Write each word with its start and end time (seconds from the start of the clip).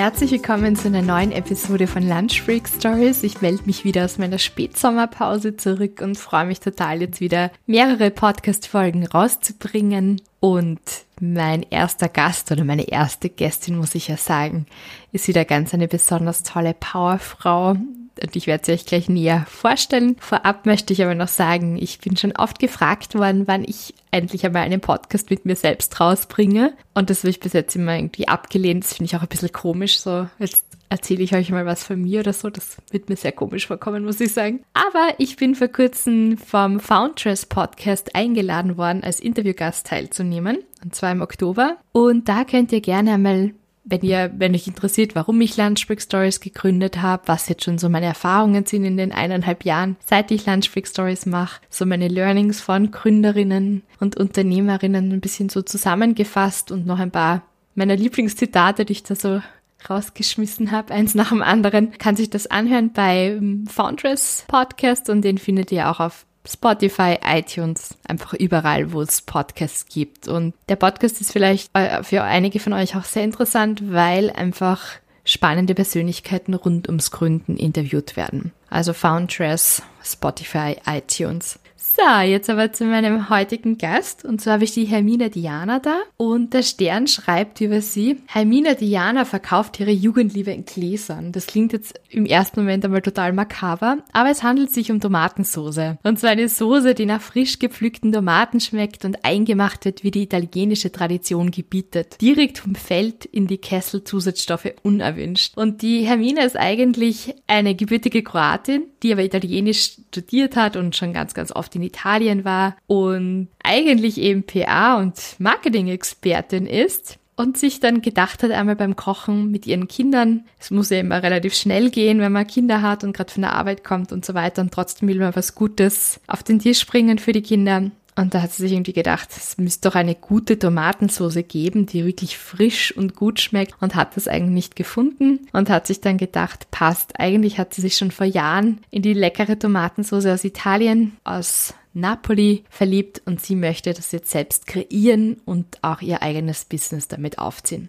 Herzlich 0.00 0.30
willkommen 0.30 0.76
zu 0.76 0.88
einer 0.88 1.02
neuen 1.02 1.30
Episode 1.30 1.86
von 1.86 2.02
Lunch 2.02 2.40
Freak 2.40 2.66
Stories. 2.66 3.22
Ich 3.22 3.42
melde 3.42 3.64
mich 3.66 3.84
wieder 3.84 4.06
aus 4.06 4.16
meiner 4.16 4.38
Spätsommerpause 4.38 5.58
zurück 5.58 6.00
und 6.00 6.16
freue 6.16 6.46
mich 6.46 6.58
total, 6.58 7.02
jetzt 7.02 7.20
wieder 7.20 7.50
mehrere 7.66 8.10
Podcast-Folgen 8.10 9.06
rauszubringen. 9.06 10.22
Und 10.40 10.80
mein 11.20 11.66
erster 11.68 12.08
Gast 12.08 12.50
oder 12.50 12.64
meine 12.64 12.88
erste 12.88 13.28
Gästin, 13.28 13.76
muss 13.76 13.94
ich 13.94 14.08
ja 14.08 14.16
sagen, 14.16 14.64
ist 15.12 15.28
wieder 15.28 15.44
ganz 15.44 15.74
eine 15.74 15.86
besonders 15.86 16.44
tolle 16.44 16.72
Powerfrau 16.72 17.76
und 18.22 18.36
ich 18.36 18.46
werde 18.46 18.66
sie 18.66 18.72
euch 18.72 18.86
gleich 18.86 19.08
näher 19.08 19.46
vorstellen. 19.48 20.16
Vorab 20.20 20.66
möchte 20.66 20.92
ich 20.92 21.02
aber 21.02 21.14
noch 21.14 21.28
sagen, 21.28 21.76
ich 21.80 21.98
bin 21.98 22.16
schon 22.16 22.32
oft 22.36 22.58
gefragt 22.58 23.14
worden, 23.14 23.46
wann 23.46 23.64
ich 23.64 23.94
endlich 24.10 24.44
einmal 24.44 24.62
einen 24.62 24.80
Podcast 24.80 25.30
mit 25.30 25.44
mir 25.44 25.56
selbst 25.56 26.00
rausbringe. 26.00 26.72
Und 26.94 27.10
das 27.10 27.20
habe 27.20 27.30
ich 27.30 27.40
bis 27.40 27.52
jetzt 27.52 27.76
immer 27.76 27.96
irgendwie 27.96 28.28
abgelehnt. 28.28 28.84
Das 28.84 28.94
finde 28.94 29.06
ich 29.06 29.16
auch 29.16 29.22
ein 29.22 29.28
bisschen 29.28 29.52
komisch. 29.52 30.00
So, 30.00 30.28
jetzt 30.38 30.64
erzähle 30.90 31.22
ich 31.22 31.34
euch 31.34 31.50
mal 31.50 31.64
was 31.64 31.84
von 31.84 32.02
mir 32.02 32.20
oder 32.20 32.32
so. 32.32 32.50
Das 32.50 32.76
wird 32.90 33.08
mir 33.08 33.16
sehr 33.16 33.32
komisch 33.32 33.68
vorkommen, 33.68 34.04
muss 34.04 34.20
ich 34.20 34.32
sagen. 34.32 34.60
Aber 34.74 35.14
ich 35.18 35.36
bin 35.36 35.54
vor 35.54 35.68
kurzem 35.68 36.36
vom 36.36 36.80
Foundress 36.80 37.46
Podcast 37.46 38.14
eingeladen 38.14 38.76
worden, 38.76 39.04
als 39.04 39.20
Interviewgast 39.20 39.86
teilzunehmen. 39.86 40.58
Und 40.82 40.94
zwar 40.94 41.12
im 41.12 41.22
Oktober. 41.22 41.76
Und 41.92 42.28
da 42.28 42.44
könnt 42.44 42.72
ihr 42.72 42.80
gerne 42.80 43.12
einmal 43.14 43.52
wenn 43.90 44.02
ihr, 44.02 44.30
wenn 44.36 44.54
euch 44.54 44.66
interessiert, 44.66 45.14
warum 45.14 45.40
ich 45.40 45.56
Lunchbreak 45.56 46.00
Stories 46.00 46.40
gegründet 46.40 47.02
habe, 47.02 47.24
was 47.26 47.48
jetzt 47.48 47.64
schon 47.64 47.78
so 47.78 47.88
meine 47.88 48.06
Erfahrungen 48.06 48.64
sind 48.64 48.84
in 48.84 48.96
den 48.96 49.12
eineinhalb 49.12 49.64
Jahren, 49.64 49.96
seit 50.04 50.30
ich 50.30 50.46
Lunchbreak 50.46 50.86
Stories 50.86 51.26
mache, 51.26 51.60
so 51.68 51.84
meine 51.84 52.08
Learnings 52.08 52.60
von 52.60 52.90
Gründerinnen 52.90 53.82
und 53.98 54.16
Unternehmerinnen 54.16 55.12
ein 55.12 55.20
bisschen 55.20 55.48
so 55.48 55.62
zusammengefasst 55.62 56.70
und 56.70 56.86
noch 56.86 56.98
ein 56.98 57.10
paar 57.10 57.42
meiner 57.74 57.96
Lieblingszitate, 57.96 58.84
die 58.84 58.92
ich 58.92 59.02
da 59.02 59.14
so 59.14 59.42
rausgeschmissen 59.88 60.72
habe, 60.72 60.92
eins 60.92 61.14
nach 61.14 61.30
dem 61.30 61.42
anderen, 61.42 61.92
kann 61.98 62.16
sich 62.16 62.30
das 62.30 62.46
anhören 62.46 62.92
bei 62.92 63.40
Foundress 63.66 64.44
Podcast 64.46 65.08
und 65.08 65.22
den 65.22 65.38
findet 65.38 65.72
ihr 65.72 65.90
auch 65.90 66.00
auf 66.00 66.26
Spotify, 66.46 67.18
iTunes, 67.24 67.96
einfach 68.06 68.32
überall, 68.34 68.92
wo 68.92 69.02
es 69.02 69.22
Podcasts 69.22 69.86
gibt. 69.86 70.26
Und 70.26 70.54
der 70.68 70.76
Podcast 70.76 71.20
ist 71.20 71.32
vielleicht 71.32 71.70
äh, 71.76 72.02
für 72.02 72.22
einige 72.22 72.60
von 72.60 72.72
euch 72.72 72.96
auch 72.96 73.04
sehr 73.04 73.24
interessant, 73.24 73.92
weil 73.92 74.30
einfach 74.30 74.82
spannende 75.24 75.74
Persönlichkeiten 75.74 76.54
rund 76.54 76.88
ums 76.88 77.10
Gründen 77.10 77.56
interviewt 77.56 78.16
werden. 78.16 78.52
Also 78.68 78.92
Foundress, 78.92 79.82
Spotify, 80.02 80.76
iTunes. 80.86 81.59
So, 82.02 82.20
jetzt 82.20 82.48
aber 82.48 82.72
zu 82.72 82.84
meinem 82.84 83.28
heutigen 83.28 83.76
Gast. 83.76 84.24
Und 84.24 84.40
zwar 84.40 84.54
habe 84.54 84.64
ich 84.64 84.72
die 84.72 84.86
Hermina 84.86 85.28
Diana 85.28 85.80
da. 85.80 85.98
Und 86.16 86.54
der 86.54 86.62
Stern 86.62 87.06
schreibt 87.06 87.60
über 87.60 87.82
sie, 87.82 88.20
Hermina 88.26 88.72
Diana 88.72 89.26
verkauft 89.26 89.80
ihre 89.80 89.90
Jugendliebe 89.90 90.50
in 90.50 90.64
Gläsern. 90.64 91.32
Das 91.32 91.46
klingt 91.46 91.74
jetzt 91.74 92.00
im 92.08 92.24
ersten 92.24 92.60
Moment 92.60 92.84
einmal 92.84 93.02
total 93.02 93.34
makaber, 93.34 93.98
aber 94.12 94.30
es 94.30 94.42
handelt 94.42 94.70
sich 94.70 94.90
um 94.90 95.00
Tomatensoße. 95.00 95.98
Und 96.02 96.18
zwar 96.18 96.30
eine 96.30 96.48
Soße, 96.48 96.94
die 96.94 97.04
nach 97.04 97.20
frisch 97.20 97.58
gepflückten 97.58 98.12
Tomaten 98.12 98.60
schmeckt 98.60 99.04
und 99.04 99.24
eingemacht 99.24 99.84
wird, 99.84 100.02
wie 100.02 100.10
die 100.10 100.22
italienische 100.22 100.92
Tradition 100.92 101.50
gebietet. 101.50 102.16
Direkt 102.22 102.58
vom 102.58 102.76
Feld 102.76 103.26
in 103.26 103.46
die 103.46 103.58
Kessel 103.58 104.04
Zusatzstoffe 104.04 104.72
unerwünscht. 104.82 105.58
Und 105.58 105.82
die 105.82 106.02
Hermina 106.06 106.44
ist 106.44 106.56
eigentlich 106.56 107.34
eine 107.46 107.74
gebürtige 107.74 108.22
Kroatin, 108.22 108.84
die 109.02 109.12
aber 109.12 109.22
Italienisch 109.22 109.96
studiert 110.10 110.56
hat 110.56 110.76
und 110.76 110.96
schon 110.96 111.12
ganz, 111.12 111.34
ganz 111.34 111.52
oft 111.52 111.74
in 111.76 111.89
Italien 111.90 112.44
war 112.44 112.76
und 112.86 113.48
eigentlich 113.62 114.18
eben 114.18 114.44
PA 114.44 114.98
und 114.98 115.14
Marketing-Expertin 115.38 116.66
ist 116.66 117.18
und 117.40 117.56
sich 117.56 117.80
dann 117.80 118.02
gedacht 118.02 118.42
hat, 118.42 118.50
einmal 118.50 118.76
beim 118.76 118.96
Kochen 118.96 119.50
mit 119.50 119.66
ihren 119.66 119.88
Kindern, 119.88 120.44
es 120.58 120.70
muss 120.70 120.90
ja 120.90 121.00
immer 121.00 121.22
relativ 121.22 121.54
schnell 121.54 121.90
gehen, 121.90 122.20
wenn 122.20 122.32
man 122.32 122.46
Kinder 122.46 122.82
hat 122.82 123.02
und 123.02 123.16
gerade 123.16 123.32
von 123.32 123.42
der 123.42 123.54
Arbeit 123.54 123.82
kommt 123.82 124.12
und 124.12 124.24
so 124.24 124.34
weiter 124.34 124.60
und 124.60 124.72
trotzdem 124.72 125.08
will 125.08 125.18
man 125.18 125.34
was 125.34 125.54
Gutes 125.54 126.20
auf 126.26 126.42
den 126.42 126.58
Tisch 126.58 126.86
bringen 126.86 127.18
für 127.18 127.32
die 127.32 127.42
Kinder. 127.42 127.90
Und 128.16 128.34
da 128.34 128.42
hat 128.42 128.52
sie 128.52 128.64
sich 128.64 128.72
irgendwie 128.72 128.92
gedacht, 128.92 129.30
es 129.30 129.56
müsste 129.56 129.88
doch 129.88 129.94
eine 129.94 130.14
gute 130.14 130.58
Tomatensauce 130.58 131.38
geben, 131.48 131.86
die 131.86 132.04
wirklich 132.04 132.36
frisch 132.36 132.94
und 132.94 133.16
gut 133.16 133.40
schmeckt 133.40 133.80
und 133.80 133.94
hat 133.94 134.16
das 134.16 134.28
eigentlich 134.28 134.50
nicht 134.50 134.76
gefunden 134.76 135.48
und 135.54 135.70
hat 135.70 135.86
sich 135.86 136.02
dann 136.02 136.18
gedacht, 136.18 136.70
passt. 136.70 137.18
Eigentlich 137.18 137.58
hat 137.58 137.72
sie 137.72 137.80
sich 137.80 137.96
schon 137.96 138.10
vor 138.10 138.26
Jahren 138.26 138.80
in 138.90 139.00
die 139.00 139.14
leckere 139.14 139.58
Tomatensauce 139.58 140.26
aus 140.26 140.44
Italien, 140.44 141.16
aus 141.24 141.72
Napoli 141.92 142.64
verliebt 142.70 143.22
und 143.26 143.40
sie 143.40 143.56
möchte 143.56 143.92
das 143.92 144.12
jetzt 144.12 144.30
selbst 144.30 144.66
kreieren 144.66 145.40
und 145.44 145.78
auch 145.82 146.00
ihr 146.02 146.22
eigenes 146.22 146.64
Business 146.64 147.08
damit 147.08 147.38
aufziehen. 147.38 147.88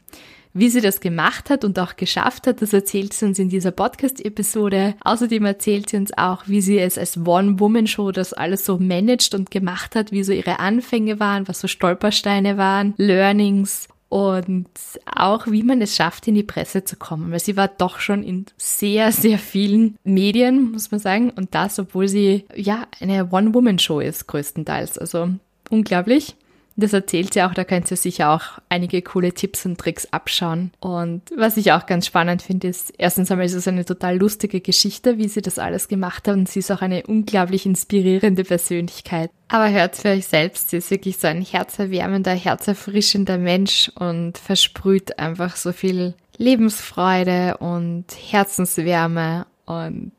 Wie 0.54 0.70
sie 0.70 0.82
das 0.82 1.00
gemacht 1.00 1.50
hat 1.50 1.64
und 1.64 1.80
auch 1.80 1.96
geschafft 1.96 2.46
hat, 2.46 2.62
das 2.62 2.74
erzählt 2.74 3.14
sie 3.14 3.26
uns 3.26 3.40
in 3.40 3.48
dieser 3.48 3.72
Podcast-Episode. 3.72 4.96
Außerdem 5.02 5.46
erzählt 5.46 5.90
sie 5.90 5.96
uns 5.96 6.12
auch, 6.18 6.44
wie 6.48 6.60
sie 6.60 6.78
es 6.78 6.98
als 6.98 7.18
One-Woman-Show 7.18 8.12
das 8.12 8.34
alles 8.34 8.66
so 8.66 8.78
managt 8.78 9.34
und 9.34 9.50
gemacht 9.50 9.96
hat, 9.96 10.12
wie 10.12 10.24
so 10.24 10.34
ihre 10.34 10.60
Anfänge 10.60 11.22
waren, 11.22 11.48
was 11.48 11.62
so 11.62 11.70
Stolpersteine 11.70 12.58
waren, 12.58 12.94
Learnings 12.98 13.88
und 14.12 14.68
auch 15.06 15.48
wie 15.48 15.64
man 15.64 15.82
es 15.82 15.96
schafft, 15.96 16.28
in 16.28 16.36
die 16.36 16.44
Presse 16.44 16.84
zu 16.84 16.98
kommen, 16.98 17.32
weil 17.32 17.40
sie 17.40 17.56
war 17.56 17.70
doch 17.70 18.00
schon 18.00 18.24
in 18.24 18.46
sehr, 18.58 19.14
sehr 19.14 19.40
vielen 19.40 19.96
Medien, 20.04 20.74
muss 20.74 20.92
man 20.92 21.00
sagen, 21.00 21.30
und 21.30 21.56
das, 21.56 21.80
obwohl 21.80 22.10
sie 22.10 22.44
ja 22.54 22.88
eine 23.00 23.30
One-Woman-Show 23.32 24.02
ist, 24.02 24.28
größtenteils. 24.28 24.98
Also 24.98 25.30
unglaublich. 25.70 26.36
Das 26.76 26.94
erzählt 26.94 27.34
sie 27.34 27.44
auch, 27.44 27.54
da 27.54 27.64
könnt 27.64 27.92
ihr 27.92 27.98
sicher 27.98 28.32
auch 28.32 28.60
einige 28.70 29.02
coole 29.02 29.34
Tipps 29.34 29.66
und 29.66 29.78
Tricks 29.78 30.08
abschauen. 30.12 30.72
Und 30.80 31.24
was 31.36 31.58
ich 31.58 31.72
auch 31.74 31.86
ganz 31.86 32.08
spannend 32.08 32.42
finde, 32.42 32.68
ist, 32.70 32.94
erstens 32.98 33.30
einmal 33.30 33.46
ist 33.46 33.54
es 33.54 33.68
eine 33.68 33.86
total 33.86 34.18
lustige 34.18 34.62
Geschichte, 34.62 35.18
wie 35.18 35.28
sie 35.28 35.42
das 35.42 35.60
alles 35.60 35.88
gemacht 35.88 36.28
hat 36.28 36.36
und 36.36 36.50
sie 36.50 36.60
ist 36.60 36.72
auch 36.72 36.82
eine 36.82 37.04
unglaublich 37.06 37.66
inspirierende 37.66 38.44
Persönlichkeit. 38.44 39.30
Aber 39.50 39.70
hört 39.70 39.98
für 39.98 40.10
euch 40.10 40.28
selbst, 40.28 40.70
sie 40.70 40.78
ist 40.78 40.92
wirklich 40.92 41.18
so 41.18 41.28
ein 41.28 41.42
herzerwärmender, 41.42 42.34
herzerfrischender 42.34 43.38
Mensch 43.38 43.92
und 43.96 44.38
versprüht 44.38 45.20
einfach 45.20 45.58
so 45.58 45.74
viel 45.74 46.16
Lebensfreude 46.38 47.58
und 47.58 48.06
Herzenswärme 48.18 49.46
und 49.66 50.14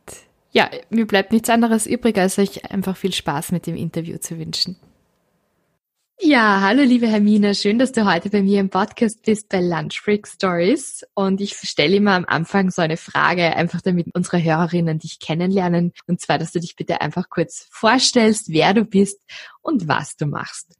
ja, 0.52 0.68
mir 0.90 1.06
bleibt 1.06 1.32
nichts 1.32 1.48
anderes 1.48 1.86
übrig, 1.86 2.18
als 2.18 2.38
euch 2.38 2.70
einfach 2.70 2.96
viel 2.96 3.12
Spaß 3.12 3.52
mit 3.52 3.66
dem 3.66 3.74
Interview 3.74 4.18
zu 4.18 4.38
wünschen. 4.38 4.76
Ja, 6.20 6.60
hallo 6.60 6.82
liebe 6.82 7.08
Hermine, 7.08 7.54
schön, 7.54 7.78
dass 7.78 7.90
du 7.90 8.04
heute 8.04 8.30
bei 8.30 8.42
mir 8.42 8.60
im 8.60 8.70
Podcast 8.70 9.22
bist 9.22 9.48
bei 9.48 9.60
Lunch 9.60 10.02
Break 10.04 10.28
Stories. 10.28 11.04
Und 11.14 11.40
ich 11.40 11.54
stelle 11.54 11.96
immer 11.96 12.12
am 12.12 12.24
Anfang 12.26 12.70
so 12.70 12.80
eine 12.80 12.96
Frage, 12.96 13.56
einfach 13.56 13.80
damit 13.80 14.06
unsere 14.14 14.42
Hörerinnen 14.42 14.98
dich 14.98 15.18
kennenlernen. 15.18 15.92
Und 16.06 16.20
zwar, 16.20 16.38
dass 16.38 16.52
du 16.52 16.60
dich 16.60 16.76
bitte 16.76 17.00
einfach 17.00 17.28
kurz 17.28 17.66
vorstellst, 17.70 18.52
wer 18.52 18.72
du 18.72 18.84
bist 18.84 19.20
und 19.62 19.88
was 19.88 20.16
du 20.16 20.26
machst. 20.26 20.76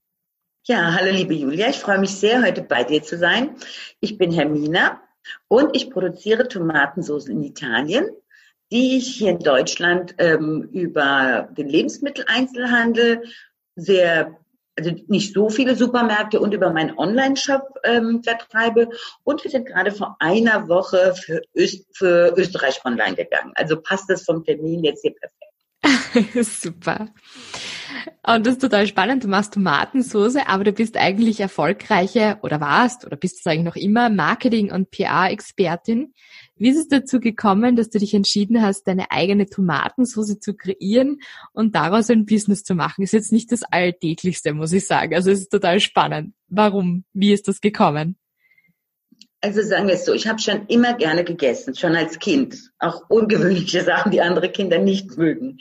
Ja, 0.65 0.95
hallo 0.95 1.11
liebe 1.11 1.35
Julia, 1.35 1.71
ich 1.71 1.79
freue 1.79 1.99
mich 1.99 2.11
sehr, 2.11 2.43
heute 2.43 2.63
bei 2.63 2.85
dir 2.85 3.03
zu 3.03 3.19
sein. 3.19 3.57
Ich 3.99 4.17
bin 4.19 4.31
Hermina 4.31 5.03
und 5.49 5.75
ich 5.75 5.91
produziere 5.91 6.47
Tomatensauce 6.47 7.27
in 7.27 7.43
Italien, 7.43 8.09
die 8.71 8.97
ich 8.97 9.09
hier 9.17 9.33
in 9.33 9.41
Deutschland 9.41 10.15
ähm, 10.19 10.69
über 10.73 11.49
den 11.57 11.69
Lebensmitteleinzelhandel 11.69 13.25
sehr 13.75 14.39
also 14.77 14.91
nicht 15.07 15.35
so 15.35 15.51
viele 15.51 15.77
Supermärkte 15.77 16.41
und 16.41 16.55
über 16.55 16.73
meinen 16.73 16.97
Online-Shop 16.97 17.81
ähm, 17.85 18.23
vertreibe. 18.23 18.89
Und 19.23 19.45
wir 19.45 19.51
sind 19.51 19.67
gerade 19.67 19.93
vor 19.93 20.17
einer 20.19 20.69
Woche 20.69 21.15
für, 21.15 21.43
Öst, 21.57 21.87
für 21.93 22.35
Österreich 22.37 22.85
online 22.85 23.15
gegangen. 23.15 23.53
Also 23.55 23.81
passt 23.81 24.09
das 24.09 24.25
vom 24.25 24.45
Termin 24.45 24.85
jetzt 24.85 25.03
hier 25.03 25.15
perfekt. 25.15 25.43
Super. 26.45 27.09
Und 28.25 28.47
das 28.47 28.55
ist 28.55 28.61
total 28.61 28.87
spannend. 28.87 29.25
Du 29.25 29.29
machst 29.29 29.55
Tomatensauce, 29.55 30.37
aber 30.47 30.65
du 30.65 30.73
bist 30.73 30.97
eigentlich 30.97 31.41
erfolgreiche 31.41 32.39
oder 32.43 32.61
warst 32.61 33.05
oder 33.05 33.17
bist 33.17 33.41
es 33.41 33.47
eigentlich 33.47 33.65
noch 33.65 33.77
immer 33.77 34.09
Marketing- 34.09 34.73
und 34.73 34.91
PR-Expertin. 34.91 36.15
Wie 36.57 36.69
ist 36.69 36.77
es 36.79 36.89
dazu 36.89 37.19
gekommen, 37.19 37.77
dass 37.77 37.91
du 37.91 37.99
dich 37.99 38.15
entschieden 38.15 38.63
hast, 38.63 38.85
deine 38.85 39.11
eigene 39.11 39.47
Tomatensauce 39.47 40.39
zu 40.39 40.55
kreieren 40.55 41.21
und 41.53 41.75
daraus 41.75 42.11
ein 42.11 42.27
Business 42.27 42.63
zu 42.63 42.75
machen? 42.75 43.03
Ist 43.03 43.13
jetzt 43.13 43.33
nicht 43.33 43.51
das 43.51 43.63
Alltäglichste, 43.63 44.53
muss 44.53 44.73
ich 44.73 44.87
sagen. 44.87 45.15
Also 45.15 45.31
es 45.31 45.41
ist 45.41 45.51
total 45.51 45.81
spannend. 45.81 46.35
Warum? 46.49 47.05
Wie 47.13 47.33
ist 47.33 47.49
das 47.49 47.61
gekommen? 47.61 48.17
Also 49.45 49.61
sagen 49.61 49.89
wir 49.89 49.95
es 49.95 50.05
so, 50.05 50.13
ich 50.13 50.29
habe 50.29 50.39
schon 50.39 50.67
immer 50.69 50.95
gerne 50.95 51.25
gegessen, 51.25 51.75
schon 51.75 51.97
als 51.97 52.21
Kind. 52.21 52.71
Auch 52.79 53.03
ungewöhnliche 53.09 53.81
Sachen, 53.85 54.13
die 54.13 54.21
andere 54.21 54.49
Kinder 54.49 54.79
nicht 54.79 55.19
mögen. 55.19 55.59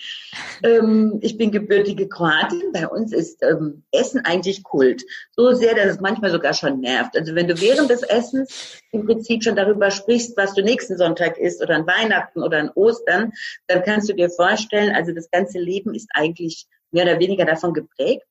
Ähm, 0.62 1.18
ich 1.22 1.36
bin 1.36 1.52
gebürtige 1.52 2.08
Kroatin. 2.08 2.72
Bei 2.74 2.88
uns 2.88 3.12
ist 3.12 3.42
ähm, 3.42 3.84
Essen 3.92 4.24
eigentlich 4.24 4.64
Kult. 4.64 5.02
So 5.36 5.54
sehr, 5.54 5.74
dass 5.74 5.88
es 5.88 6.00
manchmal 6.00 6.30
sogar 6.30 6.54
schon 6.54 6.80
nervt. 6.80 7.18
Also 7.18 7.34
wenn 7.34 7.48
du 7.48 7.60
während 7.60 7.90
des 7.90 8.04
Essens 8.04 8.80
im 8.92 9.08
Prinzip 9.08 9.44
schon 9.44 9.56
darüber 9.56 9.90
sprichst, 9.90 10.38
was 10.38 10.54
du 10.54 10.62
nächsten 10.62 10.96
Sonntag 10.96 11.40
isst 11.40 11.60
oder 11.64 11.74
an 11.74 11.88
Weihnachten 11.88 12.44
oder 12.44 12.60
an 12.60 12.70
Ostern, 12.76 13.32
dann 13.66 13.82
kannst 13.82 14.08
du 14.08 14.14
dir 14.14 14.30
vorstellen, 14.30 14.94
also 14.96 15.12
das 15.12 15.32
ganze 15.32 15.58
Leben 15.58 15.96
ist 15.96 16.10
eigentlich 16.14 16.68
mehr 16.92 17.06
oder 17.06 17.20
weniger 17.20 17.46
davon 17.46 17.74
geprägt. 17.74 18.28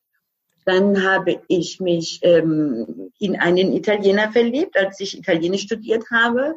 Dann 0.70 1.04
habe 1.04 1.42
ich 1.48 1.80
mich 1.80 2.20
ähm, 2.22 3.10
in 3.18 3.40
einen 3.40 3.72
Italiener 3.72 4.30
verliebt, 4.30 4.78
als 4.78 5.00
ich 5.00 5.18
Italienisch 5.18 5.62
studiert 5.62 6.04
habe 6.12 6.54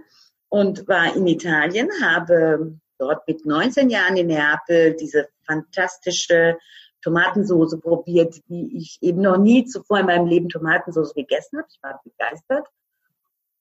und 0.50 0.88
war 0.88 1.16
in 1.16 1.26
Italien, 1.26 1.90
habe 2.00 2.78
dort 3.00 3.28
mit 3.28 3.44
19 3.44 3.90
Jahren 3.90 4.16
in 4.16 4.28
Neapel 4.28 4.96
diese 4.96 5.30
fantastische 5.48 6.60
Tomatensoße 7.02 7.80
probiert, 7.80 8.40
wie 8.48 8.78
ich 8.78 9.00
eben 9.02 9.22
noch 9.22 9.38
nie 9.38 9.66
zuvor 9.66 10.02
in 10.02 10.06
meinem 10.06 10.28
Leben 10.28 10.48
Tomatensoße 10.48 11.16
gegessen 11.16 11.58
habe. 11.58 11.68
Ich 11.72 11.82
war 11.82 12.00
begeistert. 12.04 12.68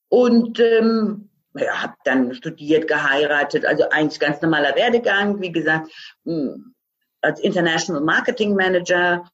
Und 0.07 0.59
ähm, 0.59 1.29
ja, 1.55 1.81
habe 1.81 1.95
dann 2.03 2.35
studiert, 2.35 2.87
geheiratet, 2.87 3.65
also 3.65 3.89
eigentlich 3.89 4.19
ganz 4.19 4.39
normaler 4.39 4.75
Werdegang, 4.75 5.41
wie 5.41 5.51
gesagt, 5.51 5.89
hm, 6.25 6.75
als 7.21 7.39
International 7.39 8.03
Marketing 8.03 8.53
Manager 8.53 9.25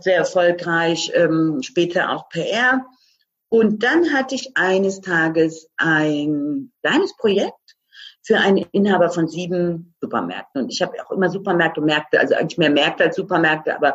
sehr 0.00 0.16
erfolgreich, 0.16 1.12
ähm, 1.14 1.62
später 1.62 2.10
auch 2.10 2.28
PR. 2.28 2.84
Und 3.48 3.82
dann 3.82 4.12
hatte 4.12 4.34
ich 4.34 4.56
eines 4.56 5.00
Tages 5.00 5.68
ein 5.76 6.70
kleines 6.82 7.16
Projekt 7.16 7.54
für 8.22 8.36
einen 8.38 8.66
Inhaber 8.72 9.08
von 9.08 9.26
sieben 9.26 9.94
Supermärkten. 10.00 10.64
Und 10.64 10.72
ich 10.72 10.82
habe 10.82 10.92
auch 11.02 11.10
immer 11.12 11.30
Supermärkte, 11.30 11.80
Märkte, 11.80 12.20
also 12.20 12.34
eigentlich 12.34 12.58
mehr 12.58 12.70
Märkte 12.70 13.04
als 13.04 13.16
Supermärkte, 13.16 13.74
aber 13.74 13.94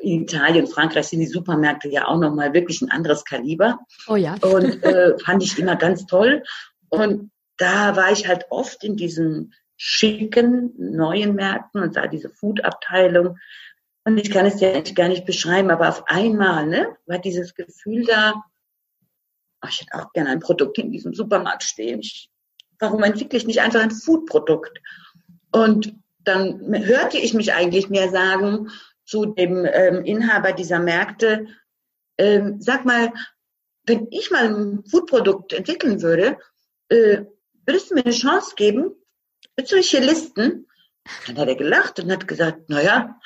in 0.00 0.22
Italien, 0.22 0.66
Frankreich 0.66 1.08
sind 1.08 1.20
die 1.20 1.26
Supermärkte 1.26 1.88
ja 1.88 2.06
auch 2.06 2.18
nochmal 2.18 2.52
wirklich 2.52 2.82
ein 2.82 2.90
anderes 2.90 3.24
Kaliber. 3.24 3.80
Oh 4.06 4.16
ja. 4.16 4.34
Und 4.42 4.82
äh, 4.84 5.18
fand 5.18 5.42
ich 5.42 5.58
immer 5.58 5.76
ganz 5.76 6.06
toll. 6.06 6.42
Und 6.88 7.30
da 7.56 7.96
war 7.96 8.12
ich 8.12 8.28
halt 8.28 8.46
oft 8.50 8.84
in 8.84 8.96
diesen 8.96 9.54
schicken 9.76 10.72
neuen 10.76 11.34
Märkten 11.34 11.82
und 11.82 11.94
sah 11.94 12.06
diese 12.06 12.30
Food-Abteilung 12.30 13.38
und 14.04 14.18
ich 14.18 14.30
kann 14.30 14.46
es 14.46 14.56
dir 14.56 14.74
eigentlich 14.74 14.94
gar 14.94 15.08
nicht 15.08 15.24
beschreiben, 15.24 15.70
aber 15.70 15.88
auf 15.88 16.06
einmal 16.06 16.66
ne, 16.66 16.96
war 17.06 17.18
dieses 17.18 17.54
Gefühl 17.54 18.04
da, 18.04 18.44
ach, 19.60 19.70
ich 19.70 19.80
hätte 19.80 19.94
auch 19.94 20.12
gerne 20.12 20.30
ein 20.30 20.40
Produkt 20.40 20.78
in 20.78 20.92
diesem 20.92 21.14
Supermarkt 21.14 21.62
stehen. 21.62 22.00
Ich, 22.00 22.30
warum 22.78 23.02
entwickle 23.02 23.38
ich 23.38 23.46
nicht 23.46 23.60
einfach 23.60 23.80
ein 23.80 23.90
Foodprodukt? 23.90 24.78
Und 25.52 25.94
dann 26.18 26.74
hörte 26.84 27.18
ich 27.18 27.32
mich 27.32 27.54
eigentlich 27.54 27.88
mehr 27.88 28.10
sagen 28.10 28.70
zu 29.06 29.26
dem 29.26 29.66
ähm, 29.70 30.04
Inhaber 30.04 30.52
dieser 30.52 30.80
Märkte, 30.80 31.46
ähm, 32.18 32.60
sag 32.60 32.84
mal, 32.84 33.12
wenn 33.86 34.08
ich 34.10 34.30
mal 34.30 34.48
ein 34.48 34.84
Foodprodukt 34.84 35.52
entwickeln 35.52 36.02
würde, 36.02 36.38
äh, 36.88 37.22
würdest 37.66 37.90
du 37.90 37.94
mir 37.94 38.04
eine 38.04 38.14
Chance 38.14 38.54
geben? 38.56 38.94
Würdest 39.56 39.72
du 39.72 39.76
mich 39.76 39.90
hier 39.90 40.00
listen? 40.00 40.66
Dann 41.26 41.38
hat 41.38 41.48
er 41.48 41.56
gelacht 41.56 42.00
und 42.00 42.10
hat 42.10 42.26
gesagt, 42.26 42.64
na 42.68 42.82
ja, 42.82 43.20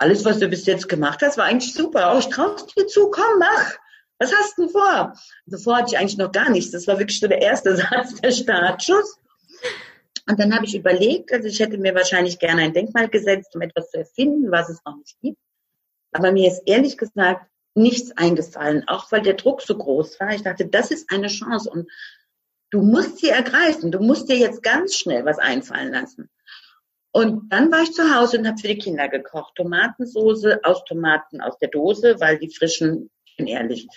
alles, 0.00 0.24
was 0.24 0.38
du 0.38 0.48
bis 0.48 0.64
jetzt 0.66 0.88
gemacht 0.88 1.20
hast, 1.22 1.36
war 1.36 1.44
eigentlich 1.44 1.74
super. 1.74 2.12
Oh, 2.14 2.18
ich 2.18 2.28
traue 2.28 2.56
dir 2.76 2.86
zu, 2.86 3.10
komm, 3.10 3.38
mach. 3.38 3.74
Was 4.18 4.32
hast 4.32 4.56
du 4.56 4.62
denn 4.62 4.70
vor? 4.70 5.14
Davor 5.46 5.76
hatte 5.76 5.88
ich 5.92 5.98
eigentlich 5.98 6.16
noch 6.16 6.32
gar 6.32 6.50
nichts. 6.50 6.70
Das 6.70 6.86
war 6.86 6.98
wirklich 6.98 7.20
so 7.20 7.28
der 7.28 7.42
erste 7.42 7.76
Satz, 7.76 8.14
der 8.20 8.30
Startschuss. 8.30 9.18
Und 10.26 10.40
dann 10.40 10.54
habe 10.54 10.64
ich 10.64 10.74
überlegt, 10.74 11.32
also 11.32 11.48
ich 11.48 11.60
hätte 11.60 11.76
mir 11.76 11.94
wahrscheinlich 11.94 12.38
gerne 12.38 12.62
ein 12.62 12.72
Denkmal 12.72 13.08
gesetzt, 13.08 13.54
um 13.54 13.60
etwas 13.60 13.90
zu 13.90 13.98
erfinden, 13.98 14.50
was 14.50 14.70
es 14.70 14.80
noch 14.86 14.96
nicht 14.96 15.18
gibt. 15.20 15.38
Aber 16.12 16.32
mir 16.32 16.48
ist 16.48 16.62
ehrlich 16.66 16.96
gesagt 16.96 17.46
nichts 17.74 18.12
eingefallen, 18.16 18.88
auch 18.88 19.12
weil 19.12 19.22
der 19.22 19.34
Druck 19.34 19.60
so 19.60 19.76
groß 19.76 20.18
war. 20.18 20.34
Ich 20.34 20.42
dachte, 20.42 20.66
das 20.66 20.90
ist 20.90 21.10
eine 21.12 21.28
Chance 21.28 21.70
und 21.70 21.90
du 22.70 22.80
musst 22.82 23.18
sie 23.18 23.28
ergreifen. 23.28 23.92
Du 23.92 24.00
musst 24.00 24.28
dir 24.30 24.36
jetzt 24.36 24.62
ganz 24.62 24.96
schnell 24.96 25.24
was 25.24 25.38
einfallen 25.38 25.92
lassen. 25.92 26.30
Und 27.12 27.52
dann 27.52 27.72
war 27.72 27.82
ich 27.82 27.92
zu 27.92 28.14
Hause 28.14 28.38
und 28.38 28.46
habe 28.46 28.58
für 28.58 28.68
die 28.68 28.78
Kinder 28.78 29.08
gekocht. 29.08 29.56
Tomatensoße 29.56 30.60
aus 30.62 30.84
Tomaten 30.84 31.40
aus 31.40 31.58
der 31.58 31.68
Dose, 31.68 32.20
weil 32.20 32.38
die 32.38 32.54
frischen, 32.54 33.10
ich 33.24 33.36
bin 33.36 33.46
ehrlich, 33.46 33.88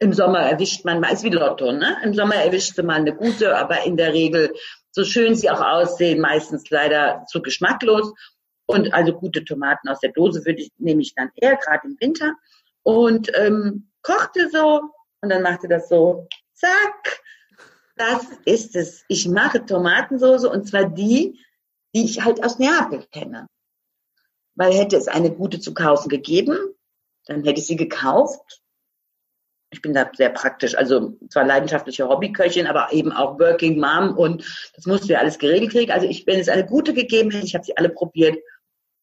im 0.00 0.12
Sommer 0.12 0.40
erwischt 0.40 0.84
man 0.84 1.00
mal, 1.00 1.12
ist 1.12 1.22
wie 1.22 1.30
Lotto, 1.30 1.72
ne? 1.72 1.96
Im 2.02 2.14
Sommer 2.14 2.36
erwischt 2.36 2.76
man 2.78 3.02
eine 3.02 3.14
gute, 3.14 3.56
aber 3.56 3.84
in 3.84 3.96
der 3.96 4.12
Regel, 4.14 4.52
so 4.90 5.04
schön 5.04 5.34
sie 5.34 5.50
auch 5.50 5.60
aussehen, 5.60 6.20
meistens 6.20 6.68
leider 6.70 7.24
zu 7.28 7.42
geschmacklos. 7.42 8.12
Und 8.66 8.94
also 8.94 9.12
gute 9.12 9.44
Tomaten 9.44 9.88
aus 9.88 10.00
der 10.00 10.12
Dose 10.12 10.44
würde 10.44 10.62
ich, 10.62 10.72
nehme 10.78 11.02
ich 11.02 11.14
dann 11.14 11.30
eher, 11.36 11.56
gerade 11.56 11.86
im 11.86 11.96
Winter. 12.00 12.34
Und 12.82 13.30
ähm, 13.36 13.90
kochte 14.02 14.48
so 14.50 14.80
und 15.20 15.28
dann 15.28 15.42
machte 15.42 15.68
das 15.68 15.88
so, 15.88 16.26
zack, 16.54 17.20
das 17.96 18.26
ist 18.46 18.76
es. 18.76 19.04
Ich 19.08 19.28
mache 19.28 19.66
Tomatensoße 19.66 20.48
und 20.48 20.66
zwar 20.66 20.86
die, 20.86 21.38
die 21.94 22.04
ich 22.04 22.24
halt 22.24 22.44
aus 22.44 22.58
Neapel 22.58 23.06
kenne. 23.12 23.46
Weil 24.54 24.72
hätte 24.72 24.96
es 24.96 25.08
eine 25.08 25.30
gute 25.30 25.60
zu 25.60 25.74
kaufen 25.74 26.08
gegeben, 26.08 26.56
dann 27.26 27.44
hätte 27.44 27.60
ich 27.60 27.66
sie 27.66 27.76
gekauft. 27.76 28.60
Ich 29.72 29.82
bin 29.82 29.94
da 29.94 30.10
sehr 30.12 30.30
praktisch, 30.30 30.76
also 30.76 31.16
zwar 31.28 31.44
leidenschaftliche 31.44 32.08
Hobbyköchin, 32.08 32.66
aber 32.66 32.92
eben 32.92 33.12
auch 33.12 33.38
Working 33.38 33.78
Mom 33.78 34.16
und 34.18 34.44
das 34.74 34.86
musste 34.86 35.12
ja 35.12 35.20
alles 35.20 35.38
geregelt 35.38 35.70
kriegen. 35.70 35.92
Also 35.92 36.08
ich, 36.08 36.26
wenn 36.26 36.40
es 36.40 36.48
eine 36.48 36.66
gute 36.66 36.92
gegeben 36.92 37.30
hätte, 37.30 37.46
ich 37.46 37.54
habe 37.54 37.64
sie 37.64 37.76
alle 37.76 37.88
probiert, 37.88 38.36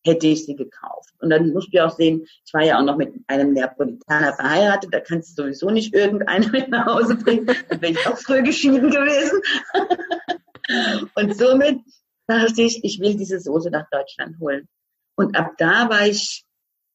hätte 0.07 0.27
ich 0.27 0.45
sie 0.45 0.55
gekauft. 0.55 1.13
Und 1.19 1.29
dann 1.29 1.51
musst 1.53 1.73
du 1.73 1.77
ja 1.77 1.85
auch 1.85 1.95
sehen, 1.95 2.25
ich 2.45 2.53
war 2.53 2.63
ja 2.63 2.79
auch 2.79 2.83
noch 2.83 2.97
mit 2.97 3.13
einem 3.27 3.53
Neapolitaner 3.53 4.33
verheiratet, 4.33 4.93
da 4.93 4.99
kannst 4.99 5.37
du 5.37 5.43
sowieso 5.43 5.69
nicht 5.69 5.93
irgendeiner 5.93 6.47
mit 6.51 6.69
nach 6.69 6.85
Hause 6.85 7.15
bringen. 7.15 7.45
Dann 7.69 7.81
wäre 7.81 7.93
ich 7.93 8.07
auch 8.07 8.17
früh 8.17 8.43
geschieden 8.43 8.89
gewesen. 8.89 9.41
und 11.15 11.37
somit 11.37 11.79
dachte 12.27 12.61
ich, 12.61 12.83
ich 12.83 12.99
will 12.99 13.15
diese 13.15 13.39
Soße 13.39 13.69
nach 13.71 13.89
Deutschland 13.89 14.39
holen. 14.39 14.67
Und 15.15 15.35
ab 15.35 15.53
da 15.57 15.89
war 15.89 16.05
ich, 16.05 16.45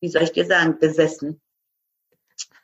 wie 0.00 0.08
soll 0.08 0.22
ich 0.22 0.32
dir 0.32 0.46
sagen, 0.46 0.78
besessen. 0.78 1.40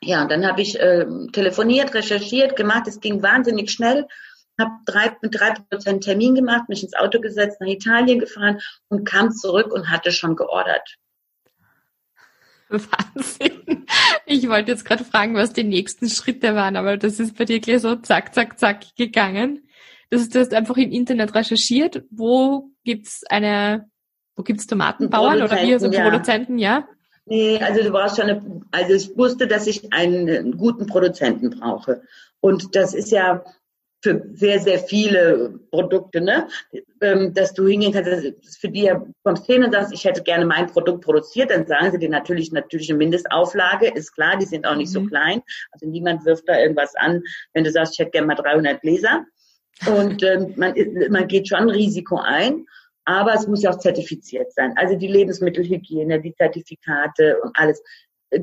Ja, 0.01 0.21
und 0.21 0.31
dann 0.31 0.45
habe 0.45 0.61
ich 0.61 0.79
äh, 0.79 1.05
telefoniert, 1.33 1.93
recherchiert, 1.93 2.55
gemacht. 2.55 2.87
Es 2.87 2.99
ging 2.99 3.21
wahnsinnig 3.21 3.71
schnell. 3.71 4.07
Habe 4.57 4.71
drei, 4.85 5.15
mit 5.21 5.39
drei 5.39 5.51
Prozent 5.51 6.03
Termin 6.03 6.35
gemacht, 6.35 6.69
mich 6.69 6.83
ins 6.83 6.93
Auto 6.93 7.19
gesetzt, 7.19 7.59
nach 7.61 7.67
Italien 7.67 8.19
gefahren 8.19 8.59
und 8.89 9.05
kam 9.05 9.31
zurück 9.31 9.71
und 9.73 9.89
hatte 9.89 10.11
schon 10.11 10.35
geordert. 10.35 10.97
Wahnsinn. 12.69 13.85
Ich 14.25 14.47
wollte 14.47 14.71
jetzt 14.71 14.85
gerade 14.85 15.03
fragen, 15.03 15.33
was 15.35 15.53
die 15.53 15.63
nächsten 15.63 16.07
Schritte 16.07 16.55
waren, 16.55 16.75
aber 16.75 16.97
das 16.97 17.19
ist 17.19 17.37
bei 17.37 17.45
dir 17.45 17.59
gleich 17.59 17.81
so 17.81 17.95
zack, 17.95 18.33
zack, 18.35 18.59
zack 18.59 18.95
gegangen. 18.95 19.67
Das 20.09 20.27
du 20.29 20.39
hast 20.39 20.53
einfach 20.53 20.77
im 20.77 20.91
Internet 20.91 21.35
recherchiert, 21.35 22.03
wo 22.09 22.71
gibt's 22.83 23.23
eine, 23.29 23.89
wo 24.35 24.43
gibt's 24.43 24.65
Tomatenbauern 24.67 25.41
oder 25.41 25.61
wie, 25.61 25.73
also 25.73 25.91
ja. 25.91 26.09
Produzenten, 26.09 26.57
ja? 26.57 26.87
Nee, 27.25 27.59
also 27.59 27.83
du 27.83 27.91
brauchst 27.91 28.17
schon 28.17 28.29
eine, 28.29 28.61
also 28.71 28.93
ich 28.93 29.15
wusste, 29.15 29.47
dass 29.47 29.67
ich 29.67 29.93
einen 29.93 30.57
guten 30.57 30.87
Produzenten 30.87 31.51
brauche. 31.51 32.01
Und 32.39 32.75
das 32.75 32.95
ist 32.95 33.11
ja 33.11 33.43
für 34.01 34.23
sehr, 34.33 34.59
sehr 34.59 34.79
viele 34.79 35.59
Produkte, 35.71 36.21
ne? 36.21 36.47
Ähm, 37.01 37.33
dass 37.33 37.53
du 37.53 37.67
hingehen 37.67 37.91
kannst, 37.91 38.09
dass 38.09 38.57
für 38.57 38.69
die 38.69 38.91
kommst 39.23 39.45
hin 39.45 39.63
und 39.63 39.73
sagst, 39.73 39.93
ich 39.93 40.05
hätte 40.05 40.23
gerne 40.23 40.45
mein 40.45 40.67
Produkt 40.67 41.03
produziert, 41.03 41.51
dann 41.51 41.67
sagen 41.67 41.91
sie 41.91 41.99
dir 41.99 42.09
natürlich, 42.09 42.51
natürlich 42.51 42.89
eine 42.89 42.97
Mindestauflage, 42.97 43.89
ist 43.93 44.13
klar, 44.13 44.37
die 44.37 44.45
sind 44.45 44.65
auch 44.65 44.75
nicht 44.75 44.89
mhm. 44.89 44.93
so 44.93 45.05
klein. 45.05 45.41
Also 45.71 45.85
niemand 45.85 46.25
wirft 46.25 46.47
da 46.47 46.57
irgendwas 46.57 46.95
an, 46.95 47.23
wenn 47.53 47.63
du 47.63 47.71
sagst, 47.71 47.93
ich 47.93 47.99
hätte 47.99 48.11
gerne 48.11 48.27
mal 48.27 48.35
300 48.35 48.81
Gläser. 48.81 49.25
Und 49.87 50.23
ähm, 50.23 50.53
man, 50.57 50.73
man 51.09 51.27
geht 51.27 51.47
schon 51.47 51.69
Risiko 51.69 52.17
ein, 52.17 52.65
aber 53.05 53.33
es 53.33 53.47
muss 53.47 53.63
ja 53.63 53.71
auch 53.71 53.79
zertifiziert 53.79 54.53
sein. 54.53 54.73
Also 54.75 54.95
die 54.95 55.07
Lebensmittelhygiene, 55.07 56.21
die 56.21 56.35
Zertifikate 56.35 57.39
und 57.41 57.55
alles. 57.55 57.81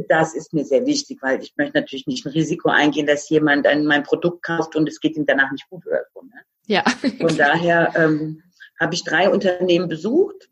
Das 0.08 0.34
ist 0.34 0.52
mir 0.52 0.64
sehr 0.64 0.84
wichtig, 0.84 1.18
weil 1.22 1.40
ich 1.40 1.54
möchte 1.56 1.78
natürlich 1.78 2.08
nicht 2.08 2.26
ein 2.26 2.32
Risiko 2.32 2.70
eingehen, 2.70 3.06
dass 3.06 3.28
jemand 3.28 3.68
ein, 3.68 3.86
mein 3.86 4.02
Produkt 4.02 4.42
kauft 4.42 4.74
und 4.74 4.88
es 4.88 4.98
geht 4.98 5.16
ihm 5.16 5.26
danach 5.26 5.52
nicht 5.52 5.68
gut 5.70 5.86
oder 5.86 6.02
so. 6.12 6.22
Ne? 6.22 6.42
Ja. 6.66 6.82
Von 7.20 7.36
daher 7.36 7.92
ähm, 7.94 8.42
habe 8.80 8.94
ich 8.94 9.04
drei 9.04 9.30
Unternehmen 9.30 9.88
besucht, 9.88 10.48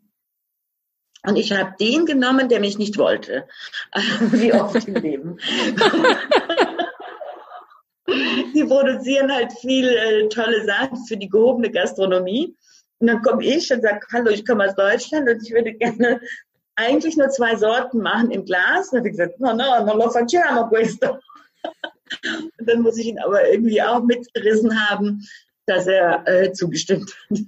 Und 1.27 1.37
ich 1.37 1.51
habe 1.51 1.75
den 1.79 2.05
genommen, 2.05 2.49
der 2.49 2.59
mich 2.59 2.77
nicht 2.77 2.97
wollte. 2.97 3.47
Wie 4.31 4.53
oft 4.53 4.87
im 4.87 4.95
Leben. 4.95 5.37
die 8.55 8.63
produzieren 8.63 9.31
halt 9.31 9.53
viel 9.53 9.87
äh, 9.87 10.27
tolle 10.29 10.65
Sachen 10.65 11.05
für 11.05 11.17
die 11.17 11.29
gehobene 11.29 11.69
Gastronomie. 11.69 12.55
Und 12.99 13.07
dann 13.07 13.21
komme 13.21 13.43
ich 13.43 13.71
und 13.71 13.81
sage, 13.81 13.99
hallo, 14.11 14.31
ich 14.31 14.45
komme 14.45 14.65
aus 14.65 14.75
Deutschland 14.75 15.29
und 15.29 15.43
ich 15.43 15.51
würde 15.51 15.73
gerne 15.73 16.21
eigentlich 16.75 17.17
nur 17.17 17.29
zwei 17.29 17.55
Sorten 17.55 17.99
machen 17.99 18.31
im 18.31 18.45
Glas. 18.45 18.89
Und 18.89 18.93
dann 18.93 18.99
habe 18.99 19.09
ich 19.09 19.17
gesagt, 19.17 19.39
no, 19.39 19.53
no, 19.53 19.85
non 19.85 19.97
lo 19.97 20.09
facciamo 20.09 20.67
questo. 20.69 21.19
Und 22.59 22.69
dann 22.69 22.81
muss 22.81 22.97
ich 22.97 23.07
ihn 23.07 23.19
aber 23.19 23.49
irgendwie 23.49 23.81
auch 23.81 24.03
mitgerissen 24.03 24.87
haben, 24.87 25.27
dass 25.65 25.87
er 25.87 26.27
äh, 26.27 26.51
zugestimmt 26.51 27.11
hat. 27.29 27.39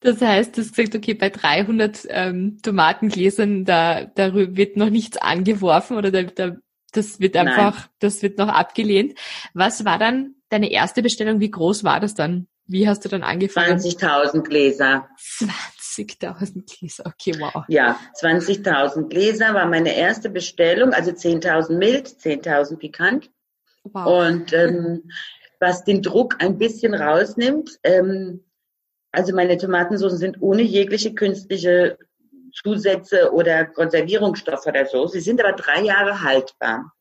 Das 0.00 0.20
heißt, 0.20 0.56
du 0.56 0.62
hast 0.62 0.74
gesagt, 0.74 0.96
okay, 0.96 1.14
bei 1.14 1.30
300 1.30 2.06
ähm, 2.08 2.58
Tomatengläsern, 2.62 3.64
da, 3.64 4.04
da 4.04 4.34
wird 4.34 4.76
noch 4.76 4.90
nichts 4.90 5.16
angeworfen 5.16 5.96
oder 5.96 6.10
da, 6.10 6.22
da, 6.24 6.56
das 6.92 7.20
wird 7.20 7.36
einfach, 7.36 7.76
Nein. 7.76 7.88
das 8.00 8.22
wird 8.22 8.38
noch 8.38 8.48
abgelehnt. 8.48 9.18
Was 9.54 9.84
war 9.84 9.98
dann 9.98 10.36
deine 10.48 10.70
erste 10.70 11.02
Bestellung? 11.02 11.40
Wie 11.40 11.50
groß 11.50 11.84
war 11.84 12.00
das 12.00 12.14
dann? 12.14 12.46
Wie 12.66 12.88
hast 12.88 13.04
du 13.04 13.08
dann 13.08 13.22
angefangen? 13.22 13.78
20.000 13.78 14.42
Gläser. 14.42 15.08
20.000 15.18 16.78
Gläser, 16.78 17.04
okay, 17.06 17.34
wow. 17.38 17.64
Ja, 17.68 17.98
20.000 18.20 19.08
Gläser 19.08 19.52
war 19.54 19.66
meine 19.66 19.96
erste 19.96 20.30
Bestellung, 20.30 20.92
also 20.92 21.10
10.000 21.10 21.76
mild, 21.76 22.06
10.000 22.06 22.76
pikant. 22.76 23.30
Wow. 23.84 24.28
Und 24.28 24.52
ähm, 24.52 25.10
was 25.58 25.84
den 25.84 26.02
Druck 26.02 26.36
ein 26.38 26.56
bisschen 26.58 26.94
rausnimmt, 26.94 27.78
ähm, 27.82 28.44
also 29.10 29.34
meine 29.34 29.56
Tomatensoßen 29.58 30.18
sind 30.18 30.40
ohne 30.40 30.62
jegliche 30.62 31.14
künstliche 31.14 31.98
Zusätze 32.52 33.32
oder 33.32 33.64
Konservierungsstoffe 33.66 34.66
oder 34.66 34.86
so. 34.86 35.06
Sie 35.06 35.20
sind 35.20 35.42
aber 35.42 35.52
drei 35.52 35.82
Jahre 35.82 36.22
haltbar. 36.22 36.92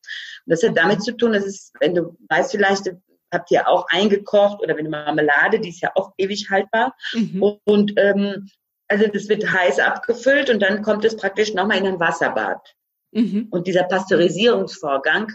Und 0.46 0.52
das 0.52 0.64
hat 0.64 0.78
damit 0.78 1.04
zu 1.04 1.16
tun, 1.16 1.34
dass 1.34 1.46
es, 1.46 1.72
wenn 1.80 1.96
du 1.96 2.18
weißt 2.30 2.52
vielleicht, 2.52 2.92
habt 3.32 3.52
ihr 3.52 3.68
auch 3.68 3.86
eingekocht 3.90 4.62
oder 4.62 4.76
wenn 4.76 4.86
du 4.86 4.92
Marmelade, 4.92 5.60
die 5.60 5.70
ist 5.70 5.82
ja 5.82 5.92
auch 5.96 6.14
ewig 6.18 6.50
haltbar. 6.50 6.96
Mhm. 7.14 7.42
Und, 7.42 7.62
und 7.66 7.94
ähm, 7.98 8.50
also 8.88 9.08
das 9.08 9.30
wird 9.30 9.50
heiß 9.50 9.80
abgefüllt 9.80 10.50
und 10.50 10.60
dann 10.62 10.82
kommt 10.82 11.06
es 11.06 11.16
praktisch 11.16 11.54
nochmal 11.54 11.78
in 11.78 11.88
ein 11.88 12.00
Wasserbad. 12.00 12.76
Mhm. 13.12 13.48
Und 13.50 13.68
dieser 13.68 13.84
Pasteurisierungsvorgang 13.84 15.32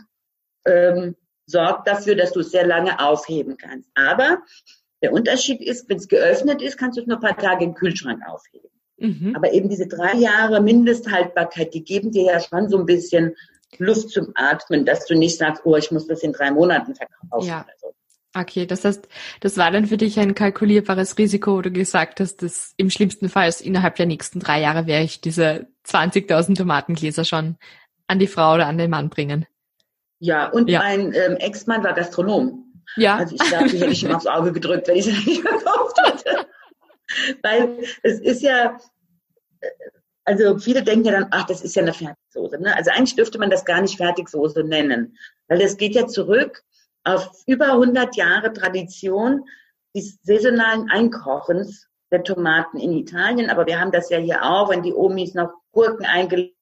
ähm, 0.66 1.16
sorgt 1.46 1.88
dafür, 1.88 2.16
dass 2.16 2.32
du 2.32 2.40
es 2.40 2.50
sehr 2.50 2.66
lange 2.66 3.00
aufheben 3.00 3.56
kannst. 3.56 3.88
Aber 3.94 4.42
der 5.02 5.12
Unterschied 5.12 5.60
ist, 5.60 5.88
wenn 5.88 5.98
es 5.98 6.08
geöffnet 6.08 6.60
ist, 6.60 6.76
kannst 6.76 6.98
du 6.98 7.02
es 7.02 7.06
nur 7.06 7.18
ein 7.18 7.22
paar 7.22 7.38
Tage 7.38 7.64
im 7.64 7.74
Kühlschrank 7.74 8.22
aufheben. 8.26 8.68
Mhm. 8.98 9.34
Aber 9.36 9.52
eben 9.52 9.68
diese 9.68 9.86
drei 9.86 10.14
Jahre 10.14 10.60
Mindesthaltbarkeit, 10.60 11.74
die 11.74 11.84
geben 11.84 12.12
dir 12.12 12.24
ja 12.24 12.40
schon 12.40 12.68
so 12.68 12.78
ein 12.78 12.86
bisschen 12.86 13.34
Luft 13.78 14.10
zum 14.10 14.32
Atmen, 14.34 14.84
dass 14.84 15.06
du 15.06 15.14
nicht 15.14 15.38
sagst, 15.38 15.62
oh, 15.64 15.76
ich 15.76 15.90
muss 15.90 16.06
das 16.06 16.22
in 16.22 16.32
drei 16.32 16.50
Monaten 16.50 16.94
verkaufen. 16.94 17.46
Ja. 17.46 17.66
So. 17.80 17.92
Okay, 18.34 18.66
das 18.66 18.84
heißt, 18.84 19.08
das 19.40 19.56
war 19.56 19.70
dann 19.70 19.86
für 19.86 19.96
dich 19.96 20.18
ein 20.18 20.34
kalkulierbares 20.34 21.16
Risiko, 21.16 21.56
wo 21.56 21.62
du 21.62 21.70
gesagt 21.70 22.20
hast, 22.20 22.42
dass 22.42 22.74
im 22.76 22.90
schlimmsten 22.90 23.28
Fall 23.30 23.50
innerhalb 23.60 23.96
der 23.96 24.06
nächsten 24.06 24.40
drei 24.40 24.60
Jahre 24.60 24.86
werde 24.86 25.04
ich 25.04 25.20
diese 25.22 25.68
20.000 25.86 26.56
Tomatengläser 26.56 27.24
schon 27.24 27.56
an 28.06 28.18
die 28.18 28.26
Frau 28.26 28.54
oder 28.54 28.66
an 28.66 28.76
den 28.76 28.90
Mann 28.90 29.08
bringen. 29.08 29.46
Ja, 30.18 30.48
und 30.48 30.68
ja. 30.68 30.80
mein 30.80 31.12
ähm, 31.14 31.36
Ex-Mann 31.36 31.82
war 31.82 31.94
Gastronom. 31.94 32.64
Ja. 32.96 33.16
Also 33.16 33.36
ich 33.36 33.42
glaube, 33.42 33.68
die 33.68 33.78
hätte 33.78 33.92
ich 33.92 34.04
ihm 34.04 34.14
aufs 34.14 34.26
Auge 34.26 34.52
gedrückt, 34.52 34.88
wenn 34.88 34.96
ich 34.96 35.06
sie 35.06 35.12
nicht 35.12 35.42
verkauft 35.42 35.96
hätte. 36.04 36.46
Weil 37.42 37.84
es 38.02 38.20
ist 38.20 38.42
ja, 38.42 38.78
äh, 39.60 39.68
also 40.24 40.58
viele 40.58 40.82
denken 40.82 41.06
ja 41.06 41.12
dann, 41.12 41.28
ach, 41.30 41.46
das 41.46 41.62
ist 41.62 41.76
ja 41.76 41.82
eine 41.82 41.92
Fertigsoße. 41.92 42.60
Ne? 42.60 42.76
Also 42.76 42.90
eigentlich 42.90 43.14
dürfte 43.14 43.38
man 43.38 43.50
das 43.50 43.64
gar 43.64 43.80
nicht 43.80 43.96
Fertigsoße 43.96 44.64
nennen, 44.64 45.16
weil 45.48 45.58
das 45.58 45.76
geht 45.76 45.94
ja 45.94 46.06
zurück 46.06 46.62
auf 47.04 47.30
über 47.46 47.72
100 47.72 48.16
Jahre 48.16 48.52
Tradition 48.52 49.44
des 49.94 50.18
saisonalen 50.22 50.90
Einkochens 50.90 51.86
der 52.10 52.24
Tomaten 52.24 52.78
in 52.78 52.92
Italien. 52.92 53.50
Aber 53.50 53.66
wir 53.66 53.80
haben 53.80 53.92
das 53.92 54.10
ja 54.10 54.18
hier 54.18 54.42
auch, 54.42 54.70
wenn 54.70 54.82
die 54.82 54.92
Omis 54.92 55.34
noch 55.34 55.52
Gurken 55.72 56.04
eingelegt 56.04 56.52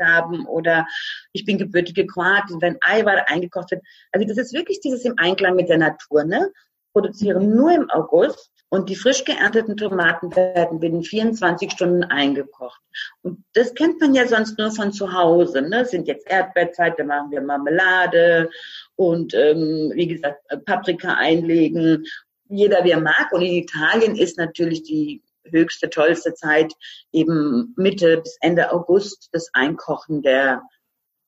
haben 0.00 0.46
oder 0.46 0.86
ich 1.32 1.44
bin 1.44 1.58
gebürtige 1.58 2.06
Kroatin, 2.06 2.60
wenn 2.60 2.78
Eiweiß 2.80 3.22
eingekocht 3.26 3.72
wird. 3.72 3.82
Also 4.12 4.26
das 4.26 4.38
ist 4.38 4.52
wirklich 4.52 4.80
dieses 4.80 5.04
im 5.04 5.14
Einklang 5.18 5.56
mit 5.56 5.68
der 5.68 5.78
Natur. 5.78 6.24
Ne? 6.24 6.52
Produzieren 6.92 7.54
nur 7.56 7.72
im 7.72 7.90
August 7.90 8.52
und 8.74 8.88
die 8.88 8.96
frisch 8.96 9.24
geernteten 9.24 9.76
Tomaten 9.76 10.34
werden 10.34 10.80
binnen 10.80 11.04
24 11.04 11.70
Stunden 11.70 12.02
eingekocht. 12.02 12.80
Und 13.22 13.44
das 13.52 13.72
kennt 13.74 14.00
man 14.00 14.14
ja 14.14 14.26
sonst 14.26 14.58
nur 14.58 14.72
von 14.72 14.92
zu 14.92 15.12
Hause. 15.12 15.62
Ne? 15.62 15.82
Es 15.82 15.92
sind 15.92 16.08
jetzt 16.08 16.28
Erdbeerzeit, 16.28 16.98
da 16.98 17.04
machen 17.04 17.30
wir 17.30 17.40
Marmelade 17.40 18.50
und 18.96 19.32
ähm, 19.32 19.92
wie 19.94 20.08
gesagt 20.08 20.42
Paprika 20.64 21.14
einlegen. 21.14 22.04
Jeder, 22.48 22.82
wie 22.82 22.90
er 22.90 23.00
mag. 23.00 23.30
Und 23.30 23.42
in 23.42 23.52
Italien 23.52 24.16
ist 24.16 24.38
natürlich 24.38 24.82
die 24.82 25.22
höchste, 25.44 25.88
tollste 25.88 26.34
Zeit 26.34 26.72
eben 27.12 27.74
Mitte 27.76 28.22
bis 28.22 28.36
Ende 28.40 28.72
August 28.72 29.28
das 29.30 29.50
Einkochen 29.52 30.22
der 30.22 30.62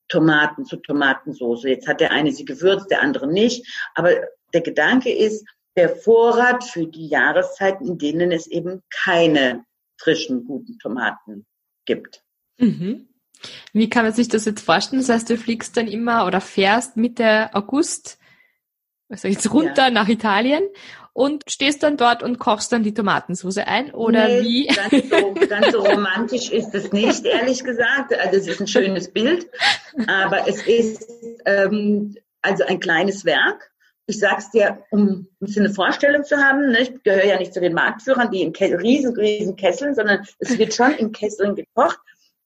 Tomaten 0.08 0.64
zu 0.64 0.78
Tomatensoße. 0.78 1.68
Jetzt 1.68 1.86
hat 1.86 2.00
der 2.00 2.10
eine 2.10 2.32
sie 2.32 2.44
gewürzt, 2.44 2.90
der 2.90 3.02
andere 3.02 3.28
nicht. 3.28 3.64
Aber 3.94 4.10
der 4.52 4.62
Gedanke 4.62 5.12
ist, 5.12 5.46
der 5.76 5.94
Vorrat 5.94 6.64
für 6.64 6.86
die 6.86 7.08
Jahreszeiten, 7.08 7.86
in 7.86 7.98
denen 7.98 8.32
es 8.32 8.46
eben 8.46 8.82
keine 8.90 9.64
frischen, 9.98 10.44
guten 10.44 10.78
Tomaten 10.78 11.46
gibt. 11.84 12.22
Mhm. 12.58 13.08
Wie 13.72 13.90
kann 13.90 14.04
man 14.04 14.14
sich 14.14 14.28
das 14.28 14.44
jetzt 14.46 14.62
vorstellen? 14.62 15.02
Das 15.02 15.10
heißt, 15.10 15.30
du 15.30 15.36
fliegst 15.36 15.76
dann 15.76 15.88
immer 15.88 16.26
oder 16.26 16.40
fährst 16.40 16.96
Mitte 16.96 17.50
August, 17.54 18.18
also 19.08 19.28
jetzt 19.28 19.52
runter 19.52 19.84
ja. 19.84 19.90
nach 19.90 20.08
Italien 20.08 20.62
und 21.12 21.44
stehst 21.46 21.82
dann 21.82 21.96
dort 21.96 22.22
und 22.22 22.38
kochst 22.38 22.72
dann 22.72 22.82
die 22.82 22.94
Tomatensauce 22.94 23.58
ein 23.58 23.90
oder 23.92 24.28
nee, 24.28 24.42
wie? 24.42 24.66
Ganz 24.66 25.08
so, 25.08 25.34
ganz 25.48 25.72
so 25.72 25.80
romantisch 25.80 26.50
ist 26.50 26.74
es 26.74 26.92
nicht, 26.92 27.24
ehrlich 27.24 27.62
gesagt. 27.62 28.12
Also 28.14 28.36
es 28.36 28.46
ist 28.48 28.60
ein 28.60 28.66
schönes 28.66 29.12
Bild, 29.12 29.46
aber 30.06 30.48
es 30.48 30.66
ist 30.66 31.06
ähm, 31.44 32.16
also 32.42 32.64
ein 32.64 32.80
kleines 32.80 33.24
Werk 33.24 33.70
ich 34.06 34.18
sag's 34.18 34.50
dir, 34.50 34.84
um 34.90 35.08
ein 35.08 35.28
bisschen 35.40 35.64
eine 35.64 35.74
Vorstellung 35.74 36.24
zu 36.24 36.36
haben, 36.36 36.70
ne? 36.70 36.80
ich 36.80 37.02
gehöre 37.02 37.26
ja 37.26 37.38
nicht 37.38 37.52
zu 37.52 37.60
den 37.60 37.74
Marktführern, 37.74 38.30
die 38.30 38.42
in 38.42 38.52
Ke 38.52 38.78
riesen, 38.80 39.16
riesen 39.16 39.56
Kesseln, 39.56 39.94
sondern 39.94 40.24
es 40.38 40.56
wird 40.58 40.74
schon 40.74 40.92
in 40.92 41.12
Kesseln 41.12 41.56
gekocht. 41.56 41.98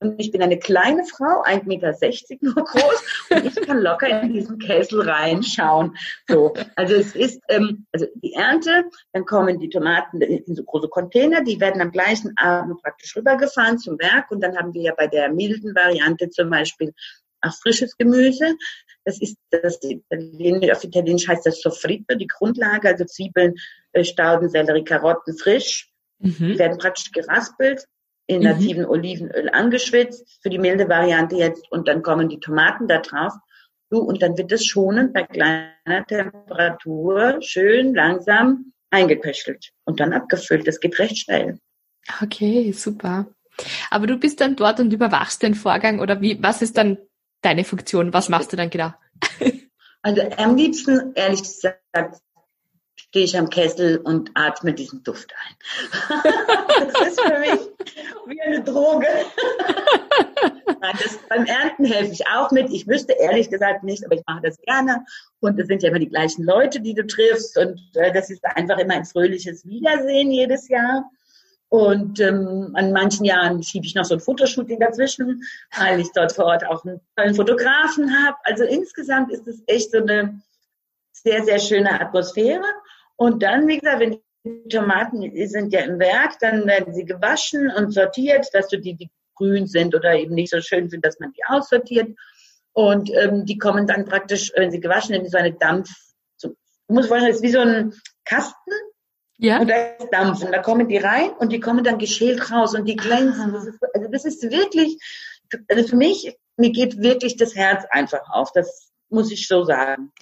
Und 0.02 0.18
ich 0.18 0.32
bin 0.32 0.42
eine 0.42 0.58
kleine 0.58 1.04
Frau, 1.04 1.42
1,60 1.44 1.66
Meter 1.66 1.94
nur 2.40 2.54
groß, 2.54 3.26
und 3.32 3.44
ich 3.44 3.66
kann 3.66 3.82
locker 3.82 4.22
in 4.22 4.32
diesen 4.32 4.58
Kessel 4.58 5.02
reinschauen. 5.02 5.94
So, 6.26 6.54
also 6.74 6.94
es 6.94 7.14
ist, 7.14 7.42
ähm, 7.48 7.86
also 7.92 8.06
die 8.14 8.32
Ernte, 8.32 8.84
dann 9.12 9.26
kommen 9.26 9.58
die 9.58 9.68
Tomaten 9.68 10.22
in 10.22 10.54
so 10.54 10.64
große 10.64 10.88
Container, 10.88 11.44
die 11.44 11.60
werden 11.60 11.82
am 11.82 11.92
gleichen 11.92 12.32
Abend 12.38 12.80
praktisch 12.80 13.14
rübergefahren 13.14 13.78
zum 13.78 13.98
Werk. 13.98 14.30
Und 14.30 14.40
dann 14.40 14.56
haben 14.56 14.72
wir 14.72 14.80
ja 14.80 14.94
bei 14.96 15.06
der 15.06 15.30
milden 15.30 15.74
Variante 15.74 16.30
zum 16.30 16.48
Beispiel 16.48 16.94
auch 17.42 17.54
frisches 17.62 17.96
Gemüse. 17.96 18.56
Das 19.04 19.20
ist 19.20 19.36
das 19.50 19.78
Italienisch, 19.82 20.70
auf 20.70 20.84
Italienisch 20.84 21.26
heißt 21.26 21.46
das 21.46 21.60
Soffritto, 21.60 22.14
die 22.16 22.26
Grundlage, 22.26 22.88
also 22.88 23.04
Zwiebeln, 23.04 23.54
äh, 23.92 24.04
Stauden, 24.04 24.48
Sellerie, 24.48 24.84
Karotten 24.84 25.36
frisch. 25.36 25.90
Mhm. 26.20 26.58
werden 26.58 26.78
praktisch 26.78 27.12
geraspelt, 27.12 27.86
in 28.26 28.38
mhm. 28.38 28.44
nativen 28.44 28.84
Olivenöl 28.84 29.48
angeschwitzt, 29.48 30.38
für 30.42 30.50
die 30.50 30.58
milde 30.58 30.88
Variante 30.88 31.36
jetzt, 31.36 31.70
und 31.72 31.88
dann 31.88 32.02
kommen 32.02 32.28
die 32.28 32.40
Tomaten 32.40 32.86
da 32.88 32.98
drauf. 32.98 33.32
Du, 33.90 33.98
und 33.98 34.22
dann 34.22 34.38
wird 34.38 34.52
es 34.52 34.64
schonend 34.64 35.12
bei 35.14 35.24
kleiner 35.24 36.06
Temperatur 36.06 37.38
schön 37.40 37.94
langsam 37.94 38.72
eingeköchelt 38.90 39.70
und 39.84 39.98
dann 39.98 40.12
abgefüllt. 40.12 40.68
Das 40.68 40.78
geht 40.78 40.98
recht 40.98 41.18
schnell. 41.18 41.58
Okay, 42.22 42.70
super. 42.72 43.26
Aber 43.90 44.06
du 44.06 44.16
bist 44.16 44.40
dann 44.40 44.56
dort 44.56 44.78
und 44.78 44.92
überwachst 44.92 45.42
den 45.42 45.54
Vorgang 45.54 46.00
oder 46.00 46.20
wie, 46.20 46.40
was 46.40 46.62
ist 46.62 46.76
dann 46.76 46.98
deine 47.42 47.64
Funktion? 47.64 48.12
Was 48.12 48.28
machst 48.28 48.52
du 48.52 48.56
dann 48.56 48.70
genau? 48.70 48.92
Also 50.02 50.22
am 50.38 50.56
liebsten, 50.56 51.12
ehrlich 51.14 51.42
gesagt, 51.42 52.22
stehe 53.10 53.24
ich 53.24 53.36
am 53.36 53.50
Kessel 53.50 53.98
und 53.98 54.30
atme 54.34 54.72
diesen 54.72 55.02
Duft 55.02 55.34
ein. 55.34 56.22
das 56.94 57.08
ist 57.08 57.20
für 57.20 57.38
mich 57.38 57.60
wie 58.26 58.40
eine 58.40 58.62
Droge. 58.62 59.06
das, 60.80 61.18
beim 61.28 61.44
Ernten 61.44 61.84
helfe 61.84 62.12
ich 62.12 62.26
auch 62.28 62.50
mit. 62.50 62.70
Ich 62.70 62.86
wüsste 62.86 63.12
ehrlich 63.12 63.50
gesagt 63.50 63.82
nicht, 63.82 64.04
aber 64.04 64.14
ich 64.14 64.22
mache 64.26 64.42
das 64.42 64.58
gerne. 64.60 65.04
Und 65.40 65.58
es 65.58 65.66
sind 65.66 65.82
ja 65.82 65.90
immer 65.90 65.98
die 65.98 66.08
gleichen 66.08 66.44
Leute, 66.44 66.80
die 66.80 66.94
du 66.94 67.06
triffst. 67.06 67.58
Und 67.58 67.80
äh, 67.94 68.12
das 68.12 68.30
ist 68.30 68.44
einfach 68.44 68.78
immer 68.78 68.94
ein 68.94 69.04
fröhliches 69.04 69.66
Wiedersehen 69.66 70.30
jedes 70.30 70.68
Jahr. 70.68 71.10
Und 71.70 72.18
ähm, 72.18 72.72
an 72.74 72.92
manchen 72.92 73.24
Jahren 73.24 73.62
schiebe 73.62 73.86
ich 73.86 73.94
noch 73.94 74.04
so 74.04 74.14
ein 74.14 74.20
Fotoshooting 74.20 74.80
dazwischen, 74.80 75.42
weil 75.78 76.00
ich 76.00 76.10
dort 76.12 76.32
vor 76.32 76.46
Ort 76.46 76.66
auch 76.66 76.84
einen 76.84 77.00
tollen 77.16 77.34
Fotografen 77.36 78.12
habe. 78.12 78.36
Also 78.42 78.64
insgesamt 78.64 79.32
ist 79.32 79.46
es 79.46 79.62
echt 79.68 79.92
so 79.92 79.98
eine 79.98 80.42
sehr, 81.12 81.44
sehr 81.44 81.60
schöne 81.60 82.00
Atmosphäre. 82.00 82.64
Und 83.14 83.44
dann, 83.44 83.68
wie 83.68 83.78
gesagt, 83.78 84.00
wenn 84.00 84.20
Tomaten 84.68 85.20
die 85.20 85.46
sind 85.46 85.72
ja 85.72 85.80
im 85.80 86.00
Werk, 86.00 86.40
dann 86.40 86.66
werden 86.66 86.92
sie 86.92 87.04
gewaschen 87.04 87.70
und 87.70 87.92
sortiert, 87.92 88.48
dass 88.52 88.66
du 88.68 88.78
die, 88.78 88.94
die 88.94 89.10
grün 89.36 89.68
sind 89.68 89.94
oder 89.94 90.14
eben 90.14 90.34
nicht 90.34 90.50
so 90.50 90.60
schön 90.60 90.88
sind, 90.88 91.04
dass 91.04 91.20
man 91.20 91.32
die 91.32 91.44
aussortiert. 91.46 92.16
Und 92.72 93.10
ähm, 93.14 93.46
die 93.46 93.58
kommen 93.58 93.86
dann 93.86 94.06
praktisch, 94.06 94.52
wenn 94.56 94.72
sie 94.72 94.80
gewaschen 94.80 95.14
sind, 95.14 95.24
in 95.24 95.30
so 95.30 95.38
eine 95.38 95.52
Dampf. 95.52 95.90
So, 96.36 96.48
du 96.48 96.94
musst 96.94 97.08
vorstellen, 97.08 97.32
das 97.32 97.40
ist 97.40 97.46
wie 97.46 97.52
so 97.52 97.60
ein 97.60 97.94
Kasten. 98.24 98.72
Ja. 99.40 99.58
Und 99.60 99.68
da 99.68 99.74
ist 99.74 100.12
Dampf. 100.12 100.44
Und 100.44 100.52
da 100.52 100.58
kommen 100.58 100.86
die 100.86 100.98
rein 100.98 101.30
und 101.38 101.50
die 101.50 101.60
kommen 101.60 101.82
dann 101.82 101.98
geschält 101.98 102.50
raus 102.50 102.74
und 102.74 102.84
die 102.84 102.96
glänzen. 102.96 103.52
Das 103.52 103.66
ist, 103.66 103.78
also 103.94 104.08
das 104.10 104.24
ist 104.26 104.42
wirklich, 104.42 104.98
also 105.68 105.88
für 105.88 105.96
mich, 105.96 106.36
mir 106.56 106.70
geht 106.70 107.00
wirklich 107.00 107.36
das 107.36 107.54
Herz 107.54 107.84
einfach 107.90 108.28
auf. 108.30 108.52
Das 108.52 108.90
muss 109.08 109.32
ich 109.32 109.48
so 109.48 109.64
sagen. 109.64 110.12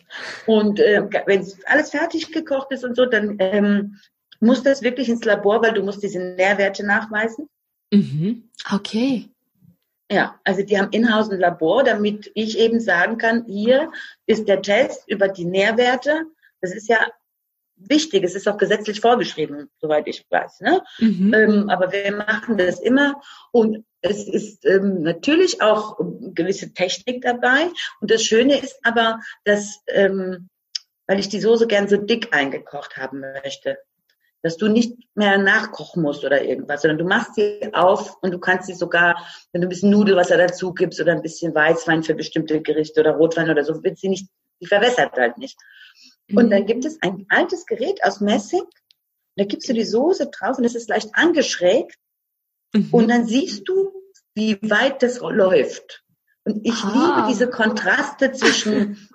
Und 0.47 0.79
äh, 0.79 1.03
wenn 1.27 1.47
alles 1.67 1.91
fertig 1.91 2.33
gekocht 2.33 2.71
ist 2.71 2.85
und 2.85 2.97
so, 2.97 3.07
dann 3.07 3.37
ähm, 3.41 3.97
muss 4.41 4.63
das 4.63 4.83
wirklich 4.83 5.09
ins 5.09 5.25
Labor, 5.25 5.63
weil 5.63 5.75
du 5.75 5.83
musst 5.83 6.03
diese 6.03 6.21
Nährwerte 6.21 6.87
nachweisen. 6.87 7.49
Mhm. 7.93 8.51
Okay. 8.73 9.29
Ja, 10.11 10.39
also 10.45 10.63
die 10.63 10.79
haben 10.79 10.93
in-house 10.93 11.31
ein 11.31 11.41
Labor, 11.41 11.83
damit 11.83 12.31
ich 12.35 12.57
eben 12.57 12.81
sagen 12.81 13.19
kann, 13.19 13.45
hier 13.47 13.91
ist 14.27 14.47
der 14.47 14.63
Test 14.63 15.03
über 15.09 15.29
die 15.29 15.45
Nährwerte. 15.45 16.25
Das 16.61 16.73
ist 16.73 16.89
ja 16.89 16.99
wichtig, 17.79 18.25
es 18.25 18.35
ist 18.35 18.49
auch 18.49 18.57
gesetzlich 18.57 19.01
vorgeschrieben, 19.01 19.71
soweit 19.79 20.07
ich 20.07 20.27
weiß. 20.31 20.61
Ne? 20.61 20.83
Mhm. 20.99 21.35
Ähm, 21.35 21.71
aber 21.71 21.93
wir 21.93 22.15
machen 22.15 22.59
das 22.59 22.81
immer 22.81 23.21
und 23.53 23.85
es 24.01 24.29
ist 24.29 24.65
ähm, 24.65 25.03
natürlich 25.03 25.61
auch 25.61 25.99
gewisse 26.35 26.73
Technik 26.73 27.23
dabei. 27.23 27.69
Und 28.01 28.11
das 28.11 28.23
Schöne 28.23 28.59
ist 28.59 28.79
aber, 28.85 29.21
dass, 29.45 29.81
ähm, 29.89 30.49
weil 31.07 31.19
ich 31.19 31.29
die 31.29 31.41
Soße 31.41 31.67
gern 31.67 31.89
so 31.89 31.97
dick 31.97 32.35
eingekocht 32.35 32.97
haben 32.97 33.21
möchte, 33.21 33.79
dass 34.43 34.57
du 34.57 34.69
nicht 34.69 34.97
mehr 35.15 35.39
nachkochen 35.39 36.03
musst 36.03 36.25
oder 36.25 36.43
irgendwas, 36.43 36.83
sondern 36.83 36.99
du 36.99 37.05
machst 37.05 37.35
sie 37.35 37.71
auf 37.73 38.17
und 38.23 38.31
du 38.31 38.39
kannst 38.39 38.67
sie 38.67 38.75
sogar, 38.75 39.27
wenn 39.53 39.63
du 39.63 39.67
ein 39.67 39.71
bisschen 39.71 39.91
Nudelwasser 39.91 40.37
dazu 40.37 40.73
gibst 40.73 41.01
oder 41.01 41.13
ein 41.13 41.23
bisschen 41.23 41.55
Weißwein 41.55 42.05
für 42.05 42.15
bestimmte 42.15 42.61
Gerichte 42.61 43.01
oder 43.01 43.13
Rotwein 43.13 43.51
oder 43.51 43.65
so, 43.65 43.83
wird 43.83 43.99
sie 43.99 44.09
nicht, 44.09 44.29
sie 44.61 44.67
verwässert 44.67 45.17
halt 45.17 45.39
nicht. 45.39 45.59
Und 46.33 46.47
mhm. 46.47 46.51
dann 46.51 46.67
gibt 46.67 46.85
es 46.85 47.01
ein 47.03 47.27
altes 47.29 47.67
Gerät 47.67 48.03
aus 48.05 48.21
Messing, 48.21 48.65
da 49.37 49.45
gibst 49.45 49.69
du 49.69 49.73
die 49.73 49.85
Soße 49.85 50.31
drauf 50.31 50.59
und 50.59 50.65
es 50.65 50.75
ist 50.75 50.89
leicht 50.89 51.11
angeschrägt 51.13 51.97
mhm. 52.75 52.89
und 52.91 53.09
dann 53.09 53.27
siehst 53.27 53.69
du, 53.69 53.93
wie 54.35 54.59
weit 54.63 55.03
das 55.03 55.21
läuft. 55.21 56.05
Und 56.45 56.67
ich 56.67 56.83
ah. 56.83 56.93
liebe 56.93 57.29
diese 57.29 57.49
Kontraste 57.49 58.33
zwischen 58.33 59.09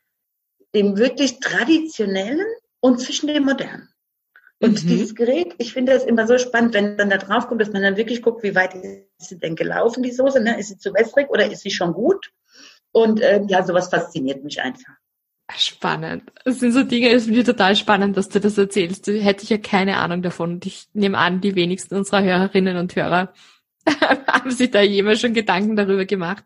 dem 0.74 0.96
wirklich 0.96 1.40
traditionellen 1.40 2.46
und 2.80 3.00
zwischen 3.00 3.26
dem 3.26 3.44
modernen. 3.44 3.88
Und 4.58 4.84
mhm. 4.84 4.88
dieses 4.88 5.14
Gerät, 5.14 5.54
ich 5.58 5.72
finde 5.72 5.92
das 5.92 6.04
immer 6.04 6.26
so 6.26 6.38
spannend, 6.38 6.74
wenn 6.74 6.96
dann 6.96 7.10
da 7.10 7.18
drauf 7.18 7.46
kommt, 7.46 7.60
dass 7.60 7.72
man 7.72 7.82
dann 7.82 7.96
wirklich 7.96 8.22
guckt, 8.22 8.42
wie 8.42 8.54
weit 8.54 8.74
ist 8.74 9.28
sie 9.28 9.38
denn 9.38 9.56
gelaufen, 9.56 10.02
die 10.02 10.12
Soße, 10.12 10.40
ne? 10.40 10.58
Ist 10.58 10.68
sie 10.68 10.78
zu 10.78 10.94
wässrig 10.94 11.28
oder 11.28 11.50
ist 11.50 11.62
sie 11.62 11.70
schon 11.70 11.92
gut? 11.92 12.32
Und 12.92 13.20
äh, 13.20 13.42
ja, 13.48 13.64
sowas 13.64 13.88
fasziniert 13.88 14.44
mich 14.44 14.62
einfach. 14.62 14.94
Spannend. 15.54 16.24
Das 16.44 16.58
sind 16.58 16.72
so 16.72 16.82
Dinge, 16.82 17.10
es 17.10 17.24
finde 17.24 17.40
ich 17.40 17.46
total 17.46 17.76
spannend, 17.76 18.16
dass 18.16 18.28
du 18.28 18.40
das 18.40 18.58
erzählst. 18.58 19.06
Da 19.06 19.12
hätte 19.12 19.44
ich 19.44 19.50
ja 19.50 19.58
keine 19.58 19.98
Ahnung 19.98 20.22
davon. 20.22 20.54
Und 20.54 20.66
ich 20.66 20.88
nehme 20.92 21.18
an, 21.18 21.40
die 21.40 21.54
wenigsten 21.54 21.94
unserer 21.94 22.22
Hörerinnen 22.22 22.76
und 22.76 22.96
Hörer 22.96 23.32
haben 24.26 24.50
sich 24.50 24.70
da 24.72 24.80
jemals 24.80 25.20
schon 25.20 25.34
Gedanken 25.34 25.76
darüber 25.76 26.04
gemacht. 26.04 26.44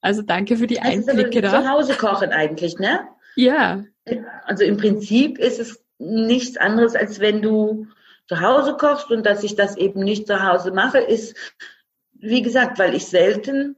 Also 0.00 0.22
danke 0.22 0.56
für 0.56 0.68
die 0.68 0.80
Einblicke 0.80 1.42
da. 1.42 1.62
Zu 1.62 1.68
Hause 1.68 1.94
kochen 1.94 2.30
eigentlich, 2.30 2.78
ne? 2.78 3.00
Ja. 3.34 3.84
Also 4.44 4.62
im 4.62 4.76
Prinzip 4.76 5.38
ist 5.38 5.58
es 5.58 5.84
nichts 5.98 6.56
anderes, 6.56 6.94
als 6.94 7.18
wenn 7.18 7.42
du 7.42 7.88
zu 8.28 8.40
Hause 8.40 8.76
kochst 8.76 9.10
und 9.10 9.26
dass 9.26 9.42
ich 9.42 9.56
das 9.56 9.76
eben 9.76 10.00
nicht 10.00 10.26
zu 10.26 10.42
Hause 10.42 10.70
mache, 10.70 10.98
ist, 10.98 11.36
wie 12.12 12.42
gesagt, 12.42 12.78
weil 12.78 12.94
ich 12.94 13.06
selten 13.06 13.76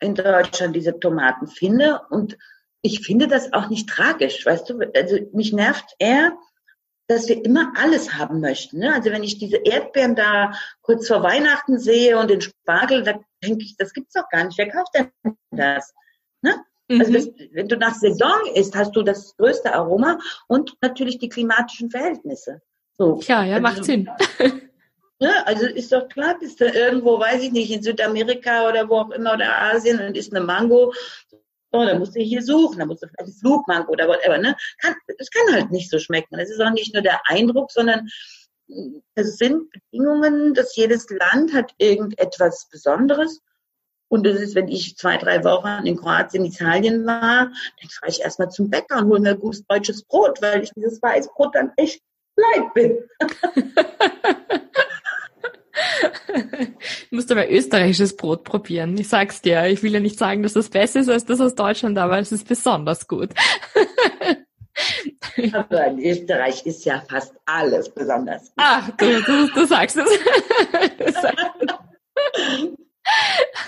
in 0.00 0.14
Deutschland 0.14 0.74
diese 0.74 0.98
Tomaten 0.98 1.46
finde 1.46 2.00
und 2.10 2.36
ich 2.82 3.00
finde 3.00 3.28
das 3.28 3.52
auch 3.52 3.68
nicht 3.68 3.88
tragisch, 3.88 4.44
weißt 4.44 4.70
du? 4.70 4.80
Also 4.94 5.18
mich 5.32 5.52
nervt 5.52 5.94
eher, 5.98 6.36
dass 7.06 7.28
wir 7.28 7.44
immer 7.44 7.72
alles 7.76 8.14
haben 8.14 8.40
möchten. 8.40 8.78
Ne? 8.78 8.92
Also 8.92 9.10
wenn 9.10 9.22
ich 9.22 9.38
diese 9.38 9.56
Erdbeeren 9.56 10.16
da 10.16 10.52
kurz 10.82 11.08
vor 11.08 11.22
Weihnachten 11.22 11.78
sehe 11.78 12.18
und 12.18 12.30
den 12.30 12.40
Spargel, 12.40 13.02
da 13.02 13.20
denke 13.42 13.64
ich, 13.64 13.76
das 13.76 13.92
gibt's 13.92 14.14
doch 14.14 14.28
gar 14.30 14.44
nicht. 14.44 14.58
Wer 14.58 14.70
kauft 14.70 14.94
denn 14.94 15.10
das? 15.50 15.94
Ne? 16.42 16.64
Also 16.88 17.10
mhm. 17.10 17.14
das, 17.14 17.28
wenn 17.52 17.68
du 17.68 17.76
nach 17.76 17.94
Saison 17.94 18.46
isst, 18.54 18.74
hast 18.74 18.94
du 18.96 19.02
das 19.02 19.36
größte 19.36 19.72
Aroma 19.74 20.18
und 20.48 20.76
natürlich 20.80 21.18
die 21.18 21.28
klimatischen 21.28 21.90
Verhältnisse. 21.90 22.60
So. 22.98 23.20
Ja, 23.26 23.44
ja, 23.44 23.54
also, 23.56 23.62
macht 23.62 23.84
Sinn. 23.84 24.10
Ne? 25.22 25.46
Also 25.46 25.66
ist 25.66 25.92
doch 25.92 26.08
klar, 26.08 26.36
bist 26.40 26.60
du 26.60 26.64
irgendwo, 26.64 27.16
weiß 27.20 27.44
ich 27.44 27.52
nicht, 27.52 27.70
in 27.70 27.80
Südamerika 27.80 28.68
oder 28.68 28.88
wo 28.88 28.96
auch 28.96 29.10
immer 29.12 29.34
oder 29.34 29.56
Asien 29.56 30.04
und 30.04 30.16
isst 30.16 30.34
eine 30.34 30.44
Mango, 30.44 30.92
so, 31.72 31.84
dann 31.84 31.98
musst 31.98 32.14
du 32.14 32.20
hier 32.20 32.42
suchen, 32.42 32.78
dann 32.78 32.88
musst 32.88 33.02
du 33.02 33.06
vielleicht 33.08 33.20
einen 33.20 33.32
Flugmango 33.32 33.92
oder 33.92 34.08
whatever, 34.08 34.38
ne? 34.38 34.56
Kann, 34.78 34.94
es 35.18 35.30
kann 35.30 35.54
halt 35.54 35.70
nicht 35.70 35.90
so 35.90 35.98
schmecken. 35.98 36.38
Es 36.38 36.50
ist 36.50 36.60
auch 36.60 36.70
nicht 36.70 36.92
nur 36.92 37.02
der 37.02 37.20
Eindruck, 37.26 37.70
sondern 37.70 38.08
es 39.14 39.36
sind 39.36 39.70
Bedingungen, 39.70 40.54
dass 40.54 40.76
jedes 40.76 41.08
Land 41.10 41.52
hat 41.52 41.74
irgendetwas 41.78 42.68
Besonderes. 42.70 43.40
Und 44.08 44.26
das 44.26 44.40
ist, 44.40 44.54
wenn 44.54 44.68
ich 44.68 44.96
zwei, 44.96 45.16
drei 45.16 45.42
Wochen 45.42 45.86
in 45.86 45.96
Kroatien, 45.96 46.44
Italien 46.44 47.06
war, 47.06 47.46
dann 47.46 47.90
fahre 47.90 48.10
ich 48.10 48.20
erstmal 48.20 48.50
zum 48.50 48.68
Bäcker 48.68 48.98
und 48.98 49.06
hole 49.06 49.20
mir 49.20 49.36
gutes 49.36 49.64
deutsches 49.66 50.04
Brot, 50.04 50.42
weil 50.42 50.62
ich 50.62 50.70
dieses 50.76 51.00
Weißbrot 51.00 51.54
dann 51.54 51.72
echt 51.76 52.02
leid 52.36 52.74
bin. 52.74 52.98
du 57.10 57.16
musst 57.16 57.30
aber 57.30 57.50
österreichisches 57.50 58.16
Brot 58.16 58.44
probieren. 58.44 58.96
Ich 58.98 59.08
sag's 59.08 59.42
dir. 59.42 59.66
Ich 59.66 59.82
will 59.82 59.92
ja 59.92 60.00
nicht 60.00 60.18
sagen, 60.18 60.42
dass 60.42 60.54
das 60.54 60.68
besser 60.68 61.00
ist 61.00 61.08
als 61.08 61.24
das 61.24 61.40
aus 61.40 61.54
Deutschland, 61.54 61.98
aber 61.98 62.18
es 62.18 62.32
ist 62.32 62.48
besonders 62.48 63.06
gut. 63.08 63.30
aber 65.52 65.86
in 65.86 65.98
Österreich 66.00 66.64
ist 66.66 66.84
ja 66.84 67.02
fast 67.08 67.34
alles 67.44 67.92
besonders 67.92 68.44
gut. 68.46 68.54
Ach, 68.56 68.90
du, 68.96 69.22
du, 69.22 69.48
du 69.54 69.66
sagst 69.66 69.96
es. 69.96 70.08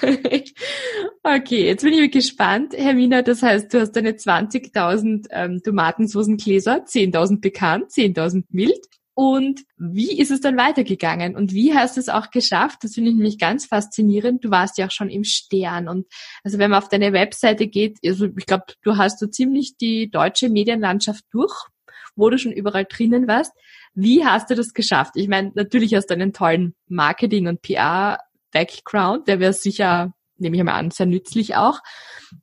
okay, 1.23 1.67
jetzt 1.67 1.83
bin 1.83 1.93
ich 1.93 2.11
gespannt, 2.11 2.75
Hermina. 2.77 3.23
Das 3.23 3.43
heißt, 3.43 3.73
du 3.73 3.81
hast 3.81 3.93
deine 3.93 4.13
20.000 4.13 5.27
ähm, 5.31 5.63
Tomatensoßengläser, 5.63 6.85
10.000 6.85 7.41
bekannt, 7.41 7.91
10.000 7.91 8.45
mild. 8.51 8.87
Und 9.15 9.63
wie 9.77 10.19
ist 10.19 10.33
es 10.33 10.41
dann 10.41 10.57
weitergegangen? 10.57 11.37
Und 11.37 11.53
wie 11.53 11.75
hast 11.75 11.97
du 11.97 12.01
es 12.01 12.09
auch 12.09 12.31
geschafft? 12.31 12.83
Das 12.83 12.95
finde 12.95 13.11
ich 13.11 13.17
nämlich 13.17 13.39
ganz 13.39 13.67
faszinierend. 13.67 14.45
Du 14.45 14.51
warst 14.51 14.77
ja 14.77 14.87
auch 14.87 14.91
schon 14.91 15.09
im 15.09 15.23
Stern. 15.23 15.89
Und 15.89 16.07
also 16.43 16.59
wenn 16.59 16.71
man 16.71 16.83
auf 16.83 16.89
deine 16.89 17.13
Webseite 17.13 17.69
geht, 17.69 17.99
also 18.05 18.27
ich 18.37 18.47
glaube, 18.47 18.65
du 18.83 18.97
hast 18.97 19.21
so 19.21 19.29
ziemlich 19.29 19.77
die 19.77 20.11
deutsche 20.11 20.49
Medienlandschaft 20.49 21.25
durch, 21.31 21.55
wo 22.17 22.29
du 22.29 22.39
schon 22.39 22.53
überall 22.53 22.87
drinnen 22.87 23.29
warst. 23.29 23.53
Wie 23.95 24.25
hast 24.25 24.51
du 24.51 24.57
das 24.57 24.75
geschafft? 24.75 25.13
Ich 25.15 25.29
meine, 25.29 25.53
natürlich 25.55 25.95
hast 25.95 26.07
du 26.07 26.15
einen 26.15 26.33
tollen 26.33 26.75
Marketing- 26.89 27.47
und 27.47 27.63
PR-Background, 27.63 29.29
der 29.29 29.39
wäre 29.39 29.53
sicher 29.53 30.13
nehme 30.37 30.57
ich 30.57 30.63
mal 30.63 30.75
an, 30.75 30.91
sehr 30.91 31.07
nützlich 31.07 31.57
auch. 31.57 31.81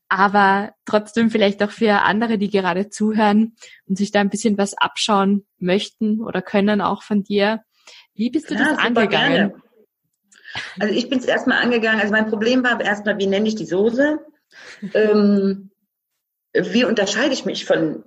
Aber 0.10 0.74
trotzdem 0.86 1.30
vielleicht 1.30 1.62
auch 1.64 1.72
für 1.72 2.02
andere, 2.02 2.38
die 2.38 2.50
gerade 2.50 2.90
zuhören 2.90 3.56
und 3.86 3.98
sich 3.98 4.12
da 4.12 4.22
ein 4.22 4.30
bisschen 4.30 4.58
was 4.58 4.74
abschauen 4.76 5.46
möchten 5.58 6.22
oder 6.22 6.42
können 6.42 6.82
auch 6.82 7.04
von 7.04 7.24
dir. 7.24 7.62
Wie 8.14 8.30
bist 8.30 8.50
du 8.50 8.56
ja, 8.56 8.70
das 8.70 8.78
angegangen? 8.78 9.34
Gerne. 9.34 9.62
Also 10.80 10.94
ich 10.94 11.10
bin 11.10 11.20
es 11.20 11.26
erstmal 11.26 11.62
angegangen. 11.62 12.02
Also 12.02 12.12
mein 12.12 12.30
Problem 12.30 12.64
war 12.64 12.80
erstmal, 12.82 13.18
wie 13.18 13.28
nenne 13.28 13.48
ich 13.48 13.56
die 13.56 13.66
Soße? 13.66 14.20
ähm, 14.94 15.72
wie 16.54 16.84
unterscheide 16.84 17.34
ich 17.34 17.46
mich 17.46 17.66
von 17.66 18.04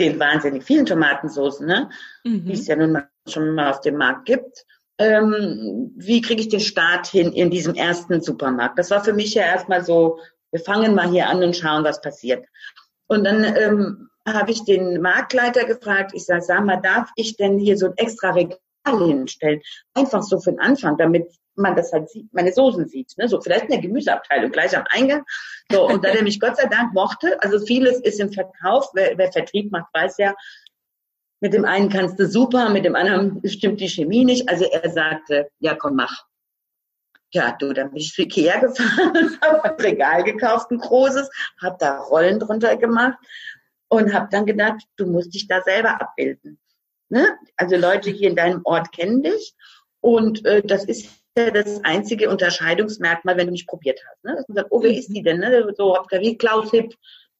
den 0.00 0.18
wahnsinnig 0.18 0.64
vielen 0.64 0.86
Tomatensoßen, 0.86 1.66
ne? 1.66 1.90
Mhm. 2.24 2.46
die 2.46 2.52
es 2.52 2.66
ja 2.66 2.76
nun 2.76 2.92
mal 2.92 3.08
schon 3.28 3.54
mal 3.54 3.70
auf 3.70 3.80
dem 3.80 3.96
Markt 3.96 4.26
gibt? 4.26 4.64
Ähm, 4.98 5.92
wie 5.96 6.20
kriege 6.20 6.40
ich 6.40 6.48
den 6.48 6.60
Start 6.60 7.06
hin 7.06 7.32
in 7.32 7.50
diesem 7.50 7.74
ersten 7.74 8.20
Supermarkt? 8.20 8.78
Das 8.78 8.90
war 8.90 9.02
für 9.02 9.12
mich 9.12 9.34
ja 9.34 9.42
erstmal 9.42 9.84
so, 9.84 10.18
wir 10.52 10.60
fangen 10.60 10.94
mal 10.94 11.10
hier 11.10 11.28
an 11.28 11.42
und 11.42 11.56
schauen, 11.56 11.84
was 11.84 12.00
passiert. 12.00 12.46
Und 13.06 13.24
dann 13.24 13.44
ähm, 13.44 14.08
habe 14.26 14.50
ich 14.52 14.64
den 14.64 15.00
Marktleiter 15.00 15.64
gefragt, 15.64 16.12
ich 16.14 16.24
sage, 16.24 16.42
sag 16.42 16.64
mal, 16.64 16.80
darf 16.80 17.10
ich 17.16 17.36
denn 17.36 17.58
hier 17.58 17.76
so 17.76 17.86
ein 17.86 17.96
extra 17.96 18.30
Regal 18.30 18.58
hinstellen? 19.06 19.60
Einfach 19.94 20.22
so 20.22 20.40
für 20.40 20.52
den 20.52 20.60
Anfang, 20.60 20.96
damit 20.96 21.26
man 21.56 21.76
das 21.76 21.92
halt 21.92 22.08
sieht, 22.10 22.32
meine 22.32 22.52
Soßen 22.52 22.88
sieht. 22.88 23.12
Ne? 23.16 23.28
So 23.28 23.40
vielleicht 23.40 23.64
in 23.64 23.70
der 23.70 23.80
Gemüseabteilung 23.80 24.50
gleich 24.50 24.76
am 24.76 24.84
Eingang. 24.90 25.24
So, 25.70 25.86
und 25.86 26.04
da 26.04 26.12
der 26.12 26.22
mich 26.24 26.40
Gott 26.40 26.56
sei 26.56 26.66
Dank 26.66 26.94
mochte, 26.94 27.40
also 27.42 27.64
vieles 27.64 28.00
ist 28.00 28.20
im 28.20 28.32
Verkauf, 28.32 28.90
wer, 28.94 29.16
wer 29.18 29.32
Vertrieb 29.32 29.70
macht, 29.70 29.92
weiß 29.92 30.18
ja, 30.18 30.34
mit 31.44 31.52
dem 31.52 31.66
einen 31.66 31.90
kannst 31.90 32.18
du 32.18 32.26
super, 32.26 32.70
mit 32.70 32.86
dem 32.86 32.96
anderen 32.96 33.46
stimmt 33.46 33.78
die 33.78 33.90
Chemie 33.90 34.24
nicht. 34.24 34.48
Also 34.48 34.64
er 34.64 34.88
sagte, 34.90 35.50
ja 35.58 35.74
komm, 35.74 35.96
mach. 35.96 36.24
Ja, 37.34 37.54
du, 37.58 37.74
dann 37.74 37.90
bin 37.90 37.98
ich 37.98 38.14
zu 38.14 38.22
Ikea 38.22 38.60
gefahren, 38.60 39.38
habe 39.42 39.62
ein 39.62 39.74
Regal 39.74 40.24
gekauft, 40.24 40.70
ein 40.70 40.78
großes, 40.78 41.28
habe 41.60 41.76
da 41.78 41.98
Rollen 41.98 42.40
drunter 42.40 42.78
gemacht 42.78 43.18
und 43.88 44.14
habe 44.14 44.28
dann 44.30 44.46
gedacht, 44.46 44.84
du 44.96 45.04
musst 45.04 45.34
dich 45.34 45.46
da 45.46 45.60
selber 45.60 46.00
abbilden. 46.00 46.58
Ne? 47.10 47.36
Also 47.58 47.76
Leute 47.76 48.08
hier 48.08 48.30
in 48.30 48.36
deinem 48.36 48.62
Ort 48.64 48.90
kennen 48.92 49.22
dich. 49.22 49.54
Und 50.00 50.46
äh, 50.46 50.62
das 50.62 50.86
ist 50.86 51.10
ja 51.36 51.50
das 51.50 51.84
einzige 51.84 52.30
Unterscheidungsmerkmal, 52.30 53.36
wenn 53.36 53.48
du 53.48 53.52
nicht 53.52 53.68
probiert 53.68 54.00
hast. 54.08 54.24
Ne? 54.24 54.36
Dass 54.36 54.48
man 54.48 54.56
sagt, 54.56 54.68
oh, 54.70 54.82
wer 54.82 54.96
ist 54.96 55.08
die 55.08 55.22
denn? 55.22 55.40
Ne? 55.40 55.74
So 55.76 55.94
wie 56.10 56.38
Klaus 56.38 56.70
Hipp 56.70 56.94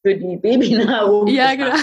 für 0.05 0.15
die 0.15 0.37
Babynahrung. 0.37 1.29
Ja, 1.29 1.55
genau. 1.55 1.75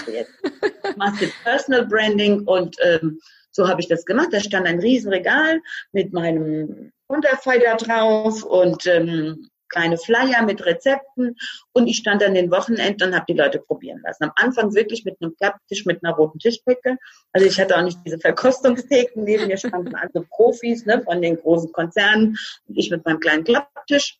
Machst 0.96 1.20
jetzt 1.20 1.34
Personal 1.42 1.86
Branding 1.86 2.42
und 2.42 2.76
ähm, 2.80 3.18
so 3.50 3.68
habe 3.68 3.80
ich 3.80 3.88
das 3.88 4.04
gemacht. 4.04 4.28
Da 4.30 4.40
stand 4.40 4.66
ein 4.66 4.78
Riesenregal 4.78 5.60
mit 5.90 6.12
meinem 6.12 6.92
Unterfei 7.08 7.58
da 7.58 7.74
drauf 7.74 8.44
und 8.44 8.86
ähm, 8.86 9.48
kleine 9.68 9.98
Flyer 9.98 10.42
mit 10.44 10.64
Rezepten 10.64 11.36
und 11.72 11.86
ich 11.88 11.96
stand 11.96 12.22
an 12.22 12.34
den 12.34 12.50
Wochenenden 12.50 13.08
und 13.08 13.14
habe 13.14 13.24
die 13.28 13.36
Leute 13.36 13.58
probieren 13.58 14.00
lassen. 14.04 14.24
Am 14.24 14.32
Anfang 14.36 14.74
wirklich 14.74 15.04
mit 15.04 15.16
einem 15.20 15.34
Klapptisch, 15.34 15.84
mit 15.84 16.04
einer 16.04 16.14
roten 16.14 16.38
Tischdecke. 16.38 16.98
Also 17.32 17.46
ich 17.46 17.58
hatte 17.58 17.76
auch 17.76 17.82
nicht 17.82 17.98
diese 18.06 18.18
Verkostungstheken. 18.18 19.24
Neben 19.24 19.48
mir 19.48 19.56
standen 19.56 19.94
also 19.96 20.24
Profis 20.30 20.86
ne, 20.86 21.02
von 21.02 21.20
den 21.20 21.36
großen 21.36 21.72
Konzernen 21.72 22.36
und 22.68 22.78
ich 22.78 22.90
mit 22.90 23.04
meinem 23.04 23.18
kleinen 23.18 23.44
Klapptisch 23.44 24.18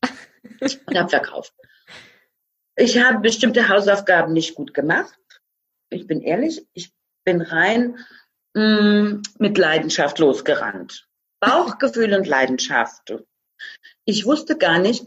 und 0.60 0.98
habe 0.98 1.08
verkauft. 1.08 1.52
Ich 2.76 2.98
habe 2.98 3.20
bestimmte 3.20 3.68
Hausaufgaben 3.68 4.32
nicht 4.32 4.54
gut 4.54 4.72
gemacht. 4.72 5.18
Ich 5.90 6.06
bin 6.06 6.22
ehrlich, 6.22 6.66
ich 6.72 6.92
bin 7.24 7.42
rein 7.42 7.98
mh, 8.54 8.62
mm, 8.62 9.22
mit 9.38 9.58
Leidenschaft 9.58 10.18
losgerannt. 10.18 11.06
Bauchgefühl 11.40 12.14
und 12.14 12.26
Leidenschaft. 12.26 13.14
Ich 14.04 14.24
wusste 14.24 14.56
gar 14.56 14.78
nicht, 14.78 15.04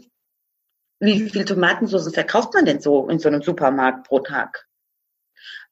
wie 1.00 1.28
viel 1.28 1.44
Tomatensauce 1.44 2.12
verkauft 2.12 2.54
man 2.54 2.64
denn 2.64 2.80
so 2.80 3.08
in 3.08 3.18
so 3.18 3.28
einem 3.28 3.42
Supermarkt 3.42 4.06
pro 4.06 4.20
Tag? 4.20 4.66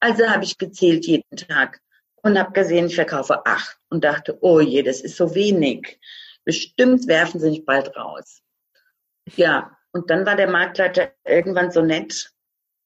Also 0.01 0.29
habe 0.29 0.45
ich 0.45 0.59
gezählt 0.59 1.07
jeden 1.07 1.37
Tag 1.37 1.81
und 2.23 2.39
habe 2.39 2.53
gesehen, 2.53 2.87
ich 2.87 2.95
verkaufe 2.95 3.47
acht 3.47 3.79
und 3.89 4.05
dachte, 4.05 4.39
oh 4.43 4.61
je, 4.61 4.83
das 4.83 5.01
ist 5.01 5.17
so 5.17 5.35
wenig. 5.35 6.01
Bestimmt 6.45 7.07
werfen 7.07 7.41
sie 7.41 7.51
mich 7.51 7.65
bald 7.65 7.97
raus. 7.97 8.43
Ja, 9.37 9.79
und 9.95 10.11
dann 10.11 10.27
war 10.27 10.35
der 10.35 10.51
Marktleiter 10.51 11.13
irgendwann 11.25 11.71
so 11.71 11.81
nett, 11.81 12.33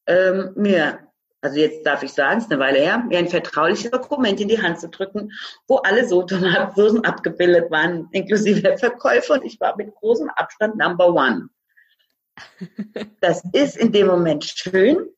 ähm, 0.07 0.53
mir, 0.57 0.99
also 1.41 1.59
jetzt 1.59 1.85
darf 1.87 2.03
ich 2.03 2.13
sagen, 2.13 2.39
es 2.39 2.45
ist 2.45 2.53
eine 2.53 2.61
Weile 2.61 2.81
her, 2.81 2.99
mir 2.99 3.19
ein 3.19 3.29
vertrauliches 3.29 3.91
Dokument 3.91 4.39
in 4.41 4.49
die 4.49 4.61
Hand 4.61 4.79
zu 4.79 4.91
drücken, 4.91 5.33
wo 5.67 5.77
alle 5.77 6.07
so 6.07 6.23
Tomatensoßen 6.23 7.05
abgebildet 7.05 7.71
waren, 7.71 8.09
inklusive 8.13 8.61
der 8.61 8.77
Verkäufer 8.77 9.35
und 9.35 9.45
ich 9.45 9.59
war 9.59 9.75
mit 9.77 9.95
großem 9.95 10.29
Abstand 10.31 10.77
Number 10.77 11.09
One. 11.09 11.49
Das 13.21 13.43
ist 13.53 13.77
in 13.77 13.91
dem 13.91 14.07
Moment 14.07 14.45
schön, 14.45 15.09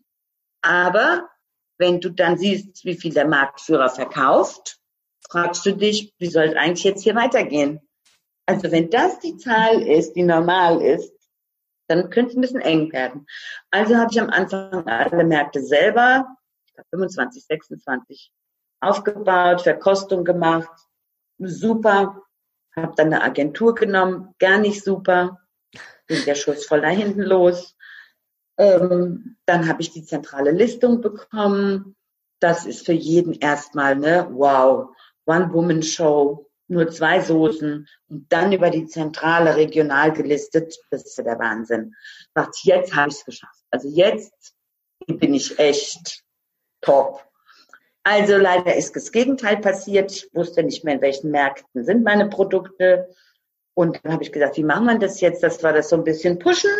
aber 0.62 1.28
wenn 1.76 2.00
du 2.00 2.10
dann 2.10 2.38
siehst, 2.38 2.84
wie 2.84 2.94
viel 2.94 3.12
der 3.12 3.26
Marktführer 3.26 3.90
verkauft, 3.90 4.78
fragst 5.28 5.66
du 5.66 5.72
dich, 5.72 6.14
wie 6.18 6.30
soll 6.30 6.44
es 6.44 6.56
eigentlich 6.56 6.84
jetzt 6.84 7.02
hier 7.02 7.14
weitergehen? 7.14 7.80
Also 8.46 8.70
wenn 8.72 8.90
das 8.90 9.18
die 9.18 9.36
Zahl 9.36 9.82
ist, 9.82 10.14
die 10.14 10.22
normal 10.22 10.80
ist, 10.80 11.12
dann 11.90 12.08
könnte 12.08 12.30
es 12.30 12.36
ein 12.36 12.40
bisschen 12.40 12.60
eng 12.60 12.92
werden. 12.92 13.26
Also 13.70 13.96
habe 13.96 14.08
ich 14.12 14.20
am 14.20 14.30
Anfang 14.30 14.86
alle 14.86 15.24
Märkte 15.24 15.60
selber, 15.60 16.36
ich 16.66 16.74
glaube 16.74 16.88
25, 16.90 17.44
26, 17.44 18.32
aufgebaut, 18.80 19.62
Verkostung 19.62 20.24
gemacht, 20.24 20.70
super, 21.38 22.22
habe 22.76 22.92
dann 22.96 23.08
eine 23.08 23.22
Agentur 23.22 23.74
genommen, 23.74 24.34
gar 24.38 24.58
nicht 24.58 24.84
super, 24.84 25.40
ging 26.06 26.24
der 26.24 26.36
Schuss 26.36 26.66
voll 26.66 26.80
da 26.80 26.88
hinten 26.88 27.22
los. 27.22 27.76
Ähm, 28.58 29.36
dann 29.46 29.68
habe 29.68 29.82
ich 29.82 29.90
die 29.90 30.04
zentrale 30.04 30.50
Listung 30.52 31.00
bekommen. 31.00 31.96
Das 32.40 32.66
ist 32.66 32.86
für 32.86 32.92
jeden 32.92 33.34
erstmal, 33.34 33.96
ne, 33.96 34.28
wow, 34.30 34.94
One-Woman-Show, 35.26 36.49
nur 36.70 36.88
zwei 36.88 37.20
Soßen 37.20 37.88
und 38.08 38.32
dann 38.32 38.52
über 38.52 38.70
die 38.70 38.86
Zentrale 38.86 39.56
regional 39.56 40.12
gelistet. 40.12 40.78
Das 40.90 41.04
ist 41.04 41.18
ja 41.18 41.24
der 41.24 41.38
Wahnsinn. 41.38 41.94
Sagt, 42.34 42.56
jetzt 42.62 42.94
habe 42.94 43.10
ich 43.10 43.16
es 43.16 43.24
geschafft. 43.24 43.64
Also 43.70 43.88
jetzt 43.88 44.54
bin 45.06 45.34
ich 45.34 45.58
echt 45.58 46.22
top. 46.80 47.24
Also 48.02 48.36
leider 48.36 48.74
ist 48.74 48.96
das 48.96 49.12
Gegenteil 49.12 49.58
passiert. 49.58 50.10
Ich 50.12 50.30
wusste 50.32 50.62
nicht 50.62 50.84
mehr, 50.84 50.94
in 50.94 51.02
welchen 51.02 51.30
Märkten 51.30 51.84
sind 51.84 52.04
meine 52.04 52.28
Produkte. 52.28 53.10
Und 53.74 54.00
dann 54.02 54.12
habe 54.12 54.22
ich 54.22 54.32
gesagt, 54.32 54.56
wie 54.56 54.64
machen 54.64 54.86
wir 54.86 54.98
das 54.98 55.20
jetzt? 55.20 55.42
Das 55.42 55.62
war 55.62 55.72
das 55.72 55.88
so 55.90 55.96
ein 55.96 56.04
bisschen 56.04 56.38
pushen. 56.38 56.70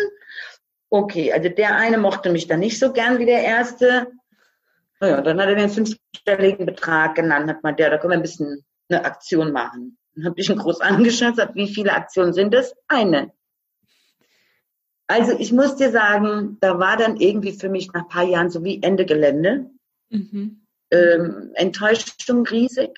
Okay, 0.89 1.31
also 1.31 1.49
der 1.49 1.75
eine 1.75 1.97
mochte 1.97 2.31
mich 2.31 2.47
dann 2.47 2.59
nicht 2.59 2.79
so 2.79 2.91
gern 2.91 3.19
wie 3.19 3.25
der 3.25 3.43
erste. 3.43 4.07
Naja, 4.99 5.21
dann 5.21 5.39
hat 5.39 5.49
er 5.49 5.55
einen 5.55 5.69
fünfstelligen 5.69 6.65
Betrag 6.65 7.15
genannt, 7.15 7.49
hat 7.49 7.63
man, 7.63 7.75
der, 7.75 7.89
da 7.89 7.97
können 7.97 8.11
wir 8.11 8.17
ein 8.17 8.21
bisschen 8.21 8.65
eine 8.91 9.05
Aktion 9.05 9.51
machen. 9.51 9.97
Dann 10.15 10.25
habe 10.25 10.39
ich 10.39 10.49
ihn 10.49 10.57
groß 10.57 10.81
angeschaut, 10.81 11.31
gesagt, 11.31 11.55
wie 11.55 11.73
viele 11.73 11.93
Aktionen 11.93 12.33
sind 12.33 12.53
das? 12.53 12.73
Eine. 12.87 13.31
Also 15.07 15.37
ich 15.37 15.51
muss 15.51 15.75
dir 15.75 15.91
sagen, 15.91 16.57
da 16.61 16.79
war 16.79 16.95
dann 16.95 17.17
irgendwie 17.17 17.51
für 17.51 17.69
mich 17.69 17.91
nach 17.91 18.03
ein 18.03 18.07
paar 18.07 18.23
Jahren 18.23 18.49
so 18.49 18.63
wie 18.63 18.81
Ende 18.81 19.05
Gelände. 19.05 19.69
Mhm. 20.09 20.65
Ähm, 20.89 21.51
Enttäuschung 21.55 22.45
riesig. 22.45 22.97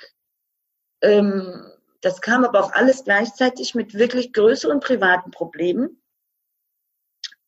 Ähm, 1.01 1.71
das 2.01 2.21
kam 2.21 2.43
aber 2.43 2.63
auch 2.63 2.73
alles 2.73 3.03
gleichzeitig 3.03 3.75
mit 3.75 3.93
wirklich 3.93 4.33
größeren 4.33 4.79
privaten 4.79 5.31
Problemen, 5.31 6.01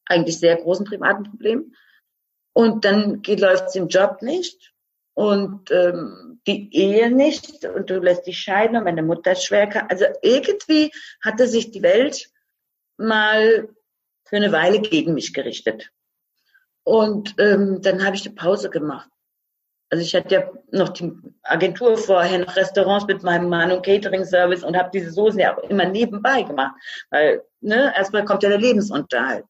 eigentlich 0.05 0.39
sehr 0.39 0.55
großen 0.55 0.85
privaten 0.85 1.23
Problemen. 1.23 1.75
Und 2.53 2.85
dann 2.85 3.21
läuft 3.23 3.67
es 3.67 3.75
im 3.75 3.89
Job 3.89 4.21
nicht 4.21 4.74
und 5.15 5.71
ähm, 5.71 6.41
die 6.45 6.69
Ehe 6.75 7.09
nicht 7.09 7.65
und 7.65 7.89
du 7.89 7.99
lässt 7.99 8.27
dich 8.27 8.37
scheiden 8.37 8.77
und 8.77 8.83
meine 8.83 9.01
Mutter 9.01 9.31
ist 9.31 9.45
schwer. 9.45 9.89
Also 9.89 10.05
irgendwie 10.21 10.91
hatte 11.23 11.47
sich 11.47 11.71
die 11.71 11.81
Welt 11.81 12.29
mal 12.97 13.69
für 14.25 14.35
eine 14.35 14.51
Weile 14.51 14.79
gegen 14.79 15.13
mich 15.13 15.33
gerichtet. 15.33 15.89
Und 16.83 17.35
ähm, 17.39 17.81
dann 17.81 18.05
habe 18.05 18.15
ich 18.15 18.25
eine 18.25 18.35
Pause 18.35 18.69
gemacht. 18.69 19.09
Also 19.89 20.03
ich 20.03 20.13
hatte 20.13 20.35
ja 20.35 20.51
noch 20.71 20.89
die 20.89 21.11
Agentur 21.43 21.97
vorher, 21.97 22.39
noch 22.39 22.55
Restaurants 22.55 23.07
mit 23.07 23.23
meinem 23.23 23.49
Mann 23.49 23.71
und 23.71 23.85
Catering-Service 23.85 24.63
und 24.63 24.75
habe 24.75 24.89
diese 24.93 25.11
Soßen 25.11 25.39
ja 25.39 25.55
auch 25.55 25.63
immer 25.69 25.85
nebenbei 25.85 26.43
gemacht. 26.43 26.75
Weil, 27.09 27.43
ne, 27.61 27.93
erstmal 27.95 28.25
kommt 28.25 28.43
ja 28.43 28.49
der 28.49 28.57
Lebensunterhalt. 28.59 29.45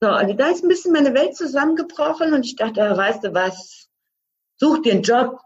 So, 0.00 0.08
also 0.08 0.34
da 0.34 0.48
ist 0.48 0.64
ein 0.64 0.68
bisschen 0.68 0.92
meine 0.92 1.14
Welt 1.14 1.36
zusammengebrochen 1.36 2.34
und 2.34 2.44
ich 2.44 2.56
dachte, 2.56 2.80
weißt 2.80 3.24
du 3.24 3.34
was, 3.34 3.85
such 4.56 4.82
dir 4.82 4.92
einen 4.92 5.02
Job, 5.02 5.40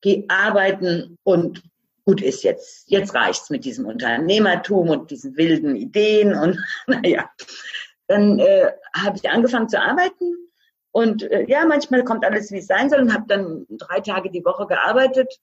geh 0.00 0.24
arbeiten 0.28 1.18
und 1.22 1.62
gut 2.04 2.22
ist 2.22 2.44
jetzt. 2.44 2.88
Jetzt 2.88 3.14
reicht's 3.14 3.50
mit 3.50 3.64
diesem 3.64 3.86
Unternehmertum 3.86 4.90
und 4.90 5.10
diesen 5.10 5.36
wilden 5.36 5.76
Ideen 5.76 6.34
und 6.34 6.58
naja. 6.86 7.30
Dann 8.08 8.38
äh, 8.38 8.70
habe 8.94 9.16
ich 9.16 9.28
angefangen 9.28 9.68
zu 9.68 9.80
arbeiten 9.80 10.36
und 10.92 11.24
äh, 11.24 11.44
ja, 11.46 11.66
manchmal 11.66 12.04
kommt 12.04 12.24
alles, 12.24 12.50
wie 12.52 12.58
es 12.58 12.68
sein 12.68 12.88
soll 12.88 13.00
und 13.00 13.12
habe 13.12 13.24
dann 13.26 13.66
drei 13.68 14.00
Tage 14.00 14.30
die 14.30 14.44
Woche 14.44 14.66
gearbeitet. 14.66 15.40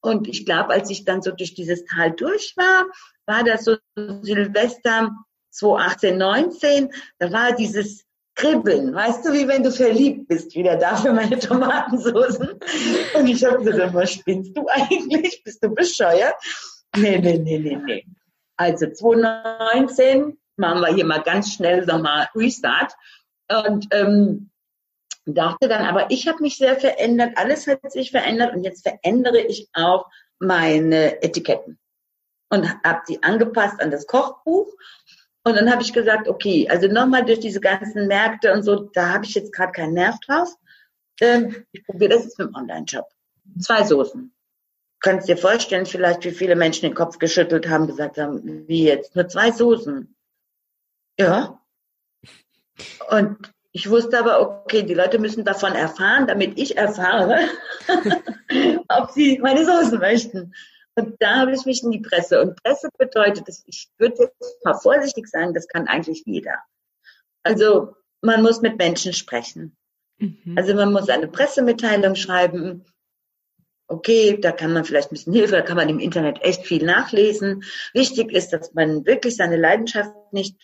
Und 0.00 0.26
ich 0.26 0.46
glaube, 0.46 0.70
als 0.70 0.88
ich 0.88 1.04
dann 1.04 1.20
so 1.20 1.32
durch 1.32 1.52
dieses 1.52 1.84
Tal 1.84 2.12
durch 2.12 2.54
war, 2.56 2.86
war 3.26 3.44
das 3.44 3.64
so 3.64 3.76
Silvester 4.22 5.10
2018, 5.50 6.16
19, 6.16 6.92
da 7.18 7.30
war 7.30 7.54
dieses 7.54 8.06
Kribbeln, 8.40 8.94
weißt 8.94 9.26
du, 9.26 9.32
wie 9.34 9.46
wenn 9.46 9.62
du 9.62 9.70
verliebt 9.70 10.28
bist, 10.28 10.54
wieder 10.54 10.76
da 10.76 10.96
für 10.96 11.12
meine 11.12 11.38
Tomatensoßen. 11.38 12.48
Und 13.14 13.26
ich 13.26 13.44
habe 13.44 13.62
gesagt, 13.62 13.92
was 13.92 14.14
spinnst 14.14 14.56
du 14.56 14.66
eigentlich? 14.66 15.42
Bist 15.44 15.62
du 15.62 15.68
bescheuert? 15.68 16.34
Nee, 16.96 17.18
nee, 17.18 17.38
nee, 17.38 17.58
nee, 17.58 17.76
nee. 17.76 18.06
Also 18.56 18.90
2019 18.90 20.38
machen 20.56 20.80
wir 20.80 20.94
hier 20.94 21.04
mal 21.04 21.22
ganz 21.22 21.52
schnell 21.52 21.84
nochmal 21.84 22.28
Restart. 22.34 22.94
Und 23.66 23.88
ähm, 23.90 24.50
dachte 25.26 25.68
dann, 25.68 25.84
aber 25.84 26.10
ich 26.10 26.26
habe 26.26 26.42
mich 26.42 26.56
sehr 26.56 26.80
verändert, 26.80 27.32
alles 27.36 27.66
hat 27.66 27.92
sich 27.92 28.10
verändert 28.10 28.54
und 28.54 28.64
jetzt 28.64 28.88
verändere 28.88 29.40
ich 29.40 29.68
auch 29.74 30.06
meine 30.38 31.22
Etiketten 31.22 31.78
und 32.50 32.68
habe 32.84 33.02
die 33.08 33.22
angepasst 33.22 33.80
an 33.80 33.90
das 33.90 34.06
Kochbuch. 34.06 34.66
Und 35.44 35.56
dann 35.56 35.70
habe 35.70 35.82
ich 35.82 35.92
gesagt, 35.92 36.28
okay, 36.28 36.68
also 36.68 36.86
nochmal 36.86 37.24
durch 37.24 37.40
diese 37.40 37.60
ganzen 37.60 38.06
Märkte 38.06 38.52
und 38.52 38.62
so, 38.62 38.90
da 38.92 39.14
habe 39.14 39.24
ich 39.24 39.34
jetzt 39.34 39.52
gerade 39.52 39.72
keinen 39.72 39.94
Nerv 39.94 40.18
drauf. 40.20 40.54
Ähm, 41.20 41.64
ich 41.72 41.84
probiere 41.84 42.10
das 42.10 42.24
jetzt 42.24 42.38
mit 42.38 42.48
dem 42.48 42.54
Online-Shop. 42.54 43.06
Zwei 43.58 43.84
Soßen. 43.84 44.22
Du 44.22 45.08
kannst 45.10 45.28
dir 45.28 45.36
vorstellen, 45.38 45.86
vielleicht, 45.86 46.24
wie 46.24 46.30
viele 46.30 46.56
Menschen 46.56 46.82
den 46.82 46.94
Kopf 46.94 47.18
geschüttelt 47.18 47.68
haben, 47.68 47.86
gesagt 47.86 48.18
haben, 48.18 48.68
wie 48.68 48.84
jetzt, 48.84 49.16
nur 49.16 49.28
zwei 49.28 49.50
Soßen. 49.50 50.14
Ja. 51.18 51.60
Und 53.10 53.52
ich 53.72 53.88
wusste 53.88 54.18
aber, 54.18 54.40
okay, 54.40 54.82
die 54.82 54.94
Leute 54.94 55.18
müssen 55.18 55.44
davon 55.44 55.74
erfahren, 55.74 56.26
damit 56.26 56.58
ich 56.58 56.76
erfahre, 56.76 57.48
ob 58.88 59.10
sie 59.10 59.38
meine 59.38 59.64
Soßen 59.64 59.98
möchten. 59.98 60.52
Und 60.96 61.16
da 61.20 61.40
habe 61.40 61.52
ich 61.52 61.64
mich 61.64 61.82
in 61.82 61.90
die 61.90 62.00
Presse. 62.00 62.40
Und 62.40 62.62
Presse 62.62 62.88
bedeutet, 62.98 63.48
dass 63.48 63.62
ich 63.66 63.88
würde 63.98 64.24
jetzt 64.24 64.64
mal 64.64 64.74
vorsichtig 64.74 65.28
sagen, 65.28 65.54
das 65.54 65.68
kann 65.68 65.88
eigentlich 65.88 66.24
jeder. 66.26 66.58
Also 67.42 67.94
man 68.22 68.42
muss 68.42 68.60
mit 68.60 68.76
Menschen 68.76 69.12
sprechen. 69.12 69.76
Mhm. 70.18 70.54
Also 70.56 70.74
man 70.74 70.92
muss 70.92 71.08
eine 71.08 71.28
Pressemitteilung 71.28 72.16
schreiben 72.16 72.84
okay, 73.90 74.38
da 74.40 74.52
kann 74.52 74.72
man 74.72 74.84
vielleicht 74.84 75.10
ein 75.10 75.16
bisschen 75.16 75.32
Hilfe, 75.32 75.56
da 75.56 75.62
kann 75.62 75.76
man 75.76 75.88
im 75.88 75.98
Internet 75.98 76.42
echt 76.42 76.64
viel 76.64 76.84
nachlesen. 76.84 77.64
Wichtig 77.92 78.32
ist, 78.32 78.52
dass 78.52 78.72
man 78.72 79.04
wirklich 79.04 79.36
seine 79.36 79.56
Leidenschaft 79.56 80.14
nicht 80.32 80.56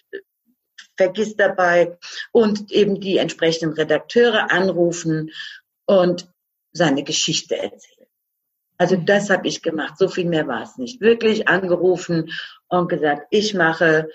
vergisst 0.97 1.39
dabei 1.41 1.99
und 2.33 2.71
eben 2.71 3.01
die 3.01 3.19
entsprechenden 3.19 3.75
Redakteure 3.75 4.53
anrufen 4.53 5.33
und 5.87 6.29
seine 6.73 7.03
Geschichte 7.03 7.57
erzählen. 7.57 7.96
Also 8.79 8.97
das 8.97 9.31
habe 9.31 9.47
ich 9.47 9.62
gemacht. 9.62 9.99
So 9.99 10.09
viel 10.09 10.27
mehr 10.27 10.47
war 10.47 10.62
es 10.62 10.77
nicht. 10.77 11.01
Wirklich 11.01 11.49
angerufen 11.49 12.31
und 12.69 12.89
gesagt, 12.89 13.27
ich 13.31 13.55
mache 13.55 14.09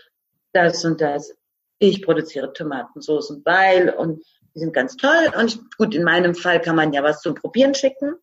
das 0.53 0.83
und 0.85 1.01
das. 1.01 1.35
Ich 1.79 2.03
produziere 2.03 2.53
Tomatensoßen, 2.53 3.41
weil 3.43 3.89
und 3.89 4.23
die 4.53 4.59
sind 4.59 4.73
ganz 4.73 4.97
toll. 4.97 5.31
Und 5.37 5.59
gut, 5.77 5.95
in 5.95 6.03
meinem 6.03 6.35
Fall 6.35 6.61
kann 6.61 6.75
man 6.75 6.93
ja 6.93 7.03
was 7.03 7.21
zum 7.21 7.35
Probieren 7.35 7.73
schicken. 7.73 8.15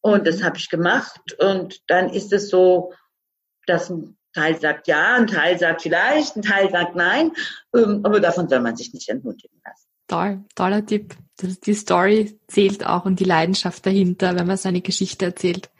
Und 0.00 0.26
das 0.26 0.42
habe 0.42 0.56
ich 0.56 0.68
gemacht. 0.68 1.20
Und 1.38 1.88
dann 1.88 2.10
ist 2.10 2.32
es 2.32 2.48
so, 2.48 2.92
dass 3.66 3.90
ein 3.90 4.16
Teil 4.34 4.58
sagt 4.58 4.88
ja, 4.88 5.16
ein 5.16 5.26
Teil 5.26 5.58
sagt 5.58 5.82
vielleicht, 5.82 6.36
ein 6.36 6.42
Teil 6.42 6.70
sagt 6.70 6.96
nein. 6.96 7.32
Ähm, 7.74 8.00
aber 8.02 8.18
davon 8.18 8.48
soll 8.48 8.60
man 8.60 8.76
sich 8.76 8.92
nicht 8.92 9.08
entmutigen 9.08 9.60
lassen. 9.64 9.81
Toll, 10.12 10.44
toller 10.54 10.84
Tipp. 10.84 11.14
Die 11.64 11.72
Story 11.72 12.38
zählt 12.46 12.84
auch 12.84 13.06
und 13.06 13.18
die 13.18 13.24
Leidenschaft 13.24 13.86
dahinter, 13.86 14.36
wenn 14.38 14.46
man 14.46 14.58
seine 14.58 14.82
Geschichte 14.82 15.24
erzählt. 15.24 15.70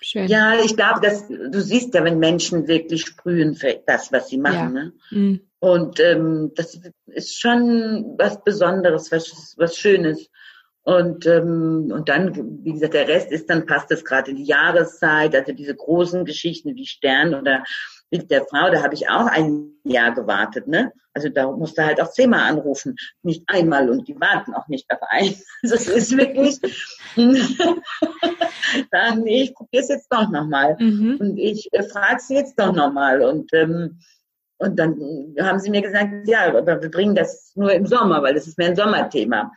Schön. 0.00 0.28
Ja, 0.28 0.54
ich 0.64 0.76
glaube, 0.76 1.00
dass 1.02 1.28
du 1.28 1.60
siehst 1.60 1.92
ja, 1.92 2.02
wenn 2.02 2.18
Menschen 2.18 2.68
wirklich 2.68 3.04
sprühen 3.04 3.54
für 3.54 3.78
das, 3.86 4.10
was 4.10 4.28
sie 4.30 4.38
machen. 4.38 4.54
Ja. 4.56 4.68
Ne? 4.68 4.92
Mhm. 5.10 5.40
Und 5.58 6.00
ähm, 6.00 6.52
das 6.56 6.80
ist 7.06 7.38
schon 7.38 8.14
was 8.16 8.42
Besonderes, 8.42 9.12
was, 9.12 9.54
was 9.58 9.76
Schönes. 9.76 10.30
Und, 10.84 11.26
ähm, 11.26 11.92
und 11.92 12.08
dann, 12.08 12.64
wie 12.64 12.72
gesagt, 12.72 12.94
der 12.94 13.06
Rest 13.06 13.30
ist, 13.30 13.50
dann 13.50 13.66
passt 13.66 13.90
es 13.92 14.06
gerade 14.06 14.30
in 14.30 14.38
die 14.38 14.46
Jahreszeit, 14.46 15.36
also 15.36 15.52
diese 15.52 15.76
großen 15.76 16.24
Geschichten 16.24 16.74
wie 16.76 16.86
Stern 16.86 17.34
oder 17.34 17.62
mit 18.12 18.30
der 18.30 18.44
Frau, 18.44 18.70
da 18.70 18.82
habe 18.82 18.94
ich 18.94 19.08
auch 19.08 19.26
ein 19.26 19.72
Jahr 19.84 20.12
gewartet, 20.12 20.68
ne? 20.68 20.92
Also 21.14 21.28
da 21.28 21.50
musste 21.50 21.84
halt 21.84 22.00
auch 22.00 22.10
zehnmal 22.10 22.48
anrufen, 22.50 22.96
nicht 23.22 23.42
einmal 23.46 23.90
und 23.90 24.06
die 24.06 24.18
warten 24.20 24.54
auch 24.54 24.68
nicht 24.68 24.90
auf 24.90 25.00
einen. 25.08 25.34
Also 25.62 25.74
es 25.76 25.88
ist 25.88 26.16
wirklich, 26.16 26.58
dann, 28.90 29.20
nee, 29.22 29.42
ich 29.44 29.54
probiere 29.54 29.82
es 29.82 29.88
jetzt 29.88 30.12
doch 30.12 30.28
nochmal 30.28 30.76
mhm. 30.78 31.18
und 31.20 31.38
ich 31.38 31.68
äh, 31.72 31.82
frage 31.84 32.20
sie 32.20 32.34
jetzt 32.34 32.58
doch 32.58 32.72
nochmal 32.72 33.22
und 33.22 33.52
ähm, 33.52 34.00
und 34.58 34.78
dann 34.78 34.96
haben 35.40 35.58
sie 35.58 35.70
mir 35.70 35.82
gesagt, 35.82 36.28
ja, 36.28 36.46
aber 36.46 36.80
wir 36.80 36.90
bringen 36.90 37.14
das 37.16 37.52
nur 37.56 37.72
im 37.72 37.86
Sommer, 37.86 38.22
weil 38.22 38.34
das 38.34 38.46
ist 38.46 38.58
mehr 38.58 38.68
ein 38.68 38.76
Sommerthema. 38.76 39.52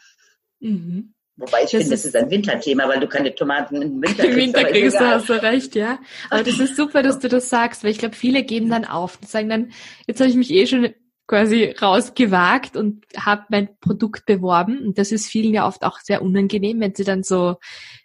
Mhm. 0.60 1.15
Wobei 1.38 1.64
ich 1.64 1.72
das 1.72 1.82
finde, 1.82 1.90
das 1.90 2.06
ist 2.06 2.16
ein 2.16 2.30
Winterthema, 2.30 2.88
weil 2.88 3.00
du 3.00 3.08
keine 3.08 3.36
Tomaten 3.36 3.82
im 3.82 4.02
Winter 4.02 4.24
kriegst. 4.24 4.30
Im 4.30 4.36
Winter 4.36 4.64
kriegst 4.64 5.00
du, 5.00 5.06
hast 5.06 5.30
du 5.30 5.34
recht, 5.34 5.76
ja. 5.76 6.00
Aber 6.30 6.44
das 6.44 6.60
ist 6.60 6.78
super, 6.78 7.04
dass 7.04 7.20
du 7.20 7.28
das 7.28 7.50
sagst, 7.50 7.84
weil 7.84 7.92
ich 7.92 7.98
glaube, 7.98 8.16
viele 8.16 8.44
geben 8.44 8.70
dann 8.70 8.86
auf 8.86 9.20
und 9.22 9.30
sagen 9.30 9.50
dann, 9.50 9.72
jetzt 10.08 10.22
habe 10.22 10.30
ich 10.30 10.38
mich 10.38 10.52
eh 10.52 10.66
schon 10.66 10.94
quasi 11.28 11.76
rausgewagt 11.82 12.78
und 12.78 13.06
habe 13.18 13.46
mein 13.50 13.70
Produkt 13.80 14.26
beworben. 14.26 14.80
Und 14.80 14.98
das 14.98 15.12
ist 15.12 15.28
vielen 15.28 15.54
ja 15.54 15.68
oft 15.68 15.84
auch 15.84 16.00
sehr 16.00 16.22
unangenehm, 16.22 16.80
wenn 16.80 16.96
sie 16.96 17.04
dann 17.04 17.24
so 17.24 17.58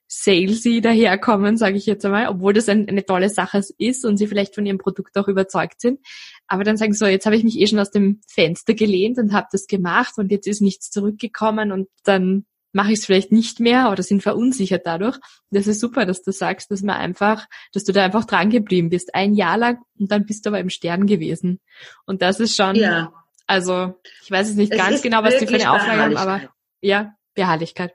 salesy 0.08 0.80
daherkommen, 0.80 1.56
sage 1.56 1.76
ich 1.76 1.86
jetzt 1.86 2.04
einmal, 2.04 2.26
obwohl 2.26 2.52
das 2.52 2.68
ein, 2.68 2.88
eine 2.88 3.06
tolle 3.06 3.28
Sache 3.28 3.62
ist 3.78 4.04
und 4.04 4.16
sie 4.16 4.26
vielleicht 4.26 4.56
von 4.56 4.66
ihrem 4.66 4.78
Produkt 4.78 5.16
auch 5.16 5.28
überzeugt 5.28 5.80
sind. 5.80 6.00
Aber 6.48 6.64
dann 6.64 6.76
sagen 6.76 6.92
sie 6.92 6.98
so, 6.98 7.06
jetzt 7.06 7.26
habe 7.26 7.36
ich 7.36 7.44
mich 7.44 7.60
eh 7.60 7.68
schon 7.68 7.78
aus 7.78 7.92
dem 7.92 8.20
Fenster 8.26 8.74
gelehnt 8.74 9.18
und 9.18 9.32
habe 9.32 9.46
das 9.52 9.68
gemacht 9.68 10.14
und 10.16 10.32
jetzt 10.32 10.48
ist 10.48 10.62
nichts 10.62 10.90
zurückgekommen 10.90 11.70
und 11.70 11.88
dann 12.02 12.44
mache 12.72 12.92
ich 12.92 13.00
es 13.00 13.06
vielleicht 13.06 13.32
nicht 13.32 13.60
mehr 13.60 13.90
oder 13.90 14.02
sind 14.02 14.22
verunsichert 14.22 14.86
dadurch. 14.86 15.18
Das 15.50 15.66
ist 15.66 15.80
super, 15.80 16.06
dass 16.06 16.22
du 16.22 16.32
sagst, 16.32 16.70
dass 16.70 16.82
man 16.82 16.96
einfach, 16.96 17.46
dass 17.72 17.84
du 17.84 17.92
da 17.92 18.04
einfach 18.04 18.24
dran 18.24 18.50
geblieben 18.50 18.90
bist, 18.90 19.14
ein 19.14 19.34
Jahr 19.34 19.58
lang 19.58 19.78
und 19.98 20.10
dann 20.12 20.26
bist 20.26 20.44
du 20.44 20.50
aber 20.50 20.60
im 20.60 20.70
Stern 20.70 21.06
gewesen. 21.06 21.60
Und 22.06 22.22
das 22.22 22.40
ist 22.40 22.56
schon, 22.56 22.76
ja. 22.76 23.12
also 23.46 23.94
ich 24.22 24.30
weiß 24.30 24.48
jetzt 24.48 24.56
nicht 24.56 24.72
es 24.72 24.78
ganz 24.78 25.02
genau, 25.02 25.22
was 25.22 25.38
die 25.38 25.46
für 25.46 25.54
eine 25.54 25.72
Auflage 25.72 26.02
haben, 26.02 26.16
aber 26.16 26.42
ja, 26.80 27.14
Beharrlichkeit. 27.34 27.94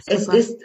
Super. 0.00 0.16
Es 0.16 0.28
ist 0.28 0.62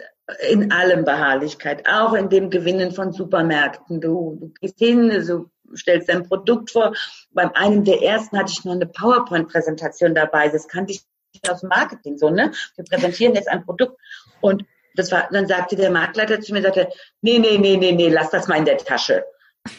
in 0.49 0.71
allem 0.71 1.05
Beharrlichkeit, 1.05 1.87
auch 1.87 2.13
in 2.13 2.29
dem 2.29 2.49
Gewinnen 2.49 2.91
von 2.91 3.13
Supermärkten. 3.13 4.01
Du, 4.01 4.37
du 4.39 4.53
gehst 4.59 4.77
hin, 4.79 5.09
du 5.09 5.49
stellst 5.75 6.09
dein 6.09 6.23
Produkt 6.23 6.71
vor. 6.71 6.93
Beim 7.31 7.51
einem 7.53 7.85
der 7.85 8.01
ersten 8.01 8.37
hatte 8.37 8.51
ich 8.51 8.65
noch 8.65 8.73
eine 8.73 8.87
PowerPoint-Präsentation 8.87 10.15
dabei. 10.15 10.49
Das 10.49 10.67
kannte 10.67 10.93
ich 10.93 11.03
aus 11.49 11.61
dem 11.61 11.69
Marketing 11.69 12.17
so, 12.17 12.29
ne? 12.29 12.51
Wir 12.75 12.85
präsentieren 12.85 13.35
jetzt 13.35 13.47
ein 13.47 13.65
Produkt 13.65 13.99
und 14.41 14.65
das 14.95 15.11
war, 15.11 15.27
dann 15.31 15.47
sagte 15.47 15.75
der 15.75 15.91
Marktleiter 15.91 16.41
zu 16.41 16.53
mir, 16.53 16.61
sagte, 16.61 16.89
nee, 17.21 17.39
nee, 17.39 17.57
nee, 17.57 17.77
nee, 17.77 17.91
nee, 17.91 18.09
lass 18.09 18.31
das 18.31 18.47
mal 18.47 18.57
in 18.57 18.65
der 18.65 18.77
Tasche. 18.77 19.23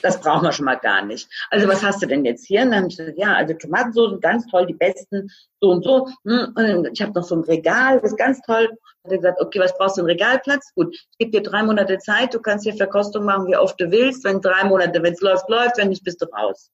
Das 0.02 0.20
brauchen 0.20 0.44
wir 0.44 0.52
schon 0.52 0.66
mal 0.66 0.76
gar 0.76 1.04
nicht. 1.04 1.28
Also 1.50 1.66
was 1.66 1.82
hast 1.82 2.02
du 2.02 2.06
denn 2.06 2.24
jetzt 2.24 2.46
hier? 2.46 2.62
Und 2.62 2.70
dann 2.70 2.80
habe 2.80 2.88
ich 2.88 2.96
gesagt, 2.96 3.18
ja, 3.18 3.34
also 3.34 3.54
Tomatensoßen, 3.54 4.20
ganz 4.20 4.46
toll, 4.46 4.66
die 4.66 4.74
besten, 4.74 5.30
so 5.60 5.70
und 5.70 5.82
so. 5.82 6.08
Hm, 6.24 6.54
und 6.54 6.90
ich 6.92 7.02
habe 7.02 7.12
noch 7.12 7.24
so 7.24 7.36
ein 7.36 7.44
Regal, 7.44 8.00
das 8.00 8.12
ist 8.12 8.18
ganz 8.18 8.40
toll. 8.42 8.68
Und 9.02 9.10
er 9.10 9.16
gesagt, 9.16 9.40
okay, 9.40 9.60
was 9.60 9.76
brauchst 9.76 9.96
du, 9.96 10.02
einen 10.02 10.10
Regalplatz? 10.10 10.72
Gut, 10.74 10.94
ich 10.94 11.18
gebe 11.18 11.30
dir 11.30 11.42
drei 11.42 11.62
Monate 11.62 11.98
Zeit, 11.98 12.34
du 12.34 12.40
kannst 12.40 12.64
hier 12.64 12.74
Verkostung 12.74 13.24
machen, 13.24 13.46
wie 13.46 13.56
oft 13.56 13.80
du 13.80 13.90
willst. 13.90 14.24
Wenn 14.24 14.40
drei 14.40 14.64
Monate, 14.64 15.02
wenn 15.02 15.14
es 15.14 15.20
läuft, 15.20 15.48
läuft, 15.48 15.78
wenn 15.78 15.88
nicht, 15.88 16.04
bist 16.04 16.20
du 16.20 16.26
raus. 16.26 16.70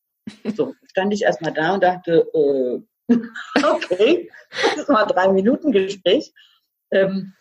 So, 0.57 0.75
stand 0.90 1.12
ich 1.12 1.23
erstmal 1.23 1.53
da 1.53 1.75
und 1.75 1.85
dachte, 1.85 2.27
äh, 2.35 2.81
okay, 3.62 4.30
das 4.76 4.88
war 4.88 5.06
drei 5.06 5.28
Minuten 5.28 5.72
Gespräch. 5.72 6.32
Ähm, 6.90 7.34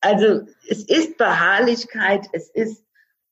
also 0.00 0.46
es 0.68 0.84
ist 0.84 1.18
Beharrlichkeit, 1.18 2.26
es 2.32 2.50
ist 2.50 2.84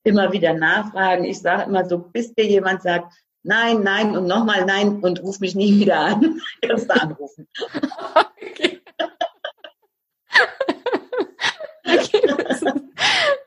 immer 0.03 0.31
wieder 0.31 0.53
Nachfragen. 0.53 1.25
Ich 1.25 1.39
sage 1.39 1.63
immer 1.63 1.85
so, 1.85 1.97
bis 1.97 2.33
dir 2.33 2.45
jemand 2.45 2.81
sagt, 2.81 3.13
nein, 3.43 3.81
nein 3.83 4.15
und 4.15 4.27
nochmal 4.27 4.65
nein 4.65 4.99
und 5.01 5.21
ruf 5.23 5.39
mich 5.39 5.55
nie 5.55 5.79
wieder 5.79 5.99
an, 5.99 6.41
kannst 6.61 6.89
du 6.89 7.01
anrufen. 7.01 7.47
Okay. 8.41 8.78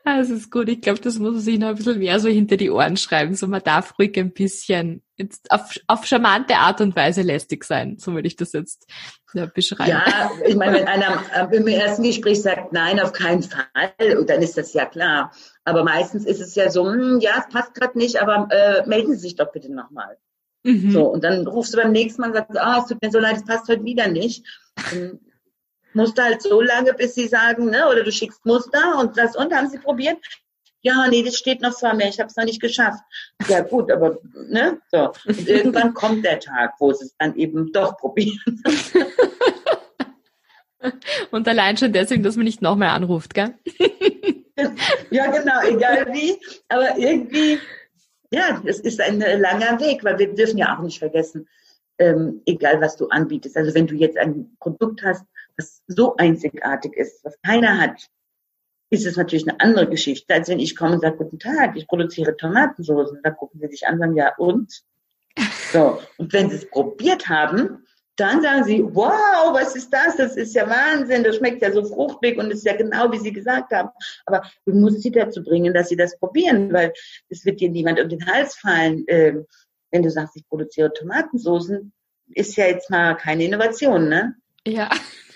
Das 0.17 0.29
ist 0.29 0.51
gut. 0.51 0.67
Ich 0.67 0.81
glaube, 0.81 0.99
das 0.99 1.17
muss 1.17 1.31
man 1.31 1.39
sich 1.39 1.57
noch 1.57 1.69
ein 1.69 1.75
bisschen 1.75 1.99
mehr 1.99 2.19
so 2.19 2.27
hinter 2.27 2.57
die 2.57 2.69
Ohren 2.69 2.97
schreiben. 2.97 3.35
So, 3.35 3.47
man 3.47 3.63
darf 3.63 3.97
ruhig 3.97 4.17
ein 4.17 4.33
bisschen 4.33 5.01
jetzt 5.15 5.49
auf, 5.51 5.75
auf 5.87 6.05
charmante 6.05 6.55
Art 6.55 6.81
und 6.81 6.95
Weise 6.95 7.21
lästig 7.21 7.63
sein. 7.63 7.97
So 7.99 8.13
würde 8.13 8.27
ich 8.27 8.35
das 8.35 8.51
jetzt 8.51 8.85
ja, 9.33 9.45
beschreiben. 9.45 9.89
Ja, 9.89 10.31
ich 10.45 10.55
meine, 10.55 10.79
wenn 10.79 10.87
einer 10.87 11.23
äh, 11.33 11.55
im 11.55 11.67
ersten 11.67 12.03
Gespräch 12.03 12.41
sagt, 12.41 12.73
nein, 12.73 12.99
auf 12.99 13.13
keinen 13.13 13.43
Fall, 13.43 14.25
dann 14.25 14.41
ist 14.41 14.57
das 14.57 14.73
ja 14.73 14.85
klar. 14.85 15.31
Aber 15.63 15.83
meistens 15.83 16.25
ist 16.25 16.41
es 16.41 16.55
ja 16.55 16.69
so, 16.69 16.85
hm, 16.91 17.19
ja, 17.21 17.31
es 17.39 17.53
passt 17.53 17.73
gerade 17.73 17.97
nicht, 17.97 18.21
aber 18.21 18.49
äh, 18.51 18.85
melden 18.87 19.13
Sie 19.13 19.19
sich 19.19 19.35
doch 19.35 19.51
bitte 19.51 19.73
nochmal. 19.73 20.17
Mhm. 20.63 20.91
So, 20.91 21.05
und 21.05 21.23
dann 21.23 21.47
rufst 21.47 21.73
du 21.73 21.77
beim 21.77 21.91
nächsten 21.91 22.21
Mal 22.21 22.27
und 22.27 22.35
sagst, 22.35 22.57
ah, 22.57 22.79
es 22.79 22.87
tut 22.87 23.01
mir 23.01 23.11
so 23.11 23.19
leid, 23.19 23.37
es 23.37 23.45
passt 23.45 23.67
heute 23.67 23.83
wieder 23.83 24.07
nicht. 24.07 24.45
Und 24.91 25.19
Muster 25.95 26.23
halt 26.23 26.41
so 26.41 26.61
lange, 26.61 26.93
bis 26.93 27.15
sie 27.15 27.27
sagen, 27.27 27.65
ne, 27.65 27.87
oder 27.89 28.03
du 28.03 28.11
schickst 28.11 28.45
Muster 28.45 28.99
und 28.99 29.17
das, 29.17 29.35
und 29.35 29.53
haben 29.53 29.69
sie 29.69 29.79
probiert? 29.79 30.17
Ja, 30.81 31.07
nee, 31.07 31.23
das 31.23 31.37
steht 31.37 31.61
noch 31.61 31.77
vor 31.77 31.93
mir, 31.93 32.09
ich 32.09 32.19
habe 32.19 32.27
es 32.27 32.35
noch 32.35 32.43
nicht 32.43 32.61
geschafft. 32.61 33.01
Ja 33.47 33.61
gut, 33.61 33.89
aber 33.89 34.17
ne, 34.49 34.81
so. 34.91 35.11
Und 35.25 35.47
irgendwann 35.47 35.93
kommt 35.93 36.25
der 36.25 36.41
Tag, 36.41 36.73
wo 36.79 36.91
sie 36.91 37.05
es 37.05 37.15
dann 37.17 37.35
eben 37.37 37.71
doch 37.71 37.97
probieren. 37.97 38.61
und 41.31 41.47
allein 41.47 41.77
schon 41.77 41.93
deswegen, 41.93 42.21
dass 42.21 42.35
man 42.35 42.43
nicht 42.43 42.61
nochmal 42.61 42.89
anruft, 42.89 43.33
gell? 43.33 43.53
ja, 45.09 45.27
genau, 45.31 45.61
egal 45.63 46.07
wie, 46.11 46.37
aber 46.67 46.97
irgendwie, 46.97 47.59
ja, 48.31 48.61
es 48.65 48.81
ist 48.81 48.99
ein 48.99 49.19
langer 49.19 49.79
Weg, 49.79 50.03
weil 50.03 50.19
wir 50.19 50.33
dürfen 50.33 50.57
ja 50.57 50.75
auch 50.75 50.81
nicht 50.81 50.99
vergessen, 50.99 51.47
ähm, 51.97 52.41
egal 52.45 52.81
was 52.81 52.97
du 52.97 53.07
anbietest. 53.07 53.55
Also 53.55 53.73
wenn 53.73 53.87
du 53.87 53.95
jetzt 53.95 54.17
ein 54.17 54.57
Produkt 54.59 55.01
hast, 55.03 55.23
was 55.57 55.81
so 55.87 56.15
einzigartig 56.15 56.95
ist, 56.95 57.23
was 57.23 57.35
keiner 57.41 57.79
hat, 57.79 58.07
ist 58.89 59.05
es 59.05 59.17
natürlich 59.17 59.47
eine 59.47 59.59
andere 59.59 59.89
Geschichte, 59.89 60.33
als 60.33 60.49
wenn 60.49 60.59
ich 60.59 60.75
komme 60.75 60.93
und 60.93 61.01
sage, 61.01 61.17
guten 61.17 61.39
Tag, 61.39 61.75
ich 61.75 61.87
produziere 61.87 62.37
Tomatensoßen. 62.37 63.21
Da 63.23 63.31
gucken 63.31 63.59
sie 63.59 63.67
sich 63.67 63.87
an 63.87 63.95
und 63.95 63.99
sagen, 63.99 64.15
ja, 64.15 64.35
und? 64.37 64.83
So. 65.71 65.99
Und 66.17 66.31
wenn 66.31 66.49
sie 66.49 66.57
es 66.57 66.69
probiert 66.69 67.27
haben, 67.27 67.85
dann 68.15 68.43
sagen 68.43 68.63
sie, 68.65 68.83
wow, 68.83 69.53
was 69.53 69.75
ist 69.75 69.91
das? 69.91 70.17
Das 70.17 70.35
ist 70.35 70.53
ja 70.53 70.69
Wahnsinn, 70.69 71.23
das 71.23 71.37
schmeckt 71.37 71.63
ja 71.63 71.71
so 71.71 71.83
fruchtig 71.83 72.37
und 72.37 72.51
ist 72.51 72.65
ja 72.65 72.75
genau, 72.75 73.11
wie 73.11 73.17
sie 73.17 73.33
gesagt 73.33 73.71
haben. 73.71 73.89
Aber 74.27 74.43
du 74.65 74.73
musst 74.73 75.01
sie 75.01 75.11
dazu 75.11 75.43
bringen, 75.43 75.73
dass 75.73 75.89
sie 75.89 75.95
das 75.95 76.17
probieren, 76.19 76.71
weil 76.71 76.93
es 77.29 77.43
wird 77.45 77.59
dir 77.59 77.71
niemand 77.71 77.99
um 77.99 78.09
den 78.09 78.25
Hals 78.27 78.55
fallen. 78.55 79.03
Ähm, 79.07 79.47
wenn 79.89 80.03
du 80.03 80.11
sagst, 80.11 80.35
ich 80.35 80.47
produziere 80.47 80.93
Tomatensoßen, 80.93 81.91
ist 82.35 82.55
ja 82.55 82.65
jetzt 82.65 82.89
mal 82.91 83.15
keine 83.15 83.45
Innovation, 83.45 84.09
ne? 84.09 84.35
Ja, 84.65 84.89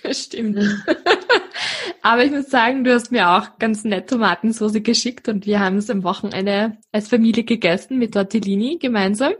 Stimmt. 0.14 0.58
Aber 2.02 2.24
ich 2.24 2.32
muss 2.32 2.50
sagen, 2.50 2.84
du 2.84 2.94
hast 2.94 3.12
mir 3.12 3.30
auch 3.30 3.60
ganz 3.60 3.84
nett 3.84 4.10
Tomatensauce 4.10 4.82
geschickt 4.84 5.28
und 5.28 5.46
wir 5.46 5.60
haben 5.60 5.78
es 5.78 5.90
am 5.90 6.04
Wochenende 6.04 6.78
als 6.92 7.10
Familie 7.10 7.44
gegessen 7.44 7.98
mit 7.98 8.14
Tortellini 8.14 8.78
gemeinsam. 8.78 9.34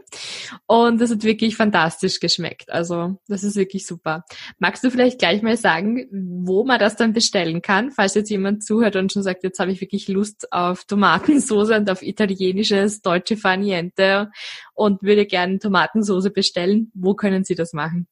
Und 0.66 1.00
das 1.00 1.10
hat 1.10 1.22
wirklich 1.22 1.56
fantastisch 1.56 2.20
geschmeckt. 2.20 2.70
Also 2.70 3.18
das 3.26 3.42
ist 3.44 3.56
wirklich 3.56 3.86
super. 3.86 4.24
Magst 4.58 4.84
du 4.84 4.90
vielleicht 4.90 5.18
gleich 5.18 5.40
mal 5.42 5.56
sagen, 5.56 6.08
wo 6.44 6.64
man 6.64 6.78
das 6.78 6.96
dann 6.96 7.12
bestellen 7.12 7.62
kann, 7.62 7.90
falls 7.90 8.14
jetzt 8.14 8.30
jemand 8.30 8.64
zuhört 8.64 8.96
und 8.96 9.12
schon 9.12 9.22
sagt, 9.22 9.44
jetzt 9.44 9.60
habe 9.60 9.72
ich 9.72 9.80
wirklich 9.80 10.08
Lust 10.08 10.52
auf 10.52 10.84
Tomatensauce 10.84 11.70
und 11.70 11.88
auf 11.88 12.02
italienisches 12.02 13.00
deutsche 13.00 13.36
Faniente 13.36 14.30
und 14.74 15.02
würde 15.02 15.26
gerne 15.26 15.58
Tomatensauce 15.58 16.30
bestellen. 16.32 16.90
Wo 16.94 17.14
können 17.14 17.44
Sie 17.44 17.54
das 17.54 17.72
machen? 17.72 18.08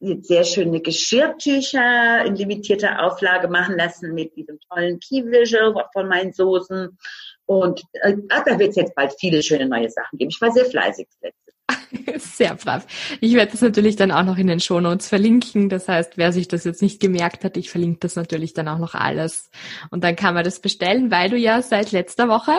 jetzt 0.00 0.28
sehr 0.28 0.44
schöne 0.44 0.80
Geschirrtücher 0.80 2.24
in 2.24 2.34
limitierter 2.34 3.04
Auflage 3.04 3.48
machen 3.48 3.76
lassen 3.76 4.14
mit 4.14 4.34
diesem 4.34 4.58
tollen 4.68 4.98
Key 4.98 5.24
Visual 5.24 5.74
von 5.92 6.08
meinen 6.08 6.32
Soßen. 6.32 6.98
Und 7.46 7.82
äh, 8.02 8.16
da 8.28 8.58
wird 8.58 8.70
es 8.70 8.76
jetzt 8.76 8.94
bald 8.94 9.14
viele 9.20 9.42
schöne 9.42 9.68
neue 9.68 9.90
Sachen 9.90 10.18
geben. 10.18 10.30
Ich 10.30 10.40
war 10.40 10.50
sehr 10.50 10.64
fleißig 10.64 11.06
letztes 11.20 11.49
Sehr 12.18 12.54
brav. 12.54 12.86
Ich 13.20 13.34
werde 13.34 13.52
das 13.52 13.60
natürlich 13.60 13.96
dann 13.96 14.12
auch 14.12 14.24
noch 14.24 14.38
in 14.38 14.46
den 14.46 14.60
Shownotes 14.60 15.08
verlinken. 15.08 15.68
Das 15.68 15.88
heißt, 15.88 16.16
wer 16.16 16.32
sich 16.32 16.48
das 16.48 16.64
jetzt 16.64 16.82
nicht 16.82 17.00
gemerkt 17.00 17.44
hat, 17.44 17.56
ich 17.56 17.70
verlinke 17.70 18.00
das 18.00 18.16
natürlich 18.16 18.54
dann 18.54 18.68
auch 18.68 18.78
noch 18.78 18.94
alles. 18.94 19.50
Und 19.90 20.04
dann 20.04 20.16
kann 20.16 20.34
man 20.34 20.44
das 20.44 20.60
bestellen, 20.60 21.10
weil 21.10 21.30
du 21.30 21.36
ja 21.36 21.62
seit 21.62 21.92
letzter 21.92 22.28
Woche 22.28 22.52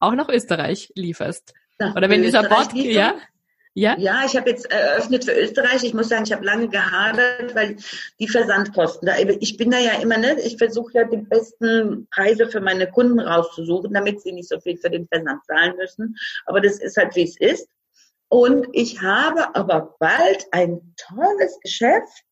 auch 0.00 0.14
nach 0.14 0.28
Österreich 0.28 0.92
lieferst. 0.94 1.54
Nach 1.78 1.94
Oder 1.96 2.08
wenn 2.08 2.22
dieser 2.22 2.42
Podcast, 2.44 2.74
ja? 2.76 3.14
Ja? 3.76 3.96
Ja, 3.98 4.22
ich 4.24 4.36
habe 4.36 4.50
jetzt 4.50 4.70
eröffnet 4.70 5.24
für 5.24 5.32
Österreich. 5.32 5.82
Ich 5.82 5.94
muss 5.94 6.08
sagen, 6.08 6.22
ich 6.24 6.32
habe 6.32 6.44
lange 6.44 6.68
gehadert, 6.68 7.56
weil 7.56 7.76
die 8.20 8.28
Versandkosten. 8.28 9.06
Da, 9.06 9.14
ich 9.18 9.56
bin 9.56 9.70
da 9.72 9.78
ja 9.78 10.00
immer, 10.00 10.16
ne, 10.16 10.40
ich 10.40 10.58
versuche 10.58 10.92
ja 10.94 11.04
die 11.04 11.16
besten 11.16 12.06
Preise 12.12 12.46
für 12.46 12.60
meine 12.60 12.88
Kunden 12.88 13.18
rauszusuchen, 13.18 13.92
damit 13.92 14.22
sie 14.22 14.30
nicht 14.30 14.48
so 14.48 14.60
viel 14.60 14.76
für 14.76 14.90
den 14.90 15.08
Versand 15.08 15.44
zahlen 15.46 15.74
müssen. 15.76 16.16
Aber 16.46 16.60
das 16.60 16.78
ist 16.78 16.96
halt, 16.96 17.16
wie 17.16 17.24
es 17.24 17.36
ist. 17.36 17.68
Und 18.34 18.66
ich 18.72 19.00
habe 19.00 19.54
aber 19.54 19.94
bald 20.00 20.46
ein 20.50 20.92
tolles 20.96 21.60
Geschäft 21.60 22.24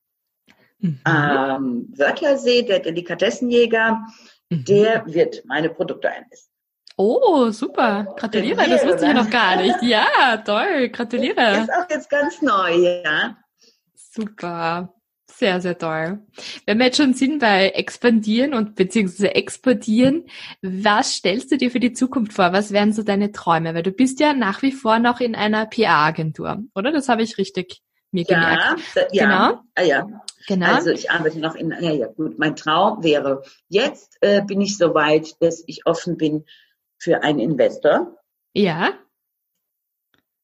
mhm. 0.81 0.99
am 1.05 1.87
Wörthersee, 1.97 2.63
der 2.63 2.81
Delikatessenjäger, 2.81 4.01
mhm. 4.51 4.65
der 4.65 5.07
wird 5.07 5.45
meine 5.45 5.69
Produkte 5.71 6.11
einlisten. 6.11 6.53
Oh, 6.97 7.51
super. 7.51 8.17
Gratuliere, 8.17 8.69
das 8.69 8.85
wusste 8.85 9.07
ich 9.07 9.15
noch 9.15 9.31
gar 9.31 9.55
nicht. 9.55 9.81
Ja, 9.83 10.39
toll, 10.39 10.89
gratuliere. 10.89 11.37
Das 11.37 11.69
ist 11.69 11.73
auch 11.73 11.89
jetzt 11.89 12.11
ganz 12.11 12.43
neu, 12.43 13.03
ja. 13.05 13.37
Super. 13.95 14.93
Sehr, 15.43 15.61
sehr 15.61 15.77
toll. 15.77 16.21
Wenn 16.67 16.79
wir 16.79 16.87
jetzt 16.87 16.99
schon 16.99 17.15
sind 17.15 17.41
bei 17.41 17.71
Expandieren 17.71 18.55
und 18.55 18.77
beziehungsweise 18.77 19.35
Exportieren, 19.35 20.27
was 20.63 21.15
stellst 21.15 21.51
du 21.51 21.57
dir 21.57 21.69
für 21.73 21.81
die 21.81 21.93
Zukunft 21.93 22.35
vor? 22.35 22.53
Was 22.53 22.71
wären 22.71 22.93
so 22.93 23.03
deine 23.03 23.33
Träume? 23.33 23.75
Weil 23.75 23.83
du 23.83 23.91
bist 23.91 24.21
ja 24.21 24.35
nach 24.35 24.63
wie 24.63 24.71
vor 24.71 25.01
noch 25.01 25.19
in 25.19 25.35
einer 25.35 25.67
PR-Agentur, 25.67 26.63
oder? 26.77 26.93
Das 26.93 27.09
habe 27.09 27.25
ich 27.25 27.39
richtig 27.39 27.83
mir 28.13 28.25
ja, 28.29 28.39
gemerkt. 28.39 29.11
Ja, 29.11 29.25
genau. 29.25 29.61
Ah, 29.75 29.83
ja. 29.83 30.07
Genau. 30.47 30.67
Also 30.67 30.91
ich 30.91 31.11
arbeite 31.11 31.41
noch 31.41 31.57
in, 31.57 31.73
ja, 31.73 31.91
ja, 31.91 32.07
gut. 32.07 32.39
Mein 32.39 32.55
Traum 32.55 33.03
wäre, 33.03 33.43
jetzt 33.67 34.19
äh, 34.21 34.43
bin 34.43 34.61
ich 34.61 34.79
so 34.79 34.95
weit, 34.95 35.43
dass 35.43 35.65
ich 35.67 35.87
offen 35.87 36.17
bin 36.17 36.45
für 36.99 37.25
einen 37.25 37.41
Investor. 37.41 38.17
Ja 38.55 38.93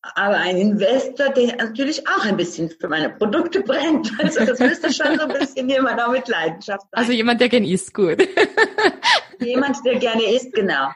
aber 0.02 0.36
ein 0.36 0.56
Investor, 0.56 1.30
der 1.30 1.56
natürlich 1.56 2.06
auch 2.08 2.24
ein 2.24 2.36
bisschen 2.36 2.70
für 2.70 2.88
meine 2.88 3.10
Produkte 3.10 3.60
brennt. 3.62 4.12
Also 4.22 4.44
das 4.44 4.58
müsste 4.58 4.92
schon 4.92 5.18
so 5.18 5.22
ein 5.22 5.38
bisschen 5.38 5.68
jemand 5.68 6.00
auch 6.00 6.12
mit 6.12 6.28
Leidenschaft 6.28 6.82
sein. 6.82 7.00
Also 7.00 7.12
jemand, 7.12 7.40
der 7.40 7.48
gerne 7.48 7.68
isst, 7.68 7.94
gut. 7.94 8.18
jemand, 9.40 9.84
der 9.84 9.96
gerne 9.96 10.24
isst, 10.34 10.52
genau. 10.52 10.90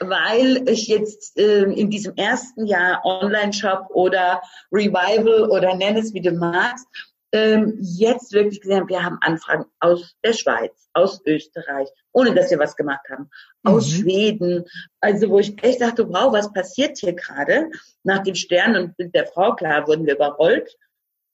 Weil 0.00 0.68
ich 0.68 0.88
jetzt 0.88 1.38
äh, 1.38 1.64
in 1.64 1.90
diesem 1.90 2.14
ersten 2.16 2.66
Jahr 2.66 3.04
Online-Shop 3.04 3.88
oder 3.90 4.42
Revival 4.70 5.48
oder 5.50 5.74
nenn 5.74 5.96
es 5.96 6.12
wie 6.12 6.20
du 6.20 6.32
magst, 6.32 6.86
ähm, 7.32 7.76
jetzt 7.80 8.32
wirklich 8.32 8.60
gesehen, 8.60 8.88
wir 8.88 9.02
haben 9.02 9.18
Anfragen 9.20 9.66
aus 9.80 10.14
der 10.24 10.32
Schweiz, 10.32 10.88
aus 10.92 11.20
Österreich, 11.26 11.88
ohne 12.12 12.34
dass 12.34 12.50
wir 12.50 12.58
was 12.58 12.76
gemacht 12.76 13.06
haben, 13.10 13.28
aus 13.62 13.88
mhm. 13.88 14.00
Schweden. 14.02 14.64
Also 15.00 15.28
wo 15.28 15.38
ich 15.38 15.62
echt 15.62 15.80
dachte, 15.80 16.08
wow, 16.08 16.32
was 16.32 16.52
passiert 16.52 16.98
hier 16.98 17.14
gerade? 17.14 17.70
Nach 18.04 18.22
dem 18.22 18.34
Stern 18.34 18.76
und 18.76 18.98
mit 18.98 19.14
der 19.14 19.26
Frau, 19.26 19.54
klar, 19.54 19.86
wurden 19.86 20.06
wir 20.06 20.14
überrollt. 20.14 20.76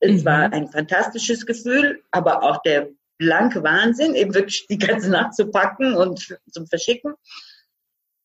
Es 0.00 0.22
mhm. 0.22 0.24
war 0.24 0.52
ein 0.52 0.68
fantastisches 0.68 1.46
Gefühl, 1.46 2.02
aber 2.10 2.42
auch 2.42 2.62
der 2.62 2.88
blanke 3.18 3.62
Wahnsinn, 3.62 4.14
eben 4.14 4.34
wirklich 4.34 4.66
die 4.66 4.78
ganze 4.78 5.10
Nacht 5.10 5.34
zu 5.34 5.46
packen 5.50 5.94
und 5.94 6.36
zum 6.50 6.66
Verschicken. 6.66 7.14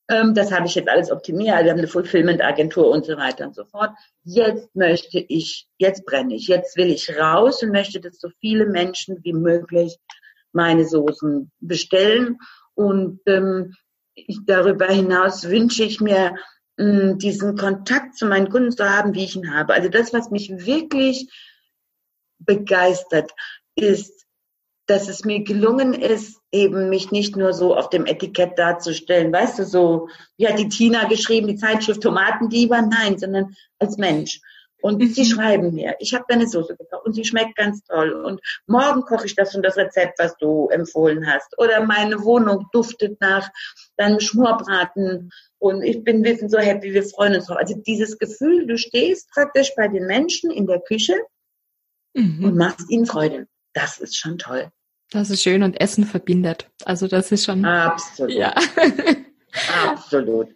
Ähm, 0.10 0.34
das 0.34 0.52
habe 0.52 0.68
ich 0.68 0.76
jetzt 0.76 0.90
alles 0.90 1.12
optimiert. 1.12 1.54
Also 1.54 1.66
wir 1.66 1.72
haben 1.72 1.80
eine 1.80 1.88
Fulfillment-Agentur 1.88 2.90
und 2.90 3.06
so 3.06 3.18
weiter 3.18 3.46
und 3.46 3.56
so 3.56 3.66
fort. 3.66 3.92
Jetzt 4.24 4.76
möchte 4.76 5.20
ich, 5.20 5.68
jetzt 5.78 6.06
brenne 6.06 6.36
ich, 6.36 6.48
jetzt 6.48 6.78
will 6.78 6.90
ich 6.90 7.18
raus 7.18 7.62
und 7.64 7.72
möchte, 7.72 8.00
dass 8.00 8.20
so 8.20 8.30
viele 8.40 8.66
Menschen 8.68 9.24
wie 9.24 9.34
möglich 9.34 9.98
meine 10.54 10.86
Soßen 10.86 11.52
bestellen. 11.60 12.38
Und 12.74 13.20
ähm, 13.26 13.76
ich, 14.14 14.40
darüber 14.46 14.88
hinaus 14.88 15.50
wünsche 15.50 15.84
ich 15.84 16.00
mir, 16.00 16.36
mh, 16.78 17.14
diesen 17.16 17.58
Kontakt 17.58 18.16
zu 18.16 18.26
meinen 18.26 18.50
Kunden 18.50 18.72
zu 18.72 18.90
haben, 18.90 19.14
wie 19.14 19.26
ich 19.26 19.36
ihn 19.36 19.54
habe. 19.54 19.74
Also 19.74 19.90
das, 19.90 20.14
was 20.14 20.32
mich 20.32 20.50
wirklich 20.66 21.30
begeistert, 22.40 23.32
ist 23.76 24.17
dass 24.88 25.10
es 25.10 25.26
mir 25.26 25.44
gelungen 25.44 25.94
ist, 25.94 26.40
eben 26.52 26.90
mich 26.90 27.12
nicht 27.12 27.36
nur 27.36 27.54
so 27.54 27.76
auf 27.76 27.90
dem 27.90 28.06
Etikett 28.06 28.58
darzustellen, 28.58 29.32
weißt 29.34 29.60
du, 29.60 29.66
so, 29.66 30.10
wie 30.38 30.48
hat 30.48 30.58
die 30.58 30.70
Tina 30.70 31.08
geschrieben, 31.08 31.48
die 31.48 31.58
Zeitschrift 31.58 32.02
Tomatendieber, 32.02 32.82
nein, 32.82 33.18
sondern 33.18 33.54
als 33.80 33.98
Mensch. 33.98 34.40
Und 34.82 35.00
mhm. 35.00 35.08
sie 35.08 35.26
schreiben 35.26 35.74
mir, 35.74 35.96
ich 36.00 36.14
habe 36.14 36.26
deine 36.28 36.48
Soße 36.48 36.78
gekocht 36.78 37.06
und 37.06 37.14
sie 37.14 37.26
schmeckt 37.26 37.56
ganz 37.56 37.84
toll. 37.84 38.14
Und 38.14 38.40
morgen 38.68 39.02
koche 39.02 39.26
ich 39.26 39.36
das 39.36 39.56
und 39.56 39.64
das 39.64 39.76
Rezept, 39.76 40.20
was 40.20 40.38
du 40.38 40.70
empfohlen 40.70 41.28
hast. 41.28 41.58
Oder 41.58 41.84
meine 41.84 42.24
Wohnung 42.24 42.68
duftet 42.72 43.20
nach 43.20 43.50
deinem 43.98 44.20
Schmorbraten. 44.20 45.32
Und 45.58 45.82
ich 45.82 46.04
bin, 46.04 46.24
wir 46.24 46.38
sind 46.38 46.52
so 46.52 46.60
happy, 46.60 46.94
wir 46.94 47.04
freuen 47.04 47.36
uns 47.36 47.48
drauf. 47.48 47.58
Also 47.58 47.76
dieses 47.76 48.20
Gefühl, 48.20 48.68
du 48.68 48.78
stehst 48.78 49.30
praktisch 49.32 49.74
bei 49.76 49.88
den 49.88 50.06
Menschen 50.06 50.52
in 50.52 50.68
der 50.68 50.80
Küche 50.80 51.16
mhm. 52.14 52.46
und 52.46 52.56
machst 52.56 52.90
ihnen 52.90 53.08
Freude. 53.08 53.48
Das 53.74 53.98
ist 53.98 54.16
schon 54.16 54.38
toll. 54.38 54.72
Das 55.12 55.30
ist 55.30 55.42
schön 55.42 55.64
und 55.64 55.80
Essen 55.80 56.06
verbindet. 56.06 56.70
Also 56.86 57.08
das 57.08 57.32
ist 57.32 57.46
schon. 57.46 57.64
Absolut. 57.66 58.34
Ja. 58.34 58.54
Absolut. 59.86 60.50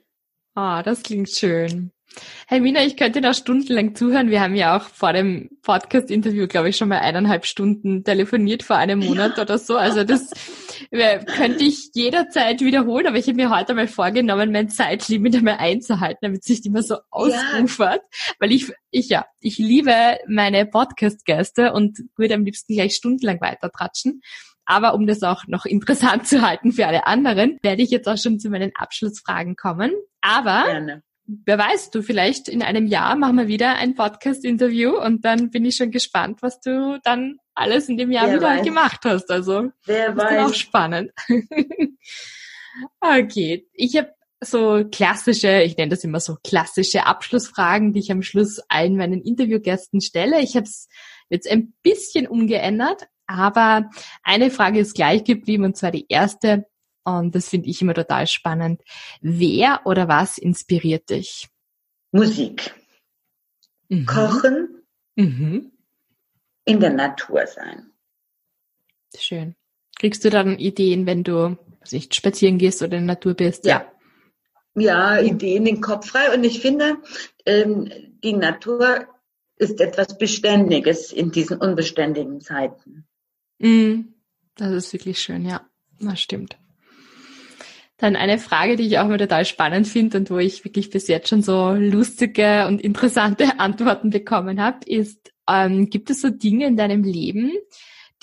Ah, 0.56 0.84
das 0.84 1.04
klingt 1.04 1.30
schön. 1.30 1.92
Hermina, 2.48 2.84
ich 2.84 2.98
könnte 2.98 3.22
noch 3.22 3.34
stundenlang 3.34 3.96
zuhören. 3.96 4.30
Wir 4.30 4.42
haben 4.42 4.56
ja 4.56 4.76
auch 4.76 4.84
vor 4.84 5.14
dem 5.14 5.50
Podcast-Interview, 5.62 6.48
glaube 6.48 6.70
ich, 6.70 6.78
schon 6.78 6.90
mal 6.90 7.00
eineinhalb 7.00 7.46
Stunden 7.46 8.04
telefoniert 8.04 8.64
vor 8.64 8.76
einem 8.76 9.00
Monat 9.00 9.38
ja. 9.38 9.44
oder 9.44 9.58
so. 9.58 9.78
Also 9.78 10.04
das 10.04 10.32
könnte 10.90 11.64
ich 11.64 11.92
jederzeit 11.94 12.60
wiederholen, 12.62 13.08
aber 13.08 13.18
ich 13.18 13.28
habe 13.28 13.38
mir 13.38 13.50
heute 13.50 13.74
mal 13.74 13.88
vorgenommen, 13.88 14.52
mein 14.52 14.70
Zeitlimit 14.70 15.38
einmal 15.38 15.58
einzuhalten, 15.60 16.20
damit 16.22 16.44
sich 16.44 16.66
immer 16.66 16.84
so 16.84 16.98
ausufert. 17.10 18.02
Ja. 18.02 18.34
Weil 18.40 18.52
ich, 18.52 18.72
ich 18.90 19.08
ja, 19.08 19.26
ich 19.40 19.58
liebe 19.58 20.18
meine 20.28 20.66
Podcast-Gäste 20.66 21.72
und 21.72 22.00
würde 22.18 22.34
am 22.34 22.44
liebsten 22.44 22.74
gleich 22.74 22.96
stundenlang 22.96 23.40
weiter 23.40 23.72
tratschen. 23.72 24.22
Aber 24.66 24.94
um 24.94 25.08
das 25.08 25.24
auch 25.24 25.48
noch 25.48 25.66
interessant 25.66 26.28
zu 26.28 26.42
halten 26.42 26.74
für 26.74 26.88
alle 26.88 27.08
anderen, 27.08 27.60
werde 27.62 27.82
ich 27.82 27.90
jetzt 27.90 28.08
auch 28.08 28.18
schon 28.18 28.40
zu 28.40 28.50
meinen 28.50 28.72
Abschlussfragen 28.76 29.56
kommen. 29.56 29.92
Aber 30.22 30.66
Gerne 30.66 31.04
wer 31.26 31.58
weiß, 31.58 31.92
du 31.92 32.02
vielleicht 32.02 32.48
in 32.48 32.62
einem 32.62 32.88
Jahr 32.88 33.16
machen 33.16 33.38
wir 33.38 33.48
wieder 33.48 33.76
ein 33.76 33.96
Podcast-Interview 33.96 34.98
und 34.98 35.24
dann 35.26 35.50
bin 35.50 35.66
ich 35.66 35.76
schon 35.76 35.92
gespannt, 35.92 36.42
was 36.42 36.60
du 36.60 37.00
dann 37.04 37.38
alles 37.56 37.90
in 37.90 37.98
dem 37.98 38.12
Jahr 38.12 38.28
wer 38.28 38.36
wieder 38.36 38.48
weiß. 38.48 38.66
gemacht 38.66 39.02
hast. 39.06 39.30
Also 39.30 39.70
wer 39.86 40.14
das 40.14 40.18
weiß. 40.18 40.32
ist 40.32 40.52
auch 40.52 40.54
spannend. 40.54 41.12
okay, 43.02 43.68
ich 43.74 43.98
habe 43.98 44.14
so 44.44 44.84
klassische, 44.92 45.62
ich 45.62 45.78
nenne 45.78 45.90
das 45.90 46.04
immer 46.04 46.20
so 46.20 46.38
klassische 46.44 47.06
Abschlussfragen, 47.06 47.94
die 47.94 48.00
ich 48.00 48.12
am 48.12 48.24
Schluss 48.24 48.60
allen 48.70 48.98
meinen 48.98 49.22
Interviewgästen 49.22 50.02
stelle. 50.02 50.42
Ich 50.42 50.56
habe 50.56 50.66
es 50.66 50.88
jetzt 51.30 51.50
ein 51.50 51.74
bisschen 51.84 52.28
umgeändert, 52.28 53.08
aber 53.28 53.90
eine 54.24 54.50
Frage 54.50 54.80
ist 54.80 54.96
gleich 54.96 55.24
geblieben 55.24 55.64
und 55.64 55.78
zwar 55.78 55.92
die 55.92 56.06
erste. 56.10 56.66
Und 57.04 57.36
das 57.36 57.50
finde 57.50 57.70
ich 57.70 57.82
immer 57.82 57.94
total 57.94 58.28
spannend. 58.28 58.82
Wer 59.22 59.82
oder 59.86 60.08
was 60.08 60.38
inspiriert 60.38 61.10
dich? 61.10 61.50
Musik. 62.12 62.74
Mhm. 63.90 64.06
Kochen. 64.06 64.84
Mhm. 65.16 65.72
In 66.66 66.80
der 66.80 66.92
Natur 66.92 67.48
sein. 67.48 67.92
Schön. 69.18 69.56
Kriegst 70.00 70.24
du 70.24 70.30
dann 70.30 70.58
Ideen, 70.58 71.06
wenn 71.06 71.24
du 71.24 71.58
nicht 71.92 72.16
spazieren 72.16 72.58
gehst 72.58 72.82
oder 72.82 72.98
in 72.98 73.08
der 73.08 73.16
Natur 73.16 73.34
bist? 73.34 73.66
Ja. 73.66 73.92
Ja, 74.76 75.20
Ideen 75.20 75.66
in 75.66 75.76
den 75.76 75.82
Kopf 75.82 76.08
frei. 76.08 76.34
Und 76.34 76.44
ich 76.44 76.62
finde, 76.62 76.98
ähm, 77.46 77.92
die 78.24 78.34
Natur 78.34 79.08
ist 79.58 79.82
etwas 79.82 80.18
Beständiges 80.18 81.12
in 81.12 81.32
diesen 81.32 81.58
unbeständigen 81.58 82.40
Zeiten. 82.40 83.06
Mm, 83.60 84.14
das 84.56 84.72
ist 84.72 84.94
wirklich 84.94 85.20
schön, 85.20 85.46
ja. 85.46 85.70
Das 86.00 86.20
stimmt. 86.20 86.58
Dann 88.02 88.16
eine 88.16 88.40
Frage, 88.40 88.78
die 88.78 88.88
ich 88.88 88.98
auch 88.98 89.06
immer 89.06 89.20
total 89.20 89.46
spannend 89.46 89.88
finde 89.88 90.18
und 90.18 90.32
wo 90.32 90.40
ich 90.40 90.66
wirklich 90.66 90.90
bis 90.90 91.08
jetzt 91.08 91.30
schon 91.30 91.44
so 91.44 91.74
lustige 91.74 92.66
und 92.66 92.82
interessante 92.82 93.46
Antworten 93.60 94.10
bekommen 94.10 94.60
habe, 94.60 94.80
ist, 94.88 95.32
ähm, 95.48 95.88
gibt 95.88 96.10
es 96.10 96.20
so 96.20 96.32
Dinge 96.32 96.66
in 96.66 96.76
deinem 96.76 97.04
Leben, 97.04 97.52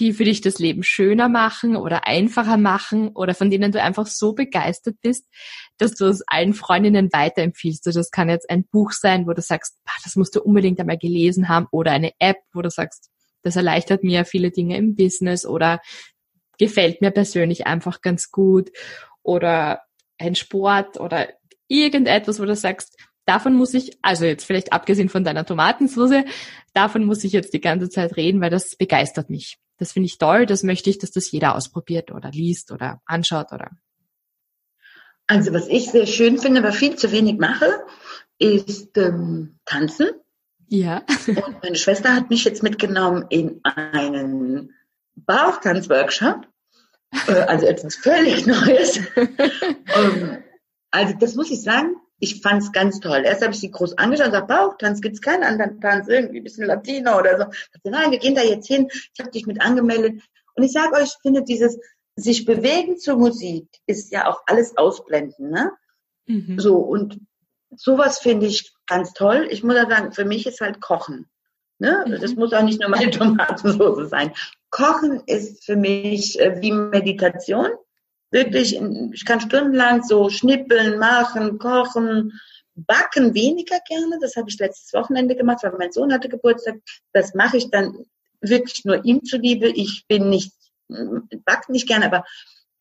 die 0.00 0.12
für 0.12 0.24
dich 0.24 0.40
das 0.40 0.58
Leben 0.58 0.82
schöner 0.82 1.28
machen 1.28 1.76
oder 1.76 2.08
einfacher 2.08 2.56
machen 2.56 3.10
oder 3.10 3.34
von 3.34 3.50
denen 3.50 3.70
du 3.70 3.80
einfach 3.80 4.08
so 4.08 4.32
begeistert 4.32 4.96
bist, 5.00 5.28
dass 5.76 5.94
du 5.94 6.06
es 6.06 6.24
allen 6.26 6.54
Freundinnen 6.54 7.10
weiterempfiehlst. 7.12 7.86
Also 7.86 8.00
das 8.00 8.10
kann 8.10 8.28
jetzt 8.28 8.50
ein 8.50 8.64
Buch 8.64 8.90
sein, 8.90 9.28
wo 9.28 9.32
du 9.32 9.42
sagst, 9.42 9.78
das 10.02 10.16
musst 10.16 10.34
du 10.34 10.42
unbedingt 10.42 10.80
einmal 10.80 10.98
gelesen 10.98 11.48
haben 11.48 11.68
oder 11.70 11.92
eine 11.92 12.10
App, 12.18 12.38
wo 12.52 12.62
du 12.62 12.70
sagst, 12.70 13.10
das 13.44 13.54
erleichtert 13.54 14.02
mir 14.02 14.24
viele 14.24 14.50
Dinge 14.50 14.76
im 14.76 14.96
Business 14.96 15.46
oder 15.46 15.80
gefällt 16.58 17.00
mir 17.00 17.12
persönlich 17.12 17.68
einfach 17.68 18.00
ganz 18.00 18.32
gut 18.32 18.70
oder 19.28 19.82
ein 20.16 20.34
Sport 20.34 20.98
oder 20.98 21.28
irgendetwas, 21.68 22.40
wo 22.40 22.46
du 22.46 22.56
sagst, 22.56 22.96
davon 23.26 23.54
muss 23.54 23.74
ich, 23.74 23.98
also 24.00 24.24
jetzt 24.24 24.44
vielleicht 24.44 24.72
abgesehen 24.72 25.10
von 25.10 25.22
deiner 25.22 25.44
Tomatensauce, 25.44 26.24
davon 26.72 27.04
muss 27.04 27.22
ich 27.24 27.32
jetzt 27.32 27.52
die 27.52 27.60
ganze 27.60 27.90
Zeit 27.90 28.16
reden, 28.16 28.40
weil 28.40 28.48
das 28.48 28.74
begeistert 28.74 29.28
mich. 29.28 29.58
Das 29.76 29.92
finde 29.92 30.06
ich 30.06 30.16
toll, 30.16 30.46
das 30.46 30.62
möchte 30.62 30.88
ich, 30.88 30.98
dass 30.98 31.10
das 31.10 31.30
jeder 31.30 31.54
ausprobiert 31.54 32.10
oder 32.10 32.30
liest 32.30 32.72
oder 32.72 33.02
anschaut 33.04 33.52
oder. 33.52 33.70
Also 35.26 35.52
was 35.52 35.68
ich 35.68 35.90
sehr 35.90 36.06
schön 36.06 36.38
finde, 36.38 36.60
aber 36.60 36.72
viel 36.72 36.96
zu 36.96 37.12
wenig 37.12 37.36
mache, 37.36 37.66
ist 38.38 38.96
ähm, 38.96 39.58
tanzen. 39.66 40.08
Ja. 40.68 41.04
Und 41.26 41.62
meine 41.62 41.76
Schwester 41.76 42.14
hat 42.14 42.30
mich 42.30 42.44
jetzt 42.44 42.62
mitgenommen 42.62 43.26
in 43.28 43.60
einen 43.62 44.72
Bauchtanzworkshop. 45.16 46.46
Äh, 47.26 47.32
also 47.42 47.66
etwas 47.66 47.96
völlig 47.96 48.46
Neues. 48.46 48.98
um, 49.16 50.38
also 50.90 51.14
das 51.18 51.34
muss 51.34 51.50
ich 51.50 51.62
sagen, 51.62 51.96
ich 52.20 52.42
fand 52.42 52.62
es 52.62 52.72
ganz 52.72 53.00
toll. 53.00 53.22
Erst 53.24 53.42
habe 53.42 53.52
ich 53.52 53.60
sie 53.60 53.70
groß 53.70 53.96
angeschaut 53.98 54.26
und 54.26 54.32
gesagt, 54.32 54.48
Bauchtanz, 54.48 55.00
gibt 55.00 55.14
es 55.14 55.20
keinen 55.20 55.44
anderen 55.44 55.80
Tanz, 55.80 56.08
irgendwie 56.08 56.38
ein 56.38 56.44
bisschen 56.44 56.66
Latino 56.66 57.18
oder 57.18 57.38
so. 57.38 57.46
Ich 57.50 57.70
dachte, 57.72 57.90
nein, 57.90 58.10
wir 58.10 58.18
gehen 58.18 58.34
da 58.34 58.42
jetzt 58.42 58.66
hin. 58.66 58.88
Ich 58.90 59.20
habe 59.20 59.30
dich 59.30 59.46
mit 59.46 59.60
angemeldet. 59.60 60.22
Und 60.54 60.62
ich 60.64 60.72
sage 60.72 60.94
euch, 60.94 61.04
ich 61.04 61.22
finde 61.22 61.44
dieses 61.44 61.78
sich 62.16 62.44
bewegen 62.44 62.98
zur 62.98 63.16
Musik 63.16 63.68
ist 63.86 64.10
ja 64.10 64.26
auch 64.28 64.42
alles 64.46 64.76
ausblenden, 64.76 65.50
ne? 65.50 65.70
Mhm. 66.26 66.58
So, 66.58 66.78
und 66.78 67.20
sowas 67.70 68.18
finde 68.18 68.46
ich 68.46 68.72
ganz 68.86 69.12
toll. 69.12 69.46
Ich 69.50 69.62
muss 69.62 69.76
ja 69.76 69.88
sagen, 69.88 70.12
für 70.12 70.24
mich 70.24 70.46
ist 70.46 70.60
halt 70.60 70.80
Kochen. 70.80 71.30
Ne? 71.78 72.04
Mhm. 72.06 72.20
Das 72.20 72.34
muss 72.34 72.52
auch 72.52 72.62
nicht 72.62 72.80
nur 72.80 72.90
meine 72.90 73.10
Tomatensauce 73.10 74.10
sein. 74.10 74.32
Kochen 74.70 75.22
ist 75.26 75.64
für 75.64 75.76
mich 75.76 76.38
äh, 76.40 76.60
wie 76.60 76.72
Meditation. 76.72 77.70
Wirklich, 78.30 78.78
ich 79.12 79.24
kann 79.24 79.40
stundenlang 79.40 80.02
so 80.02 80.28
schnippeln, 80.28 80.98
machen, 80.98 81.58
kochen, 81.58 82.38
backen 82.74 83.34
weniger 83.34 83.78
gerne. 83.88 84.18
Das 84.20 84.36
habe 84.36 84.50
ich 84.50 84.58
letztes 84.58 84.92
Wochenende 84.92 85.34
gemacht, 85.34 85.62
weil 85.62 85.72
mein 85.78 85.92
Sohn 85.92 86.12
hatte 86.12 86.28
Geburtstag. 86.28 86.76
Das 87.12 87.34
mache 87.34 87.56
ich 87.56 87.70
dann 87.70 88.04
wirklich 88.40 88.84
nur 88.84 89.02
ihm 89.04 89.24
zuliebe. 89.24 89.68
Ich 89.68 90.06
bin 90.06 90.28
nicht, 90.28 90.52
backen 90.88 91.72
nicht 91.72 91.88
gerne, 91.88 92.04
aber 92.04 92.24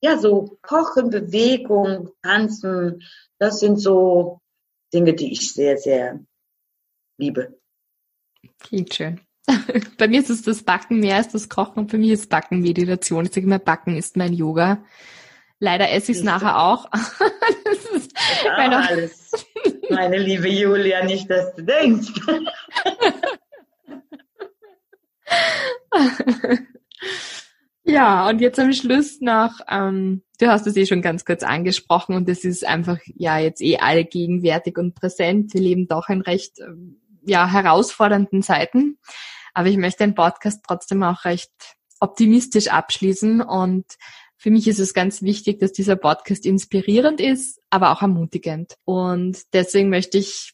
ja, 0.02 0.18
so 0.18 0.58
Kochen, 0.62 1.10
Bewegung, 1.10 2.12
Tanzen, 2.22 3.04
das 3.40 3.60
sind 3.60 3.78
so 3.78 4.42
Dinge, 4.94 5.14
die 5.14 5.32
ich 5.32 5.54
sehr, 5.54 5.78
sehr 5.78 6.20
liebe. 7.18 7.58
Klingt 8.60 8.94
schön. 8.94 9.22
Bei 9.98 10.08
mir 10.08 10.20
ist 10.20 10.30
es 10.30 10.42
das 10.42 10.64
Backen 10.64 11.00
mehr 11.00 11.16
als 11.16 11.30
das 11.30 11.50
Kochen 11.50 11.80
und 11.80 11.92
für 11.92 11.98
mich 11.98 12.12
ist 12.12 12.30
Backen 12.30 12.62
Meditation. 12.62 13.26
Ich 13.26 13.34
sage 13.34 13.46
immer, 13.46 13.60
Backen 13.60 13.96
ist 13.96 14.18
mein 14.18 14.34
Yoga. 14.34 14.84
Leider 15.60 15.92
esse 15.92 16.12
ich 16.12 16.20
es 16.20 16.24
nachher 16.24 16.60
auch. 16.60 16.88
das 17.66 17.86
ist 17.96 18.12
ja, 18.44 18.58
meine, 18.58 18.88
alles. 18.88 19.32
meine 19.90 20.18
liebe 20.18 20.50
Julia, 20.50 21.04
nicht, 21.04 21.30
dass 21.30 21.56
du 21.56 21.64
denkst. 21.64 22.14
ja, 27.84 28.30
und 28.30 28.40
jetzt 28.40 28.60
am 28.60 28.72
Schluss 28.74 29.20
noch, 29.20 29.60
ähm, 29.68 30.22
du 30.40 30.48
hast 30.48 30.68
es 30.68 30.76
eh 30.76 30.86
schon 30.86 31.02
ganz 31.02 31.26
kurz 31.26 31.42
angesprochen 31.42 32.16
und 32.16 32.30
das 32.30 32.44
ist 32.44 32.68
einfach 32.68 33.00
ja 33.16 33.40
jetzt 33.40 33.62
eh 33.62 33.78
alle 33.78 34.06
gegenwärtig 34.06 34.78
und 34.78 34.94
präsent. 34.94 35.56
Wir 35.56 35.62
leben 35.62 35.88
doch 35.88 36.10
in 36.10 36.22
recht 36.22 36.60
ähm, 36.60 37.02
ja, 37.28 37.48
herausfordernden 37.48 38.44
Zeiten. 38.44 38.98
Aber 39.54 39.70
ich 39.70 39.78
möchte 39.78 40.04
den 40.04 40.16
Podcast 40.16 40.64
trotzdem 40.68 41.04
auch 41.04 41.26
recht 41.26 41.52
optimistisch 42.00 42.68
abschließen 42.68 43.42
und 43.42 43.86
für 44.40 44.52
mich 44.52 44.68
ist 44.68 44.80
es 44.80 44.94
ganz 44.94 45.24
wichtig, 45.24 45.60
dass 45.60 45.72
dieser 45.72 45.96
Podcast 45.96 46.46
inspirierend 46.46 47.20
ist, 47.20 47.60
aber 47.72 47.92
auch 47.92 48.04
ermutigend. 48.04 48.76
Und 48.86 49.42
deswegen 49.54 49.90
möchte 49.90 50.20
ich, 50.20 50.54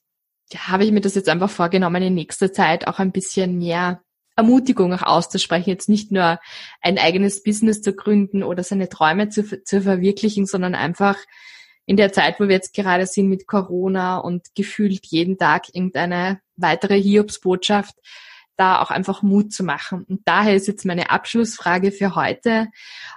ja, 0.51 0.69
habe 0.69 0.85
ich 0.85 0.91
mir 0.91 1.01
das 1.01 1.15
jetzt 1.15 1.27
einfach 1.27 1.49
vorgenommen, 1.49 2.01
in 2.01 2.13
nächster 2.13 2.53
Zeit 2.53 2.87
auch 2.87 2.99
ein 2.99 3.11
bisschen 3.11 3.57
mehr 3.57 4.01
Ermutigung 4.35 4.93
auch 4.93 5.03
auszusprechen, 5.03 5.69
jetzt 5.69 5.89
nicht 5.89 6.11
nur 6.11 6.39
ein 6.81 6.97
eigenes 6.97 7.43
Business 7.43 7.81
zu 7.81 7.93
gründen 7.93 8.41
oder 8.41 8.63
seine 8.63 8.89
Träume 8.89 9.29
zu, 9.29 9.61
zu 9.63 9.81
verwirklichen, 9.81 10.45
sondern 10.45 10.75
einfach 10.75 11.17
in 11.85 11.97
der 11.97 12.13
Zeit, 12.13 12.39
wo 12.39 12.45
wir 12.45 12.55
jetzt 12.55 12.73
gerade 12.73 13.05
sind 13.05 13.29
mit 13.29 13.47
Corona 13.47 14.17
und 14.17 14.55
gefühlt 14.55 15.05
jeden 15.07 15.37
Tag 15.37 15.73
irgendeine 15.73 16.39
weitere 16.55 17.01
Hiobsbotschaft, 17.01 17.95
da 18.55 18.81
auch 18.81 18.91
einfach 18.91 19.23
Mut 19.23 19.51
zu 19.51 19.63
machen. 19.63 20.05
Und 20.07 20.21
daher 20.25 20.55
ist 20.55 20.67
jetzt 20.67 20.85
meine 20.85 21.09
Abschlussfrage 21.09 21.91
für 21.91 22.15
heute, 22.15 22.67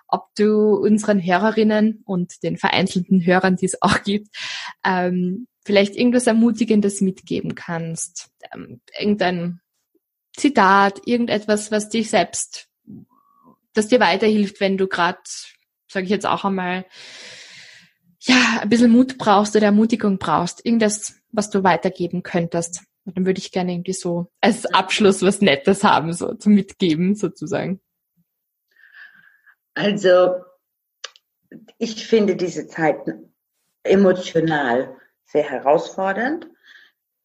ob 0.09 0.29
du 0.35 0.75
unseren 0.75 1.25
Hörerinnen 1.25 2.03
und 2.07 2.43
den 2.43 2.57
vereinzelten 2.57 3.25
Hörern, 3.25 3.57
die 3.57 3.67
es 3.67 3.81
auch 3.83 4.03
gibt, 4.03 4.29
ähm, 4.85 5.47
vielleicht 5.65 5.97
irgendwas 5.97 6.27
Ermutigendes 6.27 7.01
mitgeben 7.01 7.55
kannst. 7.55 8.31
Ähm, 8.53 8.81
irgendein 8.99 9.61
Zitat, 10.37 11.01
irgendetwas, 11.07 11.71
was 11.71 11.89
dich 11.89 12.11
selbst, 12.11 12.69
das 13.75 13.89
dir 13.89 14.01
weiterhilft, 14.01 14.61
wenn 14.61 14.79
du 14.79 14.87
gerade, 14.87 15.19
sage 15.89 16.05
ich 16.05 16.11
jetzt 16.11 16.27
auch 16.27 16.45
einmal, 16.45 16.87
ja, 18.27 18.61
ein 18.61 18.69
bisschen 18.69 18.91
Mut 18.91 19.19
brauchst 19.19 19.57
oder 19.57 19.67
Ermutigung 19.67 20.19
brauchst, 20.19 20.65
irgendwas, 20.65 21.15
was 21.33 21.51
du 21.51 21.63
weitergeben 21.63 22.23
könntest. 22.23 22.83
Und 23.05 23.17
dann 23.17 23.27
würde 23.27 23.39
ich 23.39 23.53
gerne 23.53 23.73
irgendwie 23.73 23.93
so 23.93 24.31
als 24.41 24.67
Abschluss 24.67 25.23
was 25.23 25.41
Nettes 25.41 25.85
haben, 25.85 26.13
so 26.13 26.35
zum 26.35 26.55
Mitgeben 26.55 27.15
sozusagen. 27.15 27.81
Also, 29.75 30.35
ich 31.79 32.07
finde 32.07 32.35
diese 32.35 32.67
Zeiten 32.67 33.33
emotional 33.85 34.97
sehr 35.25 35.45
herausfordernd, 35.45 36.49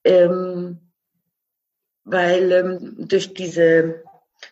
ähm, 0.04 0.92
weil 2.04 2.52
ähm, 2.52 3.08
durch 3.08 3.34
diese 3.34 4.04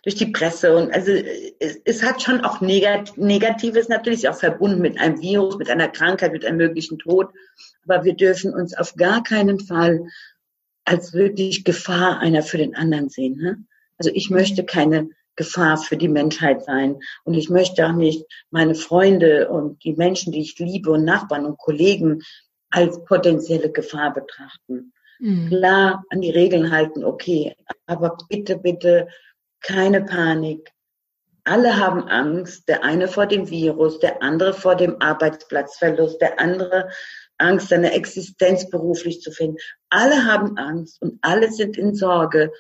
durch 0.04 0.16
die 0.16 0.28
Presse 0.28 0.76
und 0.76 0.94
also 0.94 1.12
es, 1.12 1.80
es 1.84 2.04
hat 2.04 2.22
schon 2.22 2.42
auch 2.42 2.62
Negat 2.62 3.18
Negatives 3.18 3.90
natürlich 3.90 4.30
auch 4.30 4.36
verbunden 4.36 4.82
mit 4.82 5.00
einem 5.00 5.22
Virus, 5.22 5.58
mit 5.58 5.70
einer 5.70 5.90
Krankheit, 5.90 6.32
mit 6.32 6.46
einem 6.46 6.58
möglichen 6.58 7.00
Tod. 7.00 7.30
Aber 7.86 8.04
wir 8.04 8.16
dürfen 8.16 8.54
uns 8.54 8.76
auf 8.78 8.96
gar 8.96 9.24
keinen 9.24 9.60
Fall 9.60 10.08
als 10.86 11.14
wirklich 11.14 11.64
Gefahr 11.64 12.20
einer 12.20 12.44
für 12.44 12.58
den 12.58 12.76
anderen 12.76 13.10
sehen. 13.10 13.38
Ne? 13.38 13.64
Also 13.98 14.12
ich 14.14 14.30
möchte 14.30 14.64
keine 14.64 15.10
Gefahr 15.36 15.78
für 15.78 15.96
die 15.96 16.10
Menschheit 16.10 16.66
sein. 16.66 17.00
Und 17.24 17.34
ich 17.34 17.50
möchte 17.50 17.88
auch 17.88 17.94
nicht 17.94 18.26
meine 18.52 18.76
Freunde 18.76 19.50
und 19.50 19.84
die 19.86 19.94
Menschen, 19.94 20.34
die 20.34 20.42
ich 20.42 20.60
liebe 20.60 20.92
und 20.92 21.06
Nachbarn 21.06 21.46
und 21.46 21.58
Kollegen 21.58 22.22
als 22.70 23.04
potenzielle 23.06 23.72
Gefahr 23.72 24.14
betrachten. 24.14 24.92
Mhm. 25.20 25.48
Klar 25.48 26.04
an 26.10 26.22
die 26.22 26.32
Regeln 26.32 26.72
halten, 26.72 27.06
okay, 27.06 27.56
aber 27.86 28.18
bitte, 28.28 28.58
bitte 28.58 29.08
keine 29.62 30.02
Panik. 30.04 30.72
Alle 31.44 31.78
haben 31.78 32.08
Angst, 32.08 32.68
der 32.68 32.84
eine 32.84 33.08
vor 33.08 33.26
dem 33.26 33.50
Virus, 33.50 34.00
der 34.00 34.22
andere 34.22 34.54
vor 34.54 34.76
dem 34.76 35.02
Arbeitsplatzverlust, 35.02 36.22
der 36.22 36.40
andere 36.40 36.90
Angst, 37.38 37.70
seine 37.70 37.94
Existenz 37.94 38.70
beruflich 38.70 39.22
zu 39.22 39.32
finden. 39.32 39.58
Alle 39.90 40.26
haben 40.26 40.58
Angst 40.58 41.02
und 41.02 41.18
alle 41.22 41.52
sind 41.52 41.78
in 41.78 41.96
Sorge. 41.96 42.52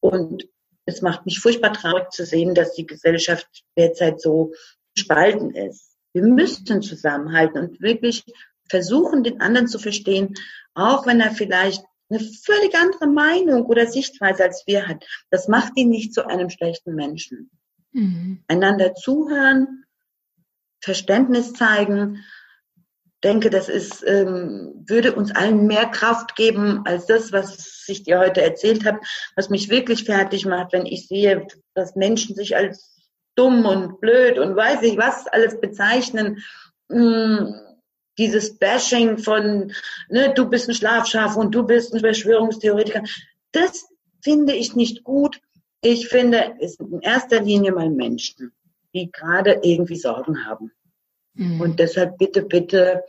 Und 0.00 0.48
es 0.86 1.02
macht 1.02 1.26
mich 1.26 1.38
furchtbar 1.38 1.72
traurig 1.72 2.10
zu 2.10 2.24
sehen, 2.24 2.54
dass 2.54 2.74
die 2.74 2.86
Gesellschaft 2.86 3.46
derzeit 3.76 4.20
so 4.20 4.52
gespalten 4.94 5.54
ist. 5.54 5.96
Wir 6.12 6.22
müssen 6.22 6.82
zusammenhalten 6.82 7.58
und 7.58 7.80
wirklich 7.80 8.24
versuchen, 8.68 9.22
den 9.22 9.40
anderen 9.40 9.68
zu 9.68 9.78
verstehen, 9.78 10.34
auch 10.74 11.06
wenn 11.06 11.20
er 11.20 11.30
vielleicht 11.30 11.84
eine 12.12 12.20
völlig 12.20 12.74
andere 12.74 13.06
Meinung 13.06 13.66
oder 13.66 13.86
Sichtweise 13.86 14.44
als 14.44 14.64
wir 14.66 14.86
hat. 14.86 15.04
Das 15.30 15.48
macht 15.48 15.72
ihn 15.76 15.88
nicht 15.88 16.14
zu 16.14 16.26
einem 16.26 16.50
schlechten 16.50 16.94
Menschen. 16.94 17.50
Mhm. 17.92 18.42
Einander 18.48 18.94
zuhören, 18.94 19.84
Verständnis 20.80 21.52
zeigen. 21.52 22.24
Denke, 23.24 23.50
das 23.50 23.68
ist, 23.68 24.04
ähm, 24.06 24.84
würde 24.86 25.14
uns 25.14 25.34
allen 25.34 25.66
mehr 25.66 25.86
Kraft 25.86 26.34
geben 26.34 26.82
als 26.84 27.06
das, 27.06 27.32
was 27.32 27.84
ich 27.86 28.02
dir 28.02 28.18
heute 28.18 28.42
erzählt 28.42 28.84
habe, 28.84 28.98
was 29.36 29.48
mich 29.48 29.68
wirklich 29.68 30.04
fertig 30.04 30.44
macht, 30.44 30.72
wenn 30.72 30.86
ich 30.86 31.06
sehe, 31.06 31.46
dass 31.74 31.94
Menschen 31.94 32.34
sich 32.34 32.56
als 32.56 32.92
dumm 33.36 33.64
und 33.64 34.00
blöd 34.00 34.38
und 34.38 34.56
weiß 34.56 34.82
ich 34.82 34.98
was 34.98 35.26
alles 35.28 35.60
bezeichnen. 35.60 36.42
Hm, 36.90 37.54
dieses 38.18 38.58
Bashing 38.58 39.18
von, 39.18 39.72
ne, 40.08 40.32
du 40.34 40.48
bist 40.48 40.68
ein 40.68 40.74
Schlafschaf 40.74 41.36
und 41.36 41.54
du 41.54 41.64
bist 41.64 41.94
ein 41.94 42.00
Verschwörungstheoretiker, 42.00 43.02
das 43.52 43.86
finde 44.22 44.54
ich 44.54 44.74
nicht 44.74 45.04
gut. 45.04 45.40
Ich 45.80 46.08
finde, 46.08 46.54
es 46.60 46.74
sind 46.74 46.92
in 46.92 47.00
erster 47.00 47.40
Linie 47.40 47.72
mal 47.72 47.90
Menschen, 47.90 48.52
die 48.94 49.10
gerade 49.10 49.60
irgendwie 49.62 49.96
Sorgen 49.96 50.44
haben. 50.44 50.70
Mhm. 51.34 51.60
Und 51.60 51.78
deshalb 51.80 52.18
bitte, 52.18 52.42
bitte 52.42 53.02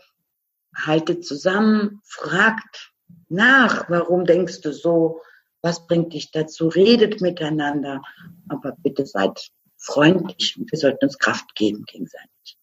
haltet 0.76 1.26
zusammen, 1.26 2.02
fragt 2.04 2.92
nach, 3.30 3.90
warum 3.90 4.26
denkst 4.26 4.62
du 4.62 4.74
so, 4.74 5.22
was 5.62 5.88
bringt 5.88 6.14
dich 6.14 6.32
dazu, 6.32 6.68
redet 6.68 7.22
miteinander, 7.22 8.02
aber 8.50 8.76
bitte 8.82 9.06
seid 9.06 9.52
freundlich 9.78 10.58
und 10.58 10.72
wir 10.72 10.80
sollten 10.80 11.06
uns 11.06 11.18
Kraft 11.18 11.56
geben 11.56 11.84
gegenseitig. 11.86 12.58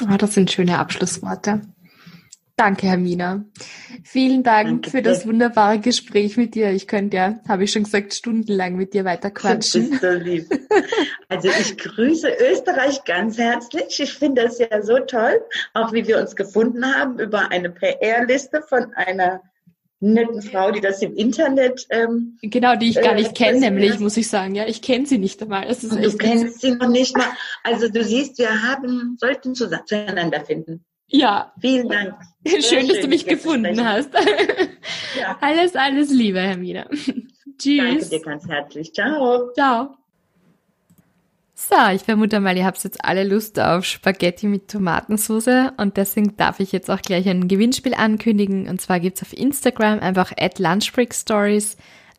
Oh, 0.00 0.16
das 0.16 0.34
sind 0.34 0.50
schöne 0.50 0.78
Abschlussworte. 0.78 1.62
Danke, 2.58 2.88
Hermina. 2.88 3.44
Vielen 4.02 4.42
Dank 4.42 4.68
Danke 4.68 4.90
für 4.90 5.00
das 5.00 5.24
wunderbare 5.28 5.78
Gespräch 5.78 6.36
mit 6.36 6.56
dir. 6.56 6.72
Ich 6.72 6.88
könnte 6.88 7.16
ja, 7.16 7.40
habe 7.46 7.62
ich 7.62 7.70
schon 7.70 7.84
gesagt, 7.84 8.12
stundenlang 8.12 8.74
mit 8.74 8.94
dir 8.94 9.04
weiter 9.04 9.30
quatschen. 9.30 9.96
so 10.00 10.10
lieb. 10.10 10.48
Also 11.28 11.48
ich 11.48 11.76
grüße 11.78 12.26
Österreich 12.50 13.04
ganz 13.04 13.38
herzlich. 13.38 14.00
Ich 14.00 14.14
finde 14.14 14.42
das 14.42 14.58
ja 14.58 14.82
so 14.82 14.98
toll, 14.98 15.40
auch 15.74 15.92
wie 15.92 16.06
wir 16.08 16.18
uns 16.18 16.34
gefunden 16.34 16.84
haben 16.84 17.20
über 17.20 17.52
eine 17.52 17.70
PR-Liste 17.70 18.62
von 18.62 18.92
einer 18.94 19.42
netten 20.00 20.42
Frau, 20.42 20.72
die 20.72 20.80
das 20.80 21.00
im 21.02 21.14
Internet. 21.14 21.86
Ähm, 21.90 22.38
genau, 22.42 22.74
die 22.74 22.88
ich 22.88 23.00
gar 23.00 23.14
nicht 23.14 23.30
äh, 23.30 23.44
kenne, 23.44 23.60
nämlich, 23.60 24.00
muss 24.00 24.16
ich 24.16 24.28
sagen. 24.28 24.56
Ja, 24.56 24.66
ich 24.66 24.82
kenne 24.82 25.06
sie 25.06 25.18
nicht 25.18 25.40
einmal. 25.42 25.68
Du 25.68 26.16
kennst 26.16 26.60
sie 26.60 26.72
noch 26.72 26.88
nicht 26.88 27.16
mal. 27.16 27.28
Also 27.62 27.88
du 27.88 28.02
siehst, 28.02 28.38
wir 28.38 28.62
haben, 28.62 29.16
sollten 29.20 29.54
zueinander 29.54 30.44
finden. 30.44 30.84
Ja. 31.08 31.52
Vielen 31.60 31.88
Dank. 31.88 32.14
Schön, 32.46 32.62
schön, 32.62 32.88
dass 32.88 33.00
du 33.00 33.08
mich 33.08 33.26
gefunden 33.26 33.84
hast. 33.84 34.10
Ja. 35.18 35.36
Alles, 35.40 35.74
alles 35.74 36.10
Liebe, 36.10 36.40
Hermine. 36.40 36.86
Tschüss. 37.58 37.78
Danke 37.78 38.08
dir 38.08 38.20
ganz 38.22 38.46
herzlich. 38.46 38.92
Ciao. 38.92 39.50
Ciao. 39.52 39.96
So, 41.54 41.74
ich 41.92 42.02
vermute 42.02 42.38
mal, 42.38 42.56
ihr 42.56 42.64
habt 42.64 42.82
jetzt 42.84 43.04
alle 43.04 43.24
Lust 43.24 43.58
auf 43.58 43.84
Spaghetti 43.84 44.46
mit 44.46 44.68
Tomatensauce 44.68 45.72
und 45.76 45.96
deswegen 45.96 46.36
darf 46.36 46.60
ich 46.60 46.70
jetzt 46.70 46.88
auch 46.88 47.02
gleich 47.02 47.28
ein 47.28 47.48
Gewinnspiel 47.48 47.94
ankündigen. 47.94 48.68
Und 48.68 48.80
zwar 48.80 49.00
gibt's 49.00 49.22
auf 49.22 49.32
Instagram 49.32 49.98
einfach 49.98 50.32
at 50.38 50.60
Lunchbreak 50.60 51.12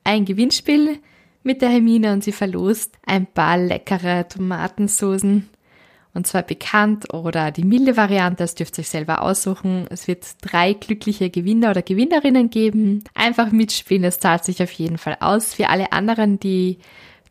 ein 0.04 0.26
Gewinnspiel 0.26 1.00
mit 1.44 1.62
der 1.62 1.70
Hermine 1.70 2.12
und 2.12 2.24
sie 2.24 2.34
verlost 2.34 2.98
ein 3.06 3.28
paar 3.28 3.58
leckere 3.58 4.28
Tomatensoßen 4.28 5.50
und 6.14 6.26
zwar 6.26 6.44
bekannt 6.44 7.14
oder 7.14 7.52
die 7.52 7.64
milde 7.64 7.96
Variante, 7.96 8.44
das 8.44 8.56
dürft 8.56 8.78
ihr 8.78 8.82
euch 8.82 8.90
selber 8.90 9.22
aussuchen. 9.22 9.86
Es 9.90 10.08
wird 10.08 10.26
drei 10.42 10.74
glückliche 10.74 11.30
Gewinner 11.30 11.70
oder 11.70 11.82
Gewinnerinnen 11.82 12.50
geben. 12.50 13.04
Einfach 13.14 13.52
mitspielen, 13.52 14.04
es 14.04 14.20
zahlt 14.20 14.44
sich 14.44 14.64
auf 14.64 14.72
jeden 14.72 14.98
Fall 14.98 15.18
aus. 15.20 15.54
Für 15.54 15.70
alle 15.70 15.92
anderen, 15.92 16.40
die 16.40 16.80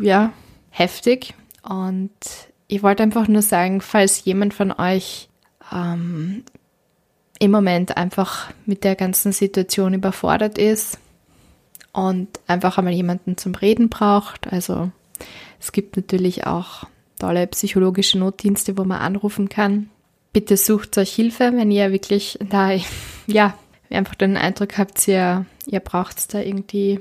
ja, 0.00 0.32
heftig. 0.70 1.34
Und 1.62 2.10
ich 2.68 2.82
wollte 2.82 3.02
einfach 3.02 3.28
nur 3.28 3.42
sagen, 3.42 3.80
falls 3.80 4.24
jemand 4.24 4.54
von 4.54 4.72
euch 4.72 5.28
ähm, 5.72 6.44
im 7.38 7.50
Moment 7.50 7.96
einfach 7.96 8.50
mit 8.66 8.84
der 8.84 8.94
ganzen 8.94 9.32
Situation 9.32 9.94
überfordert 9.94 10.58
ist 10.58 10.98
und 11.92 12.28
einfach 12.46 12.78
einmal 12.78 12.94
jemanden 12.94 13.36
zum 13.36 13.54
Reden 13.54 13.88
braucht. 13.88 14.52
Also 14.52 14.90
es 15.60 15.72
gibt 15.72 15.96
natürlich 15.96 16.46
auch 16.46 16.84
tolle 17.18 17.46
psychologische 17.48 18.18
Notdienste, 18.18 18.76
wo 18.78 18.84
man 18.84 19.00
anrufen 19.00 19.48
kann. 19.48 19.90
Bitte 20.32 20.56
sucht 20.56 20.96
euch 20.98 21.12
Hilfe, 21.12 21.52
wenn 21.54 21.70
ihr 21.70 21.92
wirklich 21.92 22.38
da, 22.48 22.70
ja, 23.26 23.54
einfach 23.90 24.14
den 24.14 24.36
Eindruck 24.36 24.78
habt, 24.78 25.06
ihr, 25.06 25.44
ihr 25.66 25.80
braucht 25.80 26.32
da 26.34 26.40
irgendwie 26.40 27.00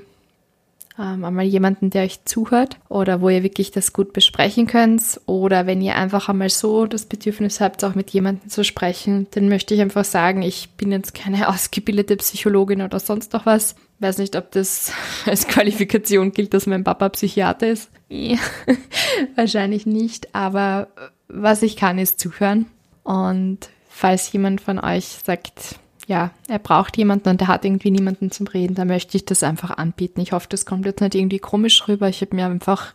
ähm, 1.02 1.26
einmal 1.26 1.46
jemanden, 1.46 1.90
der 1.90 2.04
euch 2.04 2.24
zuhört 2.26 2.78
oder 2.90 3.22
wo 3.22 3.30
ihr 3.30 3.44
wirklich 3.44 3.72
das 3.72 3.94
gut 3.94 4.14
besprechen 4.14 4.68
könnt 4.68 5.20
oder 5.26 5.66
wenn 5.66 5.82
ihr 5.82 5.96
einfach 5.96 6.30
einmal 6.30 6.50
so 6.50 6.86
das 6.86 7.06
Bedürfnis 7.06 7.60
habt, 7.60 7.84
auch 7.84 7.96
mit 7.96 8.12
jemandem 8.12 8.50
zu 8.50 8.64
sprechen, 8.64 9.28
dann 9.32 9.50
möchte 9.50 9.74
ich 9.74 9.82
einfach 9.82 10.06
sagen, 10.06 10.42
ich 10.42 10.70
bin 10.72 10.92
jetzt 10.92 11.14
keine 11.16 11.48
ausgebildete 11.50 12.18
Psychologin 12.18 12.82
oder 12.82 13.00
sonst 13.00 13.34
noch 13.34 13.46
was. 13.46 13.76
Ich 14.00 14.08
weiß 14.08 14.18
nicht, 14.20 14.36
ob 14.36 14.52
das 14.52 14.94
als 15.26 15.48
Qualifikation 15.48 16.32
gilt, 16.32 16.54
dass 16.54 16.68
mein 16.68 16.84
Papa 16.84 17.10
Psychiater 17.10 17.68
ist. 17.68 17.90
Wahrscheinlich 19.36 19.86
nicht, 19.86 20.36
aber 20.36 20.88
was 21.28 21.64
ich 21.64 21.78
kann, 21.78 21.98
ist 21.98 22.20
zuhören. 22.20 22.68
Und 23.04 23.70
falls 23.90 24.32
jemand 24.32 24.62
von 24.62 24.80
euch 24.80 25.06
sagt, 25.24 25.80
ja, 26.08 26.32
er 26.48 26.60
braucht 26.60 26.98
jemanden 26.98 27.30
und 27.30 27.42
er 27.42 27.48
hat 27.48 27.66
irgendwie 27.66 27.92
niemanden 27.92 28.32
zum 28.32 28.48
Reden, 28.48 28.76
da 28.76 28.86
möchte 28.86 29.18
ich 29.18 29.26
das 29.26 29.44
einfach 29.44 29.78
anbieten. 29.78 30.22
Ich 30.22 30.32
hoffe, 30.32 30.48
das 30.50 30.66
kommt 30.66 30.86
jetzt 30.86 31.02
nicht 31.02 31.16
irgendwie 31.16 31.40
komisch 31.40 31.88
rüber. 31.88 32.10
Ich 32.10 32.22
habe 32.22 32.36
mir 32.36 32.46
einfach 32.46 32.94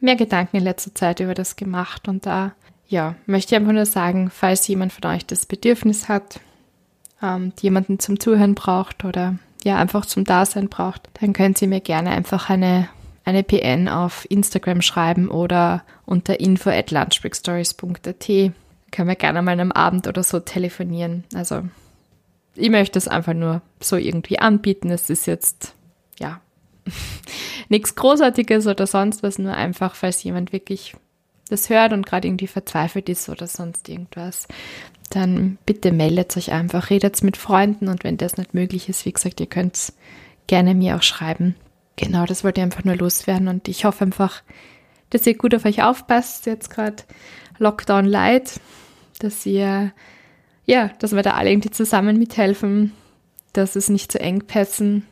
mehr 0.00 0.16
Gedanken 0.16 0.58
in 0.58 0.64
letzter 0.64 0.94
Zeit 0.94 1.20
über 1.20 1.34
das 1.34 1.56
gemacht 1.56 2.08
und 2.08 2.26
da, 2.26 2.52
ja, 2.88 3.14
möchte 3.26 3.54
ich 3.54 3.60
einfach 3.60 3.72
nur 3.72 3.86
sagen, 3.86 4.30
falls 4.30 4.68
jemand 4.68 4.92
von 4.92 5.10
euch 5.10 5.26
das 5.26 5.46
Bedürfnis 5.46 6.08
hat, 6.08 6.40
ähm, 7.22 7.52
jemanden 7.60 7.98
zum 7.98 8.20
Zuhören 8.20 8.54
braucht 8.54 9.04
oder 9.04 9.36
ja, 9.64 9.76
einfach 9.78 10.06
zum 10.06 10.24
Dasein 10.24 10.68
braucht, 10.68 11.08
dann 11.20 11.32
können 11.32 11.54
Sie 11.54 11.66
mir 11.66 11.80
gerne 11.80 12.10
einfach 12.10 12.50
eine, 12.50 12.88
eine 13.24 13.42
PN 13.42 13.88
auf 13.88 14.30
Instagram 14.30 14.82
schreiben 14.82 15.28
oder 15.28 15.82
unter 16.04 16.38
info 16.38 16.70
at 16.70 16.90
lunchbreakstories.at. 16.90 18.28
Können 18.92 19.08
wir 19.08 19.16
gerne 19.16 19.42
mal 19.42 19.58
am 19.58 19.72
Abend 19.72 20.06
oder 20.06 20.22
so 20.22 20.38
telefonieren. 20.38 21.24
Also 21.34 21.62
ich 22.56 22.70
möchte 22.70 22.98
es 22.98 23.08
einfach 23.08 23.34
nur 23.34 23.62
so 23.80 23.96
irgendwie 23.96 24.38
anbieten. 24.38 24.90
Es 24.90 25.10
ist 25.10 25.26
jetzt, 25.26 25.74
ja, 26.18 26.40
nichts 27.68 27.94
Großartiges 27.94 28.66
oder 28.66 28.86
sonst 28.86 29.22
was, 29.22 29.38
nur 29.38 29.54
einfach, 29.54 29.94
falls 29.94 30.22
jemand 30.22 30.52
wirklich 30.52 30.94
das 31.48 31.68
hört 31.70 31.92
und 31.92 32.06
gerade 32.06 32.26
irgendwie 32.26 32.46
verzweifelt 32.46 33.08
ist 33.08 33.28
oder 33.28 33.46
sonst 33.46 33.88
irgendwas, 33.88 34.48
dann 35.10 35.58
bitte 35.66 35.92
meldet 35.92 36.36
euch 36.36 36.52
einfach, 36.52 36.90
redet 36.90 37.22
mit 37.22 37.36
Freunden 37.36 37.88
und 37.88 38.02
wenn 38.02 38.16
das 38.16 38.36
nicht 38.36 38.54
möglich 38.54 38.88
ist, 38.88 39.04
wie 39.04 39.12
gesagt, 39.12 39.40
ihr 39.40 39.46
könnt 39.46 39.92
gerne 40.46 40.74
mir 40.74 40.96
auch 40.96 41.02
schreiben. 41.02 41.54
Genau, 41.96 42.26
das 42.26 42.44
wollte 42.44 42.60
ich 42.60 42.64
einfach 42.64 42.84
nur 42.84 42.96
loswerden 42.96 43.48
und 43.48 43.68
ich 43.68 43.84
hoffe 43.84 44.04
einfach, 44.04 44.42
dass 45.10 45.26
ihr 45.26 45.36
gut 45.36 45.54
auf 45.54 45.64
euch 45.64 45.82
aufpasst, 45.82 46.46
jetzt 46.46 46.70
gerade 46.70 47.04
Lockdown 47.58 48.04
light, 48.04 48.60
dass 49.20 49.46
ihr, 49.46 49.92
ja, 50.66 50.90
dass 50.98 51.14
wir 51.14 51.22
da 51.22 51.32
alle 51.32 51.50
irgendwie 51.50 51.70
zusammen 51.70 52.18
mithelfen, 52.18 52.92
dass 53.52 53.76
es 53.76 53.88
nicht 53.88 54.12
zu 54.12 54.20
Engpässen 54.20 55.06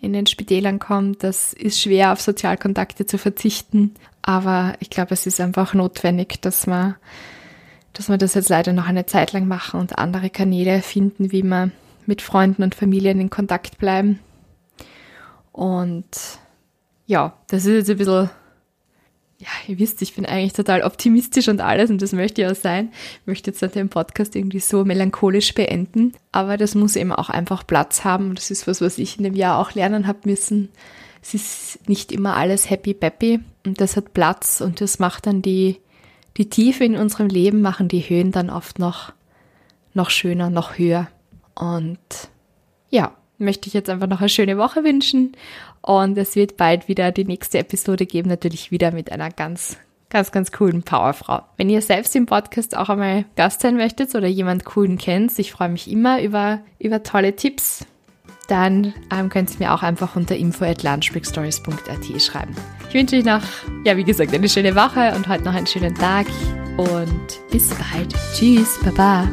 in 0.00 0.12
den 0.12 0.26
Spitälern 0.26 0.78
kommt. 0.78 1.22
Das 1.22 1.52
ist 1.52 1.80
schwer, 1.80 2.12
auf 2.12 2.20
Sozialkontakte 2.20 3.06
zu 3.06 3.18
verzichten, 3.18 3.94
aber 4.22 4.74
ich 4.80 4.90
glaube, 4.90 5.14
es 5.14 5.26
ist 5.26 5.40
einfach 5.40 5.74
notwendig, 5.74 6.40
dass 6.42 6.66
wir, 6.66 6.96
dass 7.92 8.08
wir 8.08 8.18
das 8.18 8.34
jetzt 8.34 8.50
leider 8.50 8.72
noch 8.72 8.86
eine 8.86 9.06
Zeit 9.06 9.32
lang 9.32 9.48
machen 9.48 9.80
und 9.80 9.98
andere 9.98 10.30
Kanäle 10.30 10.82
finden, 10.82 11.32
wie 11.32 11.42
wir 11.42 11.70
mit 12.06 12.22
Freunden 12.22 12.62
und 12.62 12.74
Familien 12.74 13.20
in 13.20 13.30
Kontakt 13.30 13.78
bleiben. 13.78 14.20
Und 15.52 16.38
ja, 17.06 17.34
das 17.48 17.64
ist 17.64 17.74
jetzt 17.74 17.90
ein 17.90 17.96
bisschen 17.98 18.30
ja, 19.40 19.48
ihr 19.68 19.78
wisst, 19.78 20.02
ich 20.02 20.14
bin 20.14 20.26
eigentlich 20.26 20.52
total 20.52 20.82
optimistisch 20.82 21.48
und 21.48 21.62
alles 21.62 21.88
und 21.88 22.02
das 22.02 22.12
möchte 22.12 22.42
ich 22.42 22.48
auch 22.48 22.54
sein. 22.54 22.92
Ich 23.22 23.26
möchte 23.26 23.50
jetzt 23.50 23.74
den 23.74 23.88
Podcast 23.88 24.36
irgendwie 24.36 24.60
so 24.60 24.84
melancholisch 24.84 25.54
beenden, 25.54 26.12
aber 26.30 26.58
das 26.58 26.74
muss 26.74 26.94
eben 26.94 27.10
auch 27.10 27.30
einfach 27.30 27.66
Platz 27.66 28.04
haben 28.04 28.34
das 28.34 28.50
ist 28.50 28.66
was, 28.66 28.82
was 28.82 28.98
ich 28.98 29.16
in 29.16 29.24
dem 29.24 29.34
Jahr 29.34 29.58
auch 29.58 29.72
lernen 29.72 30.06
habe 30.06 30.18
müssen. 30.24 30.68
Es 31.22 31.32
ist 31.32 31.88
nicht 31.88 32.12
immer 32.12 32.36
alles 32.36 32.68
happy 32.68 32.92
peppy 32.92 33.40
und 33.64 33.80
das 33.80 33.96
hat 33.96 34.12
Platz 34.12 34.60
und 34.60 34.82
das 34.82 34.98
macht 34.98 35.26
dann 35.26 35.40
die, 35.40 35.80
die 36.36 36.50
Tiefe 36.50 36.84
in 36.84 36.96
unserem 36.96 37.28
Leben, 37.28 37.62
machen 37.62 37.88
die 37.88 38.00
Höhen 38.00 38.32
dann 38.32 38.50
oft 38.50 38.78
noch, 38.78 39.14
noch 39.94 40.10
schöner, 40.10 40.50
noch 40.50 40.76
höher. 40.76 41.08
Und 41.54 41.98
ja, 42.90 43.16
möchte 43.40 43.68
ich 43.68 43.74
jetzt 43.74 43.90
einfach 43.90 44.06
noch 44.06 44.20
eine 44.20 44.28
schöne 44.28 44.58
Woche 44.58 44.84
wünschen 44.84 45.32
und 45.82 46.16
es 46.18 46.36
wird 46.36 46.56
bald 46.56 46.88
wieder 46.88 47.12
die 47.12 47.24
nächste 47.24 47.58
Episode 47.58 48.06
geben, 48.06 48.28
natürlich 48.28 48.70
wieder 48.70 48.92
mit 48.92 49.10
einer 49.12 49.30
ganz, 49.30 49.76
ganz, 50.08 50.32
ganz 50.32 50.52
coolen 50.52 50.82
Powerfrau. 50.82 51.42
Wenn 51.56 51.70
ihr 51.70 51.82
selbst 51.82 52.14
im 52.16 52.26
Podcast 52.26 52.76
auch 52.76 52.88
einmal 52.88 53.24
Gast 53.36 53.60
sein 53.60 53.76
möchtet 53.76 54.14
oder 54.14 54.28
jemand 54.28 54.64
coolen 54.64 54.98
kennt, 54.98 55.38
ich 55.38 55.52
freue 55.52 55.68
mich 55.68 55.90
immer 55.90 56.22
über, 56.22 56.60
über 56.78 57.02
tolle 57.02 57.34
Tipps, 57.36 57.86
dann 58.50 58.92
ähm, 59.12 59.28
könnt 59.28 59.50
ihr 59.52 59.58
mir 59.58 59.72
auch 59.72 59.82
einfach 59.82 60.16
unter 60.16 60.36
info 60.36 60.64
at 60.64 60.82
lunchbreakstories.at 60.82 62.20
schreiben. 62.20 62.54
Ich 62.88 62.94
wünsche 62.94 63.16
euch 63.16 63.24
noch, 63.24 63.42
ja, 63.84 63.96
wie 63.96 64.04
gesagt, 64.04 64.34
eine 64.34 64.48
schöne 64.48 64.74
Woche 64.74 65.14
und 65.14 65.28
heute 65.28 65.44
noch 65.44 65.54
einen 65.54 65.68
schönen 65.68 65.94
Tag 65.94 66.26
und 66.76 67.40
bis 67.50 67.68
bald. 67.68 68.12
Tschüss, 68.34 68.78
Baba. 68.84 69.28